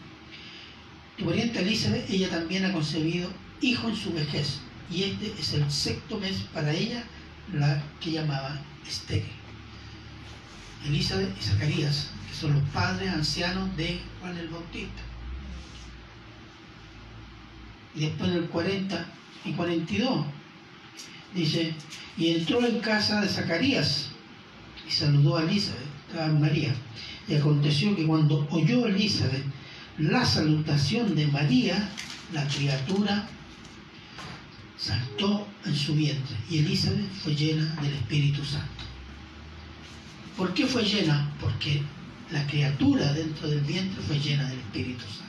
Tu 1.16 1.24
parienta 1.24 1.60
Elizabeth, 1.60 2.10
ella 2.10 2.28
también 2.28 2.64
ha 2.64 2.72
concebido 2.72 3.30
hijo 3.60 3.88
en 3.88 3.96
su 3.96 4.12
vejez. 4.12 4.58
Y 4.90 5.04
este 5.04 5.32
es 5.38 5.54
el 5.54 5.70
sexto 5.70 6.18
mes 6.18 6.36
para 6.52 6.72
ella, 6.72 7.04
la 7.52 7.82
que 8.00 8.12
llamaba 8.12 8.60
estéril. 8.86 9.32
Elizabeth 10.86 11.36
y 11.38 11.42
Zacarías, 11.42 12.10
que 12.28 12.34
son 12.34 12.54
los 12.54 12.62
padres 12.70 13.10
ancianos 13.10 13.76
de 13.76 14.00
Juan 14.20 14.36
el 14.36 14.48
Bautista. 14.48 15.02
Y 17.94 18.00
después 18.00 18.30
en 18.30 18.36
el 18.36 18.48
40 18.48 19.06
y 19.44 19.52
42 19.52 20.26
dice, 21.34 21.74
y 22.16 22.34
entró 22.34 22.64
en 22.64 22.80
casa 22.80 23.20
de 23.20 23.28
Zacarías 23.28 24.08
y 24.86 24.90
saludó 24.90 25.38
a 25.38 25.42
Elizabeth, 25.42 25.80
a 26.18 26.26
María. 26.28 26.74
Y 27.28 27.34
aconteció 27.34 27.96
que 27.96 28.06
cuando 28.06 28.46
oyó 28.50 28.86
Elizabeth 28.86 29.44
la 29.98 30.24
salutación 30.24 31.14
de 31.14 31.26
María, 31.26 31.90
la 32.32 32.46
criatura 32.46 33.26
saltó 34.78 35.46
en 35.66 35.74
su 35.74 35.94
vientre 35.94 36.36
y 36.50 36.58
Elizabeth 36.58 37.10
fue 37.22 37.34
llena 37.34 37.64
del 37.82 37.94
Espíritu 37.94 38.44
Santo. 38.44 38.84
¿Por 40.36 40.52
qué 40.54 40.66
fue 40.66 40.84
llena? 40.84 41.32
Porque 41.40 41.82
la 42.30 42.46
criatura 42.46 43.12
dentro 43.12 43.48
del 43.48 43.60
vientre 43.60 44.02
fue 44.02 44.18
llena 44.18 44.48
del 44.48 44.58
Espíritu 44.58 45.04
Santo. 45.04 45.26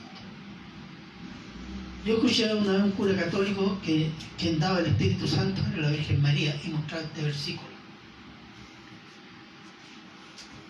Yo 2.04 2.14
escuché 2.14 2.54
una 2.54 2.72
vez 2.72 2.82
un 2.82 2.90
cura 2.92 3.16
católico 3.16 3.78
que 3.84 4.10
quien 4.38 4.58
daba 4.58 4.80
el 4.80 4.86
Espíritu 4.86 5.26
Santo 5.26 5.62
era 5.72 5.82
la 5.82 5.90
Virgen 5.90 6.22
María 6.22 6.58
y 6.64 6.68
mostraba 6.68 7.04
este 7.04 7.22
versículo. 7.22 7.68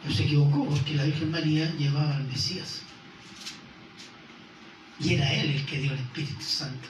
Pero 0.02 0.14
se 0.14 0.24
equivocó 0.24 0.64
porque 0.66 0.94
la 0.94 1.04
Virgen 1.04 1.30
María 1.30 1.72
llevaba 1.76 2.16
al 2.16 2.24
Mesías. 2.24 2.82
Y 5.00 5.14
era 5.14 5.32
él 5.32 5.50
el 5.50 5.66
que 5.66 5.78
dio 5.78 5.92
el 5.92 5.98
Espíritu 5.98 6.42
Santo. 6.42 6.88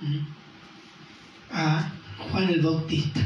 ¿Mm? 0.00 0.43
A 1.54 1.88
Juan 2.18 2.48
el 2.48 2.60
Bautista. 2.60 3.20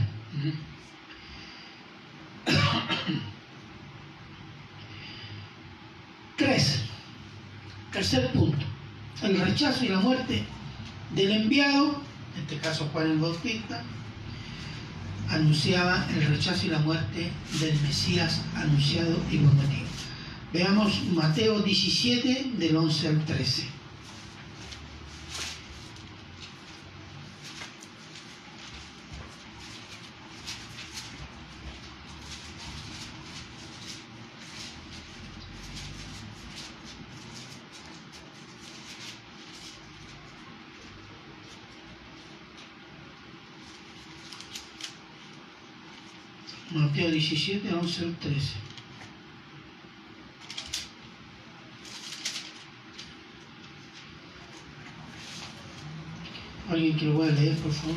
Tres. 6.37 6.83
Tercer 7.91 8.31
punto. 8.33 8.65
El 9.23 9.41
rechazo 9.41 9.85
y 9.85 9.89
la 9.89 9.99
muerte 10.01 10.45
del 11.15 11.33
enviado, 11.33 12.03
en 12.37 12.43
este 12.43 12.59
caso 12.59 12.89
Juan 12.93 13.11
el 13.13 13.19
Bautista, 13.19 13.83
anunciaba 15.31 16.07
el 16.15 16.27
rechazo 16.27 16.67
y 16.67 16.71
la 16.71 16.79
muerte 16.81 17.31
del 17.61 17.81
Mesías 17.81 18.43
anunciado 18.55 19.19
y 19.31 19.39
prometido. 19.39 19.89
Veamos 20.53 21.03
Mateo 21.13 21.61
17 21.61 22.53
del 22.59 22.77
11 22.77 23.09
al 23.09 23.25
13. 23.25 23.79
Mateo 46.71 47.08
17, 47.19 47.75
11 47.75 48.05
al 48.05 48.15
13. 48.17 48.55
Alguien 56.71 56.97
que 56.97 57.07
lo 57.07 57.15
pueda 57.15 57.33
leer, 57.33 57.57
por 57.57 57.73
favor. 57.73 57.97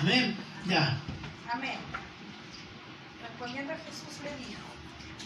Amén. 0.00 0.36
Ya. 0.66 0.96
Amén. 1.52 1.78
Respondiendo 3.22 3.72
Jesús 3.86 4.22
le 4.22 4.30
dijo, 4.46 4.68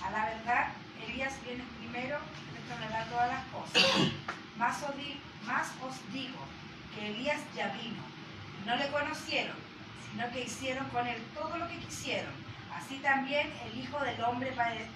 a 0.04 0.10
la 0.10 0.24
verdad, 0.26 0.68
Elías 1.06 1.34
viene 1.44 1.64
primero 1.80 2.18
restaurar 2.54 3.08
todas 3.08 3.28
las 3.28 3.44
cosas. 3.46 4.12
Más 4.56 4.82
os, 4.82 4.96
di- 4.96 5.18
más 5.46 5.68
os 5.82 6.12
digo 6.12 6.38
que 6.94 7.08
Elías 7.10 7.40
ya 7.56 7.68
vino. 7.68 8.02
y 8.62 8.66
No 8.68 8.76
le 8.76 8.88
conocieron, 8.88 9.56
sino 10.10 10.30
que 10.30 10.44
hicieron 10.44 10.86
con 10.88 11.06
él 11.06 11.20
todo 11.34 11.56
lo 11.56 11.68
que 11.68 11.78
quisieron. 11.78 12.32
Así 12.74 12.96
también 12.98 13.52
el 13.66 13.78
Hijo 13.78 13.98
del 14.00 14.22
Hombre 14.22 14.52
pade- 14.54 14.86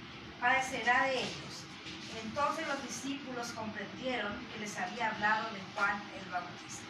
padecerá 0.41 1.05
de 1.07 1.19
ellos. 1.19 1.55
Entonces 2.25 2.67
los 2.69 2.83
discípulos 2.83 3.49
comprendieron 3.53 4.33
que 4.53 4.61
les 4.61 4.77
hablado 5.01 5.45
de 5.53 5.61
Juan 5.75 6.01
el 6.25 6.31
Bautista. 6.31 6.83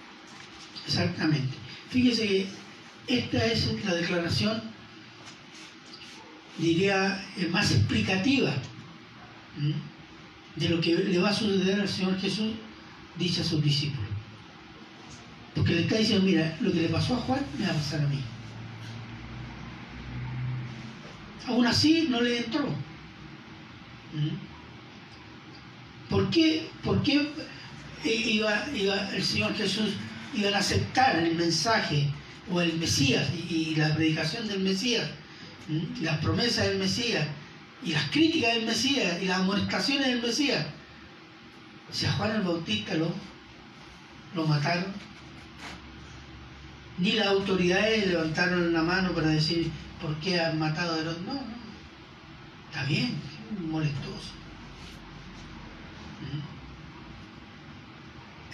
Exactamente. 0.87 1.57
Fíjese 1.91 2.27
que 2.27 2.47
esta 3.07 3.45
es 3.45 3.85
la 3.85 3.95
declaración, 3.95 4.63
diría, 6.59 7.25
eh, 7.37 7.47
más 7.49 7.71
explicativa 7.73 8.53
de 10.57 10.69
lo 10.69 10.81
que 10.81 10.95
le 10.95 11.19
va 11.19 11.31
a 11.31 11.35
suceder 11.35 11.81
al 11.81 11.89
Señor 11.89 12.19
Jesús, 12.19 12.55
dice 13.17 13.41
a 13.41 13.45
sus 13.45 13.63
discípulos. 13.63 14.11
Porque 15.55 15.75
le 15.75 15.81
está 15.83 15.97
diciendo, 15.97 16.27
mira, 16.27 16.57
lo 16.61 16.71
que 16.73 16.83
le 16.83 16.89
pasó 16.89 17.15
a 17.15 17.21
Juan 17.21 17.41
me 17.59 17.67
va 17.67 17.73
a 17.73 17.77
pasar 17.77 18.01
a 18.01 18.09
mí. 18.09 18.21
Aún 21.47 21.67
así 21.67 22.09
no 22.11 22.21
le 22.21 22.39
entró. 22.39 22.69
¿Por 26.11 26.31
qué, 26.31 26.69
por 26.83 27.03
qué 27.03 27.31
iba, 28.05 28.67
iba 28.75 29.11
el 29.11 29.23
Señor 29.23 29.55
Jesús 29.55 29.95
iban 30.35 30.55
a 30.55 30.59
aceptar 30.59 31.17
el 31.17 31.35
mensaje 31.35 32.09
o 32.51 32.61
el 32.61 32.75
Mesías 32.79 33.27
y, 33.35 33.75
la 33.77 33.95
predicación 33.95 34.47
del 34.47 34.61
Mesías, 34.61 35.09
las 36.01 36.19
promesas 36.19 36.67
del 36.67 36.79
Mesías 36.79 37.27
y 37.83 37.93
las 37.93 38.11
críticas 38.11 38.55
del 38.55 38.67
Mesías 38.67 39.23
y 39.23 39.27
las 39.27 39.41
amonestaciones 39.41 40.07
del 40.07 40.23
Mesías? 40.23 40.65
Si 41.91 42.07
a 42.07 42.13
Juan 42.13 42.37
el 42.37 42.43
Bautista 42.43 42.95
lo, 42.95 43.13
lo 44.35 44.47
mataron, 44.47 44.93
ni 46.99 47.13
las 47.13 47.29
autoridades 47.29 48.07
levantaron 48.07 48.73
la 48.73 48.83
mano 48.83 49.13
para 49.13 49.29
decir 49.29 49.71
por 50.01 50.15
qué 50.17 50.41
han 50.41 50.59
matado 50.59 50.95
a 50.95 51.03
los... 51.03 51.21
No, 51.23 51.35
no, 51.35 51.41
está 52.71 52.85
bien, 52.85 53.15
molestoso. 53.69 54.33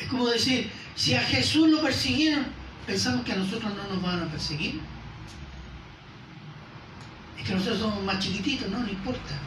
Es 0.03 0.09
como 0.09 0.27
decir, 0.27 0.69
si 0.97 1.15
a 1.15 1.21
Jesús 1.21 1.69
lo 1.69 1.81
persiguieron, 1.81 2.45
pensamos 2.87 3.25
que 3.25 3.33
a 3.33 3.37
nosotros 3.37 3.73
no 3.73 3.95
nos 3.95 4.03
van 4.03 4.21
a 4.21 4.27
perseguir. 4.27 4.81
Es 7.39 7.47
que 7.47 7.55
nosotros 7.55 7.79
somos 7.79 8.03
más 8.03 8.19
chiquititos, 8.19 8.69
no, 8.69 8.81
no 8.81 8.89
importa. 8.89 9.39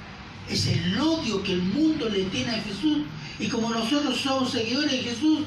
Es 0.49 0.68
el 0.68 0.97
odio 0.97 1.43
que 1.43 1.53
el 1.53 1.62
mundo 1.62 2.08
le 2.08 2.24
tiene 2.26 2.51
a 2.51 2.62
Jesús. 2.62 2.99
Y 3.38 3.47
como 3.47 3.70
nosotros 3.70 4.18
somos 4.18 4.51
seguidores 4.51 4.91
de 4.91 4.99
Jesús, 4.99 5.39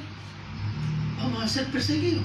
vamos 1.17 1.43
a 1.43 1.49
ser 1.49 1.67
perseguidos. 1.69 2.23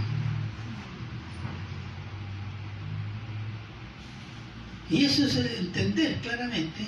Y 4.90 5.06
eso 5.06 5.26
es 5.26 5.38
entender 5.38 6.20
claramente. 6.22 6.86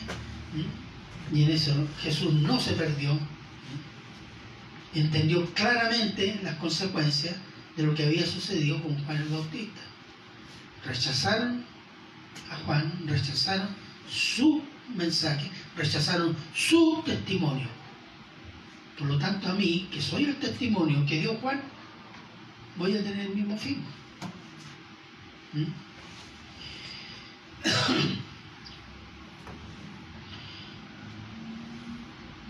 Y 1.33 1.43
en 1.43 1.51
eso 1.51 1.73
Jesús 2.01 2.33
no 2.33 2.59
se 2.59 2.73
perdió. 2.73 3.17
Entendió 4.95 5.45
claramente 5.53 6.39
las 6.41 6.55
consecuencias 6.55 7.35
de 7.75 7.83
lo 7.83 7.93
que 7.93 8.05
había 8.05 8.25
sucedido 8.25 8.81
con 8.81 8.97
Juan 9.03 9.17
el 9.17 9.27
Bautista. 9.27 9.81
Rechazaron 10.85 11.65
a 12.49 12.55
Juan, 12.65 13.03
rechazaron 13.05 13.67
su 14.09 14.63
mensaje, 14.95 15.51
rechazaron 15.75 16.35
su 16.55 17.03
testimonio. 17.05 17.67
Por 18.97 19.07
lo 19.07 19.19
tanto, 19.19 19.49
a 19.49 19.53
mí, 19.53 19.89
que 19.91 20.01
soy 20.01 20.23
el 20.23 20.37
testimonio 20.37 21.05
que 21.05 21.19
dio 21.19 21.35
Juan, 21.35 21.61
voy 22.77 22.95
a 22.95 23.03
tener 23.03 23.27
el 23.27 23.35
mismo 23.35 23.57
fin. 23.57 23.83
¿Mm? 25.53 25.65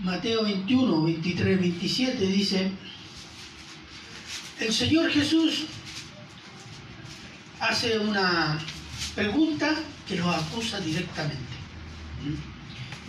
Mateo 0.06 0.43
21, 0.43 1.03
23, 1.03 1.60
27 1.60 2.28
dice, 2.28 2.72
el 4.60 4.72
Señor 4.72 5.10
Jesús 5.10 5.66
hace 7.60 7.97
una 7.97 8.60
pregunta 9.16 9.74
que 10.08 10.18
los 10.18 10.28
acusa 10.28 10.80
directamente. 10.80 11.56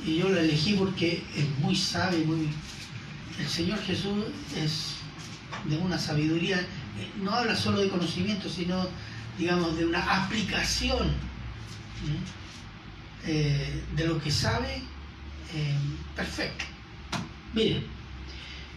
Y 0.06 0.16
yo 0.16 0.30
la 0.30 0.40
elegí 0.40 0.72
porque 0.72 1.22
es 1.36 1.58
muy 1.58 1.76
sabio, 1.76 2.24
muy... 2.24 2.48
El 3.38 3.48
Señor 3.48 3.78
Jesús 3.82 4.24
es 4.56 4.94
de 5.68 5.76
una 5.76 5.98
sabiduría, 5.98 6.66
no 7.20 7.30
habla 7.32 7.54
solo 7.54 7.80
de 7.80 7.90
conocimiento, 7.90 8.48
sino, 8.48 8.88
digamos, 9.38 9.76
de 9.76 9.84
una 9.84 10.24
aplicación 10.24 11.12
eh, 13.26 13.84
de 13.94 14.06
lo 14.08 14.18
que 14.18 14.30
sabe 14.30 14.76
eh, 15.54 15.76
perfecto. 16.14 16.75
Miren, 17.56 17.84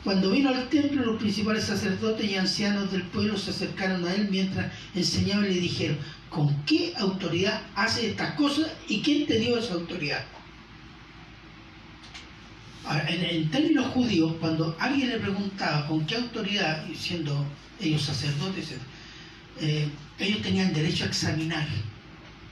cuando 0.06 0.32
vino 0.32 0.50
al 0.50 0.70
templo, 0.70 1.06
los 1.06 1.20
principales 1.20 1.66
sacerdotes 1.66 2.32
y 2.32 2.38
ancianos 2.38 2.90
del 2.90 3.04
pueblo 3.04 3.38
se 3.38 3.52
acercaron 3.52 4.06
a 4.06 4.16
él 4.16 4.30
mientras 4.32 4.72
enseñaba 4.96 5.46
y 5.46 5.54
le 5.54 5.60
dijeron, 5.60 5.98
¿con 6.30 6.64
qué 6.64 6.94
autoridad 6.98 7.62
hace 7.76 8.12
estas 8.12 8.36
cosas 8.36 8.72
y 8.88 9.02
quién 9.02 9.28
te 9.28 9.38
dio 9.38 9.58
esa 9.58 9.74
autoridad? 9.74 10.24
En, 13.10 13.52
términos 13.52 13.88
judíos, 13.88 14.34
cuando 14.40 14.76
alguien 14.80 15.10
le 15.10 15.20
preguntaba 15.20 15.86
con 15.86 16.06
qué 16.06 16.16
autoridad, 16.16 16.86
siendo 16.98 17.46
ellos 17.82 18.02
sacerdotes, 18.02 18.76
eh, 19.60 19.90
ellos 20.18 20.42
tenían 20.42 20.74
derecho 20.74 21.04
a 21.04 21.08
examinar, 21.08 21.68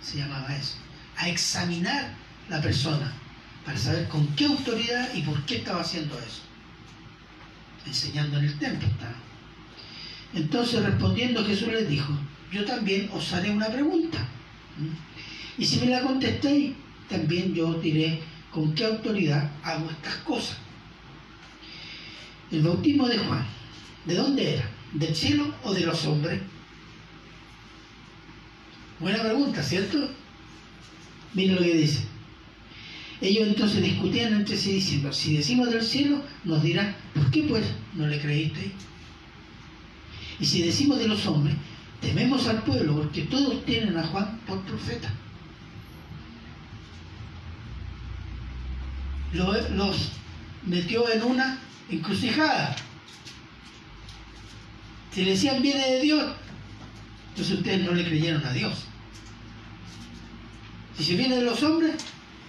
se 0.01 0.17
llamaba 0.17 0.53
eso, 0.53 0.75
a 1.15 1.29
examinar 1.29 2.13
la 2.49 2.61
persona 2.61 3.13
para 3.67 3.77
saber 3.77 4.07
con 4.07 4.25
qué 4.27 4.45
autoridad 4.45 5.13
y 5.13 5.23
por 5.23 5.45
qué 5.45 5.57
estaba 5.57 5.81
haciendo 5.81 6.17
eso. 6.19 6.43
Enseñando 7.85 8.39
en 8.39 8.45
el 8.45 8.57
templo 8.57 8.87
estaba. 8.87 9.15
Entonces 10.33 10.85
respondiendo 10.85 11.43
Jesús 11.43 11.67
les 11.67 11.89
dijo, 11.89 12.13
yo 12.49 12.63
también 12.63 13.09
os 13.11 13.33
haré 13.33 13.51
una 13.51 13.67
pregunta. 13.67 14.25
Y 15.57 15.65
si 15.65 15.81
me 15.81 15.87
la 15.87 16.01
contestéis, 16.01 16.75
también 17.09 17.53
yo 17.53 17.67
os 17.67 17.81
diré 17.81 18.21
con 18.51 18.73
qué 18.73 18.85
autoridad 18.85 19.51
hago 19.61 19.89
estas 19.89 20.15
cosas. 20.17 20.55
El 22.49 22.61
bautismo 22.61 23.09
de 23.09 23.17
Juan, 23.17 23.45
¿de 24.05 24.15
dónde 24.15 24.53
era? 24.53 24.71
¿Del 24.93 25.13
cielo 25.13 25.53
o 25.63 25.73
de 25.73 25.81
los 25.81 26.05
hombres? 26.05 26.39
Buena 29.01 29.21
pregunta, 29.21 29.61
¿cierto? 29.61 30.09
Miren 31.33 31.55
lo 31.55 31.61
que 31.63 31.73
dice. 31.73 32.16
Ellos 33.19 33.47
entonces 33.47 33.81
discutían 33.81 34.33
entre 34.33 34.57
sí 34.57 34.73
diciendo, 34.73 35.11
si 35.11 35.37
decimos 35.37 35.71
del 35.71 35.81
cielo, 35.81 36.21
nos 36.43 36.61
dirán, 36.61 36.95
¿por 37.15 37.31
qué 37.31 37.43
pues 37.43 37.65
no 37.95 38.07
le 38.07 38.19
creísteis? 38.19 38.71
Y 40.39 40.45
si 40.45 40.61
decimos 40.61 40.99
de 40.99 41.07
los 41.07 41.25
hombres, 41.25 41.55
tememos 41.99 42.47
al 42.47 42.61
pueblo, 42.61 42.95
porque 42.95 43.23
todos 43.23 43.65
tienen 43.65 43.97
a 43.97 44.05
Juan 44.05 44.39
por 44.45 44.61
profeta. 44.61 45.11
Los, 49.33 49.71
los 49.71 50.11
metió 50.65 51.09
en 51.11 51.23
una 51.23 51.59
encrucijada. 51.89 52.75
Si 55.11 55.23
le 55.23 55.31
decían 55.31 55.61
viene 55.63 55.83
de 55.93 56.01
Dios, 56.01 56.35
entonces 57.29 57.57
ustedes 57.57 57.83
no 57.83 57.93
le 57.93 58.05
creyeron 58.05 58.45
a 58.45 58.53
Dios. 58.53 58.85
Si 60.95 61.03
se 61.03 61.15
viene 61.15 61.37
de 61.37 61.43
los 61.43 61.63
hombres, 61.63 61.95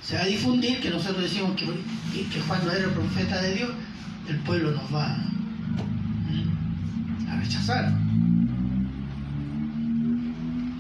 se 0.03 0.17
va 0.17 0.23
a 0.23 0.27
difundir 0.27 0.81
que 0.81 0.91
nosotros 0.91 1.23
decimos 1.23 1.57
que, 1.57 1.67
que, 1.67 2.41
Juan 2.41 2.65
no 2.65 2.73
era 2.73 2.85
el 2.85 2.91
profeta 2.91 3.43
de 3.43 3.55
Dios, 3.55 3.71
el 4.29 4.39
pueblo 4.41 4.71
nos 4.73 4.95
va 4.95 5.17
a 7.31 7.37
rechazar. 7.41 7.93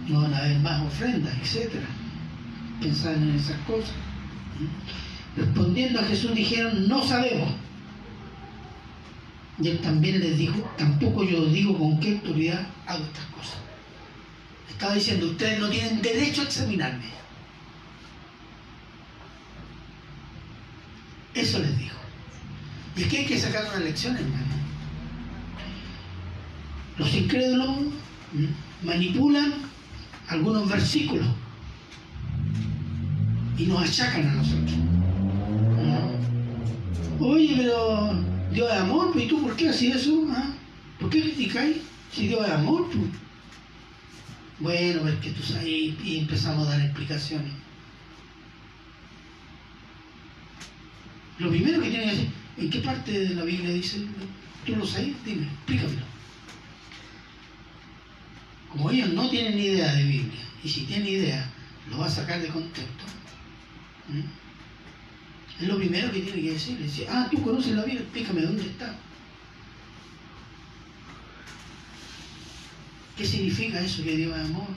No 0.08 0.22
van 0.22 0.34
a 0.34 0.38
haber 0.38 0.58
más 0.60 0.82
ofrendas, 0.82 1.34
etc. 1.36 1.72
Pensar 2.80 3.14
en 3.14 3.34
esas 3.34 3.58
cosas. 3.66 3.92
Respondiendo 5.36 6.00
a 6.00 6.04
Jesús 6.04 6.34
dijeron, 6.34 6.88
no 6.88 7.02
sabemos. 7.02 7.50
Y 9.60 9.68
él 9.68 9.80
también 9.80 10.20
les 10.20 10.38
dijo, 10.38 10.58
tampoco 10.78 11.24
yo 11.24 11.46
digo 11.46 11.76
con 11.76 11.98
qué 12.00 12.12
autoridad 12.12 12.66
hago 12.86 13.04
estas 13.04 13.24
cosas. 13.26 13.56
Estaba 14.70 14.94
diciendo, 14.94 15.26
ustedes 15.26 15.58
no 15.58 15.68
tienen 15.68 16.00
derecho 16.00 16.42
a 16.42 16.44
examinarme. 16.44 17.17
Eso 21.34 21.58
les 21.58 21.78
dijo. 21.78 21.98
Y 22.96 23.02
es 23.02 23.08
que 23.08 23.18
hay 23.18 23.26
que 23.26 23.38
sacar 23.38 23.64
una 23.68 23.84
lección, 23.84 24.16
hermano. 24.16 24.44
Los 26.98 27.14
incrédulos 27.14 27.76
manipulan 28.82 29.54
algunos 30.28 30.68
versículos 30.68 31.26
y 33.56 33.66
nos 33.66 33.82
achacan 33.82 34.28
a 34.28 34.34
nosotros. 34.34 34.74
Oye, 37.20 37.54
pero 37.56 38.12
Dios 38.52 38.70
es 38.70 38.78
amor, 38.78 39.12
¿y 39.16 39.26
tú 39.26 39.42
por 39.42 39.56
qué 39.56 39.68
haces 39.68 39.96
eso? 39.96 40.26
¿Ah? 40.30 40.54
¿Por 41.00 41.10
qué 41.10 41.20
criticáis 41.22 41.78
si 42.12 42.28
Dios 42.28 42.46
es 42.46 42.52
amor? 42.52 42.86
Bueno, 44.60 45.08
es 45.08 45.14
que 45.20 45.30
tú 45.30 45.42
sabes, 45.42 45.66
y 45.66 46.18
empezamos 46.18 46.66
a 46.66 46.70
dar 46.70 46.80
explicaciones. 46.80 47.52
Lo 51.38 51.50
primero 51.50 51.80
que 51.80 51.90
tiene 51.90 52.04
que 52.04 52.10
decir, 52.10 52.28
¿en 52.56 52.70
qué 52.70 52.80
parte 52.80 53.12
de 53.12 53.34
la 53.34 53.44
Biblia 53.44 53.70
dice? 53.70 54.04
¿Tú 54.66 54.76
lo 54.76 54.86
sabes? 54.86 55.14
Dime, 55.24 55.44
explícamelo. 55.44 56.06
Como 58.70 58.90
ellos 58.90 59.12
no 59.12 59.30
tienen 59.30 59.56
ni 59.56 59.62
idea 59.66 59.94
de 59.94 60.04
Biblia, 60.04 60.40
y 60.62 60.68
si 60.68 60.82
tienen 60.82 61.08
idea, 61.08 61.50
lo 61.90 61.98
va 61.98 62.06
a 62.06 62.10
sacar 62.10 62.40
de 62.40 62.48
contexto. 62.48 63.04
Es 65.60 65.68
lo 65.68 65.76
primero 65.78 66.12
que 66.12 66.20
tiene 66.20 66.42
que 66.42 66.52
decir. 66.52 67.06
Ah, 67.08 67.28
tú 67.30 67.42
conoces 67.42 67.72
la 67.72 67.84
Biblia, 67.84 68.02
explícame 68.02 68.42
dónde 68.42 68.62
está. 68.62 68.96
¿Qué 73.16 73.24
significa 73.24 73.80
eso 73.80 74.04
que 74.04 74.16
Dios 74.16 74.36
es 74.36 74.44
amor? 74.44 74.68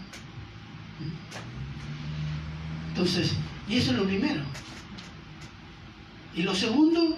Entonces, 2.90 3.34
Y 3.68 3.78
eso 3.78 3.92
es 3.92 3.98
lo 3.98 4.06
primero. 4.06 4.42
Y 6.36 6.44
lo 6.44 6.56
segundo, 6.56 7.18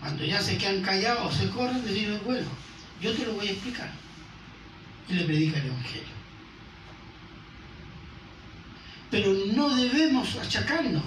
cuando 0.00 0.24
ya 0.24 0.40
se 0.42 0.58
quedan 0.58 0.82
callados 0.82 1.34
o 1.34 1.38
se 1.38 1.48
corren, 1.50 1.84
decirles, 1.84 2.22
bueno, 2.24 2.46
yo 3.00 3.12
te 3.14 3.24
lo 3.24 3.34
voy 3.34 3.48
a 3.48 3.52
explicar. 3.52 3.90
Y 5.08 5.14
le 5.14 5.24
predica 5.24 5.58
el 5.58 5.66
Evangelio. 5.66 6.18
Pero 9.10 9.32
no 9.54 9.74
debemos 9.74 10.36
achacarnos 10.36 11.02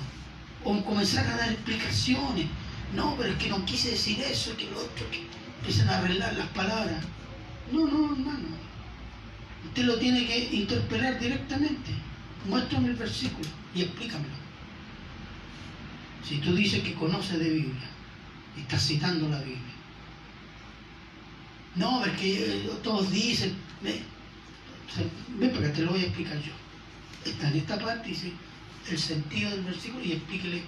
o 0.64 0.84
comenzar 0.84 1.28
a 1.28 1.38
dar 1.38 1.52
explicaciones. 1.52 2.48
No, 2.96 3.16
pero 3.16 3.32
es 3.32 3.38
que 3.38 3.50
no 3.50 3.64
quise 3.66 3.92
decir 3.92 4.20
eso, 4.22 4.58
que 4.58 4.70
lo 4.70 4.78
otro, 4.80 5.10
que 5.12 5.24
empiezan 5.60 5.90
a 5.90 6.00
arreglar 6.00 6.34
las 6.34 6.48
palabras. 6.48 7.04
No, 7.72 7.86
no, 7.86 8.12
hermano. 8.12 8.50
Usted 9.68 9.84
lo 9.84 9.98
tiene 9.98 10.26
que 10.26 10.50
interpelar 10.52 11.20
directamente. 11.20 11.92
Muéstrame 12.48 12.88
el 12.90 12.96
versículo 12.96 13.48
y 13.76 13.84
explícamelo. 13.84 14.41
Si 16.24 16.38
tú 16.38 16.56
dices 16.56 16.84
que 16.84 16.94
conoces 16.94 17.40
de 17.40 17.50
Biblia 17.50 17.90
estás 18.58 18.88
citando 18.88 19.30
la 19.30 19.40
Biblia. 19.40 19.60
No, 21.76 22.02
porque 22.02 22.70
todos 22.84 23.12
dicen, 23.12 23.56
ven, 23.82 24.04
ven 25.40 25.52
para 25.52 25.68
que 25.68 25.74
te 25.74 25.82
lo 25.84 25.92
voy 25.92 26.02
a 26.02 26.08
explicar 26.08 26.38
yo. 26.42 26.52
Está 27.26 27.50
en 27.50 27.58
esta 27.58 27.80
parte, 27.80 28.10
dice 28.10 28.32
el 28.90 28.98
sentido 28.98 29.52
del 29.52 29.64
versículo 29.64 30.04
y 30.04 30.14
explíquele, 30.14 30.64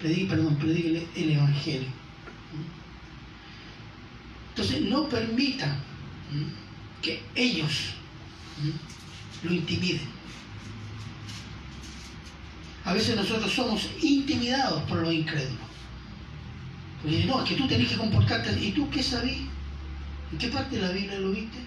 predí, 0.00 0.24
perdón, 0.24 0.56
predíquele 0.56 1.06
el 1.14 1.30
Evangelio. 1.30 1.88
Entonces, 4.50 4.82
no 4.82 5.08
permita 5.08 5.78
que 7.02 7.22
ellos 7.34 7.94
lo 9.42 9.52
intimiden. 9.52 10.13
A 12.84 12.92
veces 12.92 13.16
nosotros 13.16 13.50
somos 13.50 13.88
intimidados 14.02 14.82
por 14.82 14.98
los 14.98 15.12
incrédulos. 15.12 15.58
Porque 17.02 17.24
no, 17.24 17.42
es 17.42 17.48
que 17.48 17.56
tú 17.56 17.66
tenés 17.66 17.88
que 17.88 17.96
comportarte. 17.96 18.52
¿Y 18.60 18.72
tú 18.72 18.88
qué 18.90 19.02
sabías? 19.02 19.38
¿En 20.32 20.38
qué 20.38 20.48
parte 20.48 20.76
de 20.76 20.82
la 20.82 20.92
Biblia 20.92 21.18
lo 21.18 21.30
viste? 21.30 21.58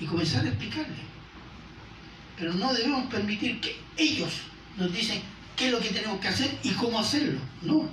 Y 0.00 0.06
comenzar 0.06 0.44
a 0.44 0.48
explicarle. 0.48 0.96
Pero 2.38 2.54
no 2.54 2.72
debemos 2.72 3.06
permitir 3.06 3.60
que 3.60 3.76
ellos 3.96 4.32
nos 4.78 4.92
dicen 4.92 5.20
qué 5.56 5.66
es 5.66 5.72
lo 5.72 5.80
que 5.80 5.90
tenemos 5.90 6.20
que 6.20 6.28
hacer 6.28 6.58
y 6.62 6.70
cómo 6.70 6.98
hacerlo. 6.98 7.38
No. 7.62 7.88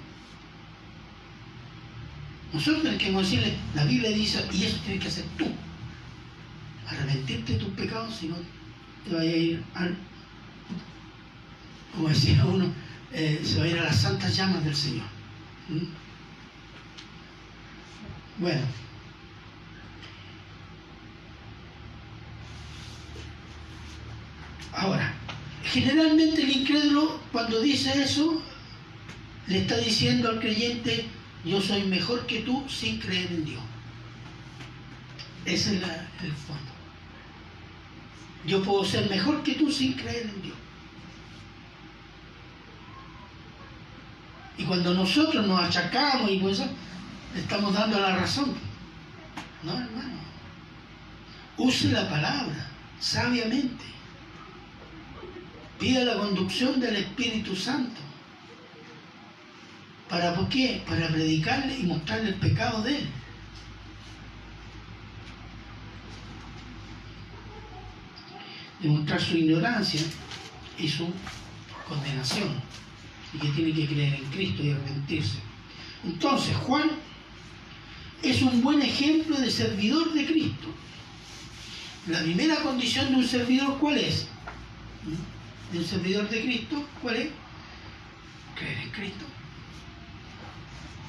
Nosotros 2.54 2.84
tenemos 2.84 3.28
que 3.28 3.36
decirle, 3.36 3.58
la 3.76 3.86
Biblia 3.86 4.10
dice, 4.12 4.46
y 4.52 4.64
eso 4.64 4.78
tienes 4.84 5.02
que 5.02 5.08
hacer 5.08 5.26
tú. 5.38 5.48
Arrepentirte 6.88 7.54
de 7.54 7.60
tus 7.60 7.70
pecados, 7.70 8.16
si 8.16 8.28
no 8.28 8.36
te 9.08 9.16
vaya 9.16 9.32
a 9.32 9.36
ir 9.36 9.64
al, 9.76 9.96
como 11.94 12.10
decía 12.10 12.46
uno, 12.46 12.74
eh, 13.12 13.42
se 13.44 13.60
va 13.60 13.66
a 13.66 13.68
ir 13.68 13.80
a 13.80 13.84
las 13.84 14.02
santas 14.02 14.36
llamas 14.36 14.64
del 14.64 14.76
Señor. 14.76 15.06
¿Mm? 15.70 15.86
Bueno. 18.42 18.62
Ahora, 24.74 25.14
generalmente 25.64 26.42
el 26.44 26.50
incrédulo 26.52 27.20
cuando 27.32 27.62
dice 27.62 28.02
eso, 28.02 28.42
le 29.48 29.60
está 29.60 29.78
diciendo 29.78 30.30
al 30.30 30.40
creyente, 30.40 31.06
yo 31.44 31.62
soy 31.62 31.84
mejor 31.84 32.26
que 32.26 32.40
tú 32.42 32.64
sin 32.70 33.00
creer 33.00 33.32
en 33.32 33.46
Dios. 33.46 33.64
Ese 35.46 35.76
es 35.76 35.82
la- 35.82 36.08
el 36.24 36.32
fondo. 36.34 36.71
Yo 38.46 38.64
puedo 38.64 38.84
ser 38.84 39.10
mejor 39.10 39.44
que 39.44 39.54
tú 39.56 39.72
sin 39.72 39.94
creer 39.94 40.24
en 40.24 40.42
Dios. 40.42 40.56
Y 44.58 44.64
cuando 44.64 44.94
nosotros 44.94 45.46
nos 45.46 45.60
achacamos 45.60 46.30
y 46.30 46.38
pues 46.38 46.60
le 46.60 47.40
estamos 47.40 47.74
dando 47.74 48.00
la 48.00 48.16
razón. 48.16 48.54
No, 49.64 49.72
hermano. 49.72 50.20
Use 51.58 51.92
la 51.92 52.10
palabra 52.10 52.68
sabiamente. 53.00 53.86
Pida 55.80 56.04
la 56.04 56.16
conducción 56.16 56.80
del 56.80 56.98
Espíritu 56.98 57.56
Santo. 57.56 58.02
¿Para 60.10 60.36
por 60.36 60.50
qué? 60.50 60.84
Para 60.88 61.08
predicarle 61.08 61.80
y 61.80 61.84
mostrarle 61.84 62.30
el 62.30 62.36
pecado 62.36 62.84
de 62.84 62.98
él. 62.98 63.08
Demostrar 68.82 69.22
su 69.22 69.38
ignorancia 69.38 70.02
y 70.78 70.88
su 70.88 71.08
condenación. 71.88 72.50
Y 73.34 73.38
que 73.38 73.48
tiene 73.50 73.74
que 73.74 73.88
creer 73.88 74.16
en 74.16 74.26
Cristo 74.32 74.64
y 74.64 74.72
arrepentirse. 74.72 75.38
Entonces, 76.04 76.56
Juan 76.58 76.90
es 78.24 78.42
un 78.42 78.62
buen 78.62 78.82
ejemplo 78.82 79.38
de 79.38 79.50
servidor 79.50 80.14
de 80.14 80.26
Cristo. 80.26 80.68
La 82.08 82.22
primera 82.22 82.56
condición 82.58 83.10
de 83.10 83.16
un 83.16 83.28
servidor, 83.28 83.78
¿cuál 83.80 83.98
es? 83.98 84.28
¿Mm? 85.04 85.74
De 85.74 85.80
un 85.80 85.86
servidor 85.86 86.30
de 86.30 86.42
Cristo, 86.42 86.88
¿cuál 87.02 87.16
es? 87.16 87.30
Creer 88.56 88.78
en 88.80 88.90
Cristo. 88.90 89.26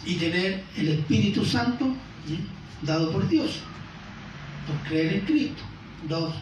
Y 0.04 0.14
tener 0.16 0.64
el 0.76 0.88
Espíritu 0.88 1.44
Santo 1.44 1.86
¿mm? 1.86 2.86
dado 2.86 3.12
por 3.12 3.28
Dios, 3.28 3.60
por 4.66 4.88
creer 4.88 5.14
en 5.14 5.20
Cristo. 5.20 5.62
Dos, 6.08 6.34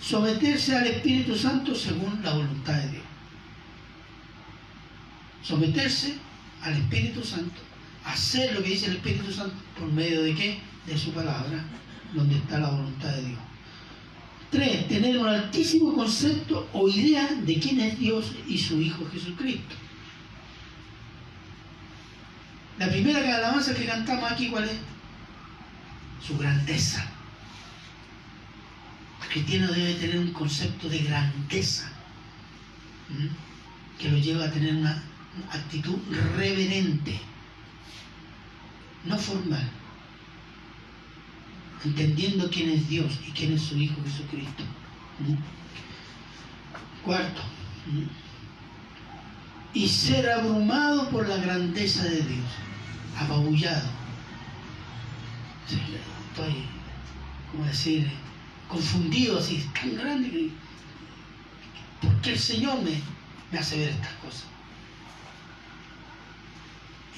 someterse 0.00 0.76
al 0.76 0.86
Espíritu 0.86 1.36
Santo 1.36 1.74
según 1.74 2.20
la 2.22 2.32
voluntad 2.32 2.74
de 2.74 2.88
Dios. 2.90 3.04
Someterse 5.42 6.14
al 6.62 6.74
Espíritu 6.74 7.22
Santo, 7.22 7.60
hacer 8.04 8.54
lo 8.54 8.62
que 8.62 8.70
dice 8.70 8.86
el 8.86 8.96
Espíritu 8.96 9.32
Santo, 9.32 9.56
por 9.78 9.90
medio 9.92 10.22
de 10.22 10.34
qué? 10.34 10.60
De 10.86 10.96
su 10.96 11.12
palabra, 11.12 11.64
donde 12.14 12.36
está 12.36 12.58
la 12.58 12.70
voluntad 12.70 13.10
de 13.10 13.22
Dios. 13.22 13.40
Tres, 14.50 14.88
tener 14.88 15.18
un 15.18 15.28
altísimo 15.28 15.94
concepto 15.94 16.68
o 16.72 16.88
idea 16.88 17.26
de 17.26 17.58
quién 17.58 17.80
es 17.80 17.98
Dios 17.98 18.32
y 18.46 18.56
su 18.56 18.80
Hijo 18.80 19.06
Jesucristo. 19.12 19.74
La 22.78 22.88
primera 22.88 23.18
alabanza 23.36 23.74
que 23.74 23.84
cantamos 23.84 24.30
aquí, 24.30 24.48
¿cuál 24.48 24.64
es? 24.64 24.76
Su 26.26 26.38
grandeza. 26.38 27.17
Cristiano 29.30 29.72
debe 29.72 29.94
tener 29.94 30.18
un 30.18 30.32
concepto 30.32 30.88
de 30.88 30.98
grandeza 30.98 31.90
que 33.98 34.10
lo 34.10 34.18
lleva 34.18 34.46
a 34.46 34.50
tener 34.50 34.76
una 34.76 35.02
actitud 35.50 35.98
reverente, 36.36 37.20
no 39.04 39.18
formal, 39.18 39.68
entendiendo 41.84 42.50
quién 42.50 42.70
es 42.70 42.88
Dios 42.88 43.18
y 43.26 43.30
quién 43.32 43.52
es 43.52 43.62
su 43.62 43.76
Hijo 43.76 43.96
Jesucristo. 44.04 44.64
Cuarto, 47.04 47.42
y 49.74 49.88
ser 49.88 50.28
abrumado 50.30 51.08
por 51.10 51.28
la 51.28 51.36
grandeza 51.36 52.04
de 52.04 52.22
Dios, 52.22 52.48
apabullado. 53.16 53.88
Estoy, 55.66 56.64
como 57.50 57.64
decir, 57.64 58.10
confundido 58.68 59.38
así, 59.38 59.68
tan 59.74 59.96
grande 59.96 60.30
que. 60.30 60.50
Porque 62.00 62.32
el 62.32 62.38
Señor 62.38 62.80
me, 62.82 63.00
me 63.50 63.58
hace 63.58 63.78
ver 63.78 63.88
estas 63.88 64.12
cosas. 64.14 64.44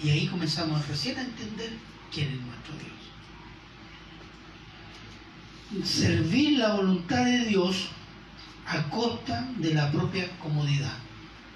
Y 0.02 0.08
ahí 0.10 0.26
comenzamos 0.28 0.86
recién 0.88 1.18
a 1.18 1.22
entender 1.22 1.70
quién 2.10 2.28
es 2.28 2.40
nuestro 2.40 2.74
Dios. 2.78 2.90
Servir 5.86 6.58
la 6.58 6.74
voluntad 6.74 7.24
de 7.24 7.44
Dios 7.44 7.88
a 8.66 8.82
costa 8.88 9.46
de 9.58 9.74
la 9.74 9.90
propia 9.90 10.30
comodidad, 10.38 10.96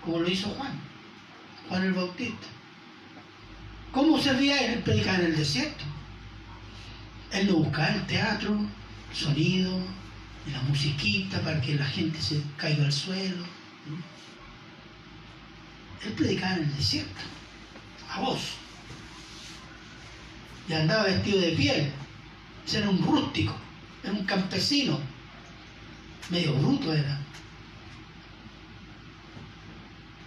como 0.03 0.19
lo 0.19 0.29
hizo 0.29 0.49
Juan, 0.51 0.79
Juan 1.69 1.85
el 1.85 1.93
Bautista. 1.95 2.47
¿Cómo 3.93 4.19
servía 4.19 4.61
él? 4.61 4.75
Él 4.75 4.83
predicaba 4.83 5.19
en 5.19 5.27
el 5.27 5.37
desierto. 5.37 5.85
Él 7.31 7.47
no 7.47 7.55
buscaba 7.55 7.89
el 7.89 8.07
teatro, 8.07 8.59
sonido, 9.15 9.79
y 10.47 10.51
la 10.51 10.61
musiquita 10.63 11.41
para 11.41 11.61
que 11.61 11.75
la 11.75 11.87
gente 11.87 12.21
se 12.21 12.43
caiga 12.57 12.85
al 12.85 12.93
suelo. 12.93 13.45
Él 16.05 16.13
predicaba 16.13 16.57
en 16.57 16.65
el 16.65 16.77
desierto, 16.77 17.21
a 18.11 18.21
voz. 18.21 18.41
Y 20.69 20.73
andaba 20.73 21.05
vestido 21.05 21.41
de 21.41 21.53
piel. 21.53 21.93
Era 22.73 22.91
un 22.91 23.03
rústico, 23.03 23.55
era 24.03 24.13
un 24.13 24.25
campesino. 24.25 24.99
Medio 26.31 26.55
bruto 26.55 26.93
era. 26.93 27.21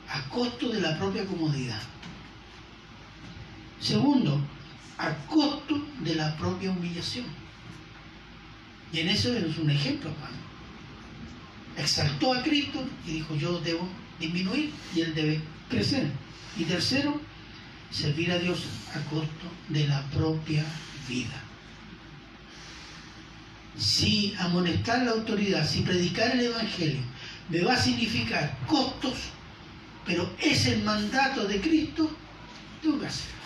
A 0.09 0.21
costo 0.29 0.69
de 0.69 0.79
la 0.79 0.97
propia 0.97 1.25
comodidad. 1.25 1.81
Segundo, 3.79 4.39
a 4.97 5.13
costo 5.27 5.83
de 5.99 6.15
la 6.15 6.35
propia 6.37 6.71
humillación. 6.71 7.25
Y 8.93 8.99
en 8.99 9.09
eso 9.09 9.35
es 9.35 9.57
un 9.57 9.69
ejemplo, 9.69 10.11
Juan. 10.19 10.31
exaltó 11.77 12.33
a 12.33 12.41
Cristo 12.41 12.83
y 13.05 13.13
dijo, 13.13 13.35
yo 13.35 13.59
debo 13.59 13.87
disminuir 14.19 14.71
y 14.95 15.01
él 15.01 15.13
debe 15.13 15.41
crecer. 15.69 16.07
Y 16.57 16.63
tercero, 16.63 17.19
servir 17.91 18.31
a 18.31 18.39
Dios 18.39 18.59
a 18.95 18.99
costo 19.09 19.51
de 19.69 19.87
la 19.87 20.01
propia 20.09 20.63
vida. 21.07 21.43
Si 23.77 24.33
amonestar 24.39 25.03
la 25.03 25.11
autoridad, 25.11 25.67
si 25.67 25.81
predicar 25.81 26.31
el 26.31 26.47
Evangelio, 26.47 27.01
me 27.49 27.61
va 27.61 27.73
a 27.73 27.81
significar 27.81 28.57
costos, 28.65 29.13
pero 30.05 30.35
es 30.39 30.65
el 30.65 30.83
mandato 30.83 31.45
de 31.45 31.61
Cristo, 31.61 32.09
tengo 32.81 32.99
que 32.99 33.05
hacerlo. 33.05 33.37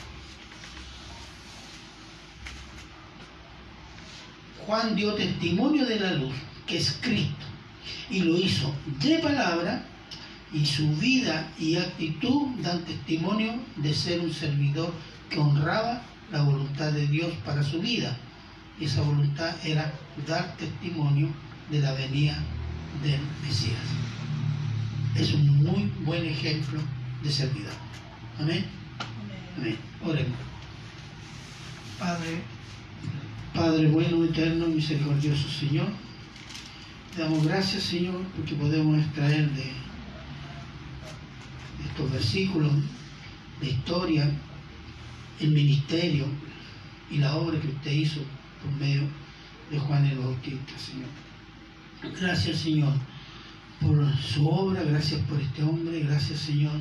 Juan 4.65 4.95
dio 4.95 5.13
testimonio 5.13 5.85
de 5.85 5.99
la 5.99 6.13
luz, 6.13 6.33
que 6.65 6.77
es 6.77 6.97
Cristo, 7.01 7.45
y 8.09 8.19
lo 8.21 8.37
hizo 8.37 8.73
de 8.99 9.19
palabra, 9.19 9.85
y 10.53 10.65
su 10.65 10.87
vida 10.97 11.49
y 11.57 11.77
actitud 11.77 12.47
dan 12.61 12.83
testimonio 12.83 13.53
de 13.77 13.93
ser 13.93 14.19
un 14.19 14.33
servidor 14.33 14.93
que 15.29 15.39
honraba 15.39 16.01
la 16.31 16.43
voluntad 16.43 16.91
de 16.91 17.07
Dios 17.07 17.31
para 17.45 17.63
su 17.63 17.79
vida. 17.79 18.17
Y 18.79 18.85
esa 18.85 19.01
voluntad 19.01 19.55
era 19.63 19.93
dar 20.27 20.55
testimonio 20.57 21.29
de 21.69 21.79
la 21.79 21.93
venida 21.93 22.37
del 23.03 23.19
Mesías. 23.43 23.79
Es 25.15 25.33
un 25.33 25.63
muy 25.63 25.91
buen 26.03 26.25
ejemplo 26.25 26.79
de 27.23 27.31
servidor. 27.31 27.73
Amén. 28.39 28.65
Amén. 29.57 29.77
Oremos. 30.03 30.39
Padre, 31.99 32.41
Padre 33.53 33.87
bueno, 33.87 34.23
eterno, 34.23 34.67
misericordioso 34.67 35.49
Señor, 35.49 35.87
te 37.13 37.21
damos 37.21 37.43
gracias 37.45 37.83
Señor 37.83 38.21
porque 38.35 38.55
podemos 38.55 38.97
extraer 38.97 39.49
de 39.51 39.71
estos 41.85 42.11
versículos 42.11 42.71
de 43.59 43.69
historia, 43.69 44.31
el 45.39 45.51
ministerio 45.51 46.25
y 47.09 47.17
la 47.17 47.35
obra 47.35 47.59
que 47.59 47.67
usted 47.67 47.91
hizo 47.91 48.21
por 48.61 48.71
medio 48.79 49.03
de 49.69 49.79
Juan 49.79 50.05
el 50.05 50.17
Bautista, 50.17 50.73
Señor. 50.77 51.09
Gracias, 52.19 52.57
Señor, 52.57 52.93
por 53.79 54.17
su 54.17 54.47
obra, 54.47 54.83
gracias 54.83 55.21
por 55.21 55.39
este 55.39 55.63
hombre, 55.63 55.99
gracias, 56.01 56.39
Señor, 56.39 56.73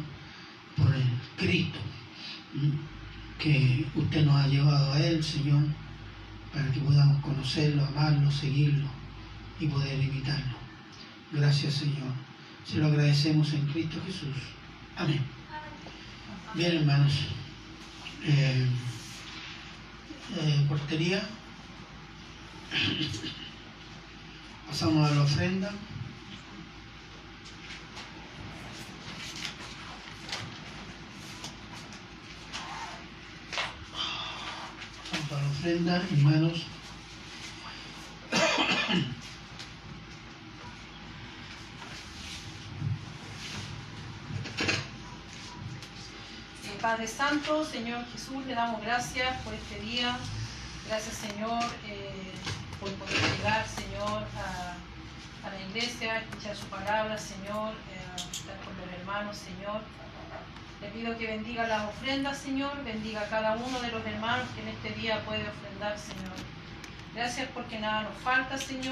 por 0.76 0.94
el 0.94 1.02
Cristo 1.36 1.78
que 3.38 3.86
usted 3.94 4.24
nos 4.24 4.36
ha 4.36 4.48
llevado 4.48 4.92
a 4.92 5.00
Él, 5.00 5.22
Señor, 5.22 5.62
para 6.52 6.70
que 6.72 6.80
podamos 6.80 7.22
conocerlo, 7.22 7.84
amarlo, 7.84 8.30
seguirlo 8.30 8.88
y 9.60 9.66
poder 9.66 10.02
imitarlo. 10.02 10.56
Gracias, 11.32 11.74
Señor. 11.74 12.12
Se 12.64 12.78
lo 12.78 12.86
agradecemos 12.86 13.52
en 13.52 13.66
Cristo 13.66 14.00
Jesús. 14.06 14.36
Amén. 14.96 15.24
Bien, 16.54 16.76
hermanos. 16.76 17.12
Eh, 18.24 18.66
eh, 20.36 20.66
portería. 20.68 21.22
Pasamos 24.68 25.10
a 25.10 25.14
la 25.14 25.22
ofrenda. 25.22 25.72
Vamos 35.30 35.44
a 35.44 35.46
la 35.46 35.50
ofrenda, 35.52 35.96
hermanos. 35.96 36.66
Eh, 46.64 46.78
Padre 46.80 47.06
Santo, 47.06 47.64
Señor 47.64 48.04
Jesús, 48.12 48.44
le 48.46 48.54
damos 48.54 48.80
gracias 48.82 49.40
por 49.42 49.54
este 49.54 49.78
día. 49.80 50.18
Gracias, 50.88 51.14
Señor, 51.14 51.62
eh, 51.86 52.32
por 52.80 52.90
poder 52.94 53.16
llegar, 53.36 53.64
Señor, 53.68 54.24
a, 54.36 54.74
la 55.48 55.60
iglesia, 55.68 56.18
escuchar 56.18 56.56
su 56.56 56.66
palabra, 56.66 57.16
Señor, 57.16 57.74
eh, 57.74 58.22
estar 58.32 58.58
con 58.64 58.76
los 58.78 58.98
hermanos, 58.98 59.36
Señor. 59.36 59.80
Le 60.80 60.88
pido 60.88 61.16
que 61.18 61.26
bendiga 61.26 61.66
las 61.66 61.88
ofrendas, 61.88 62.38
Señor, 62.38 62.82
bendiga 62.84 63.20
a 63.20 63.28
cada 63.28 63.56
uno 63.56 63.80
de 63.80 63.90
los 63.90 64.04
hermanos 64.06 64.46
que 64.54 64.62
en 64.62 64.68
este 64.68 64.90
día 64.98 65.22
puede 65.26 65.46
ofrendar, 65.46 65.98
Señor. 65.98 66.32
Gracias 67.14 67.48
porque 67.52 67.78
nada 67.78 68.04
nos 68.04 68.14
falta, 68.22 68.56
Señor. 68.56 68.86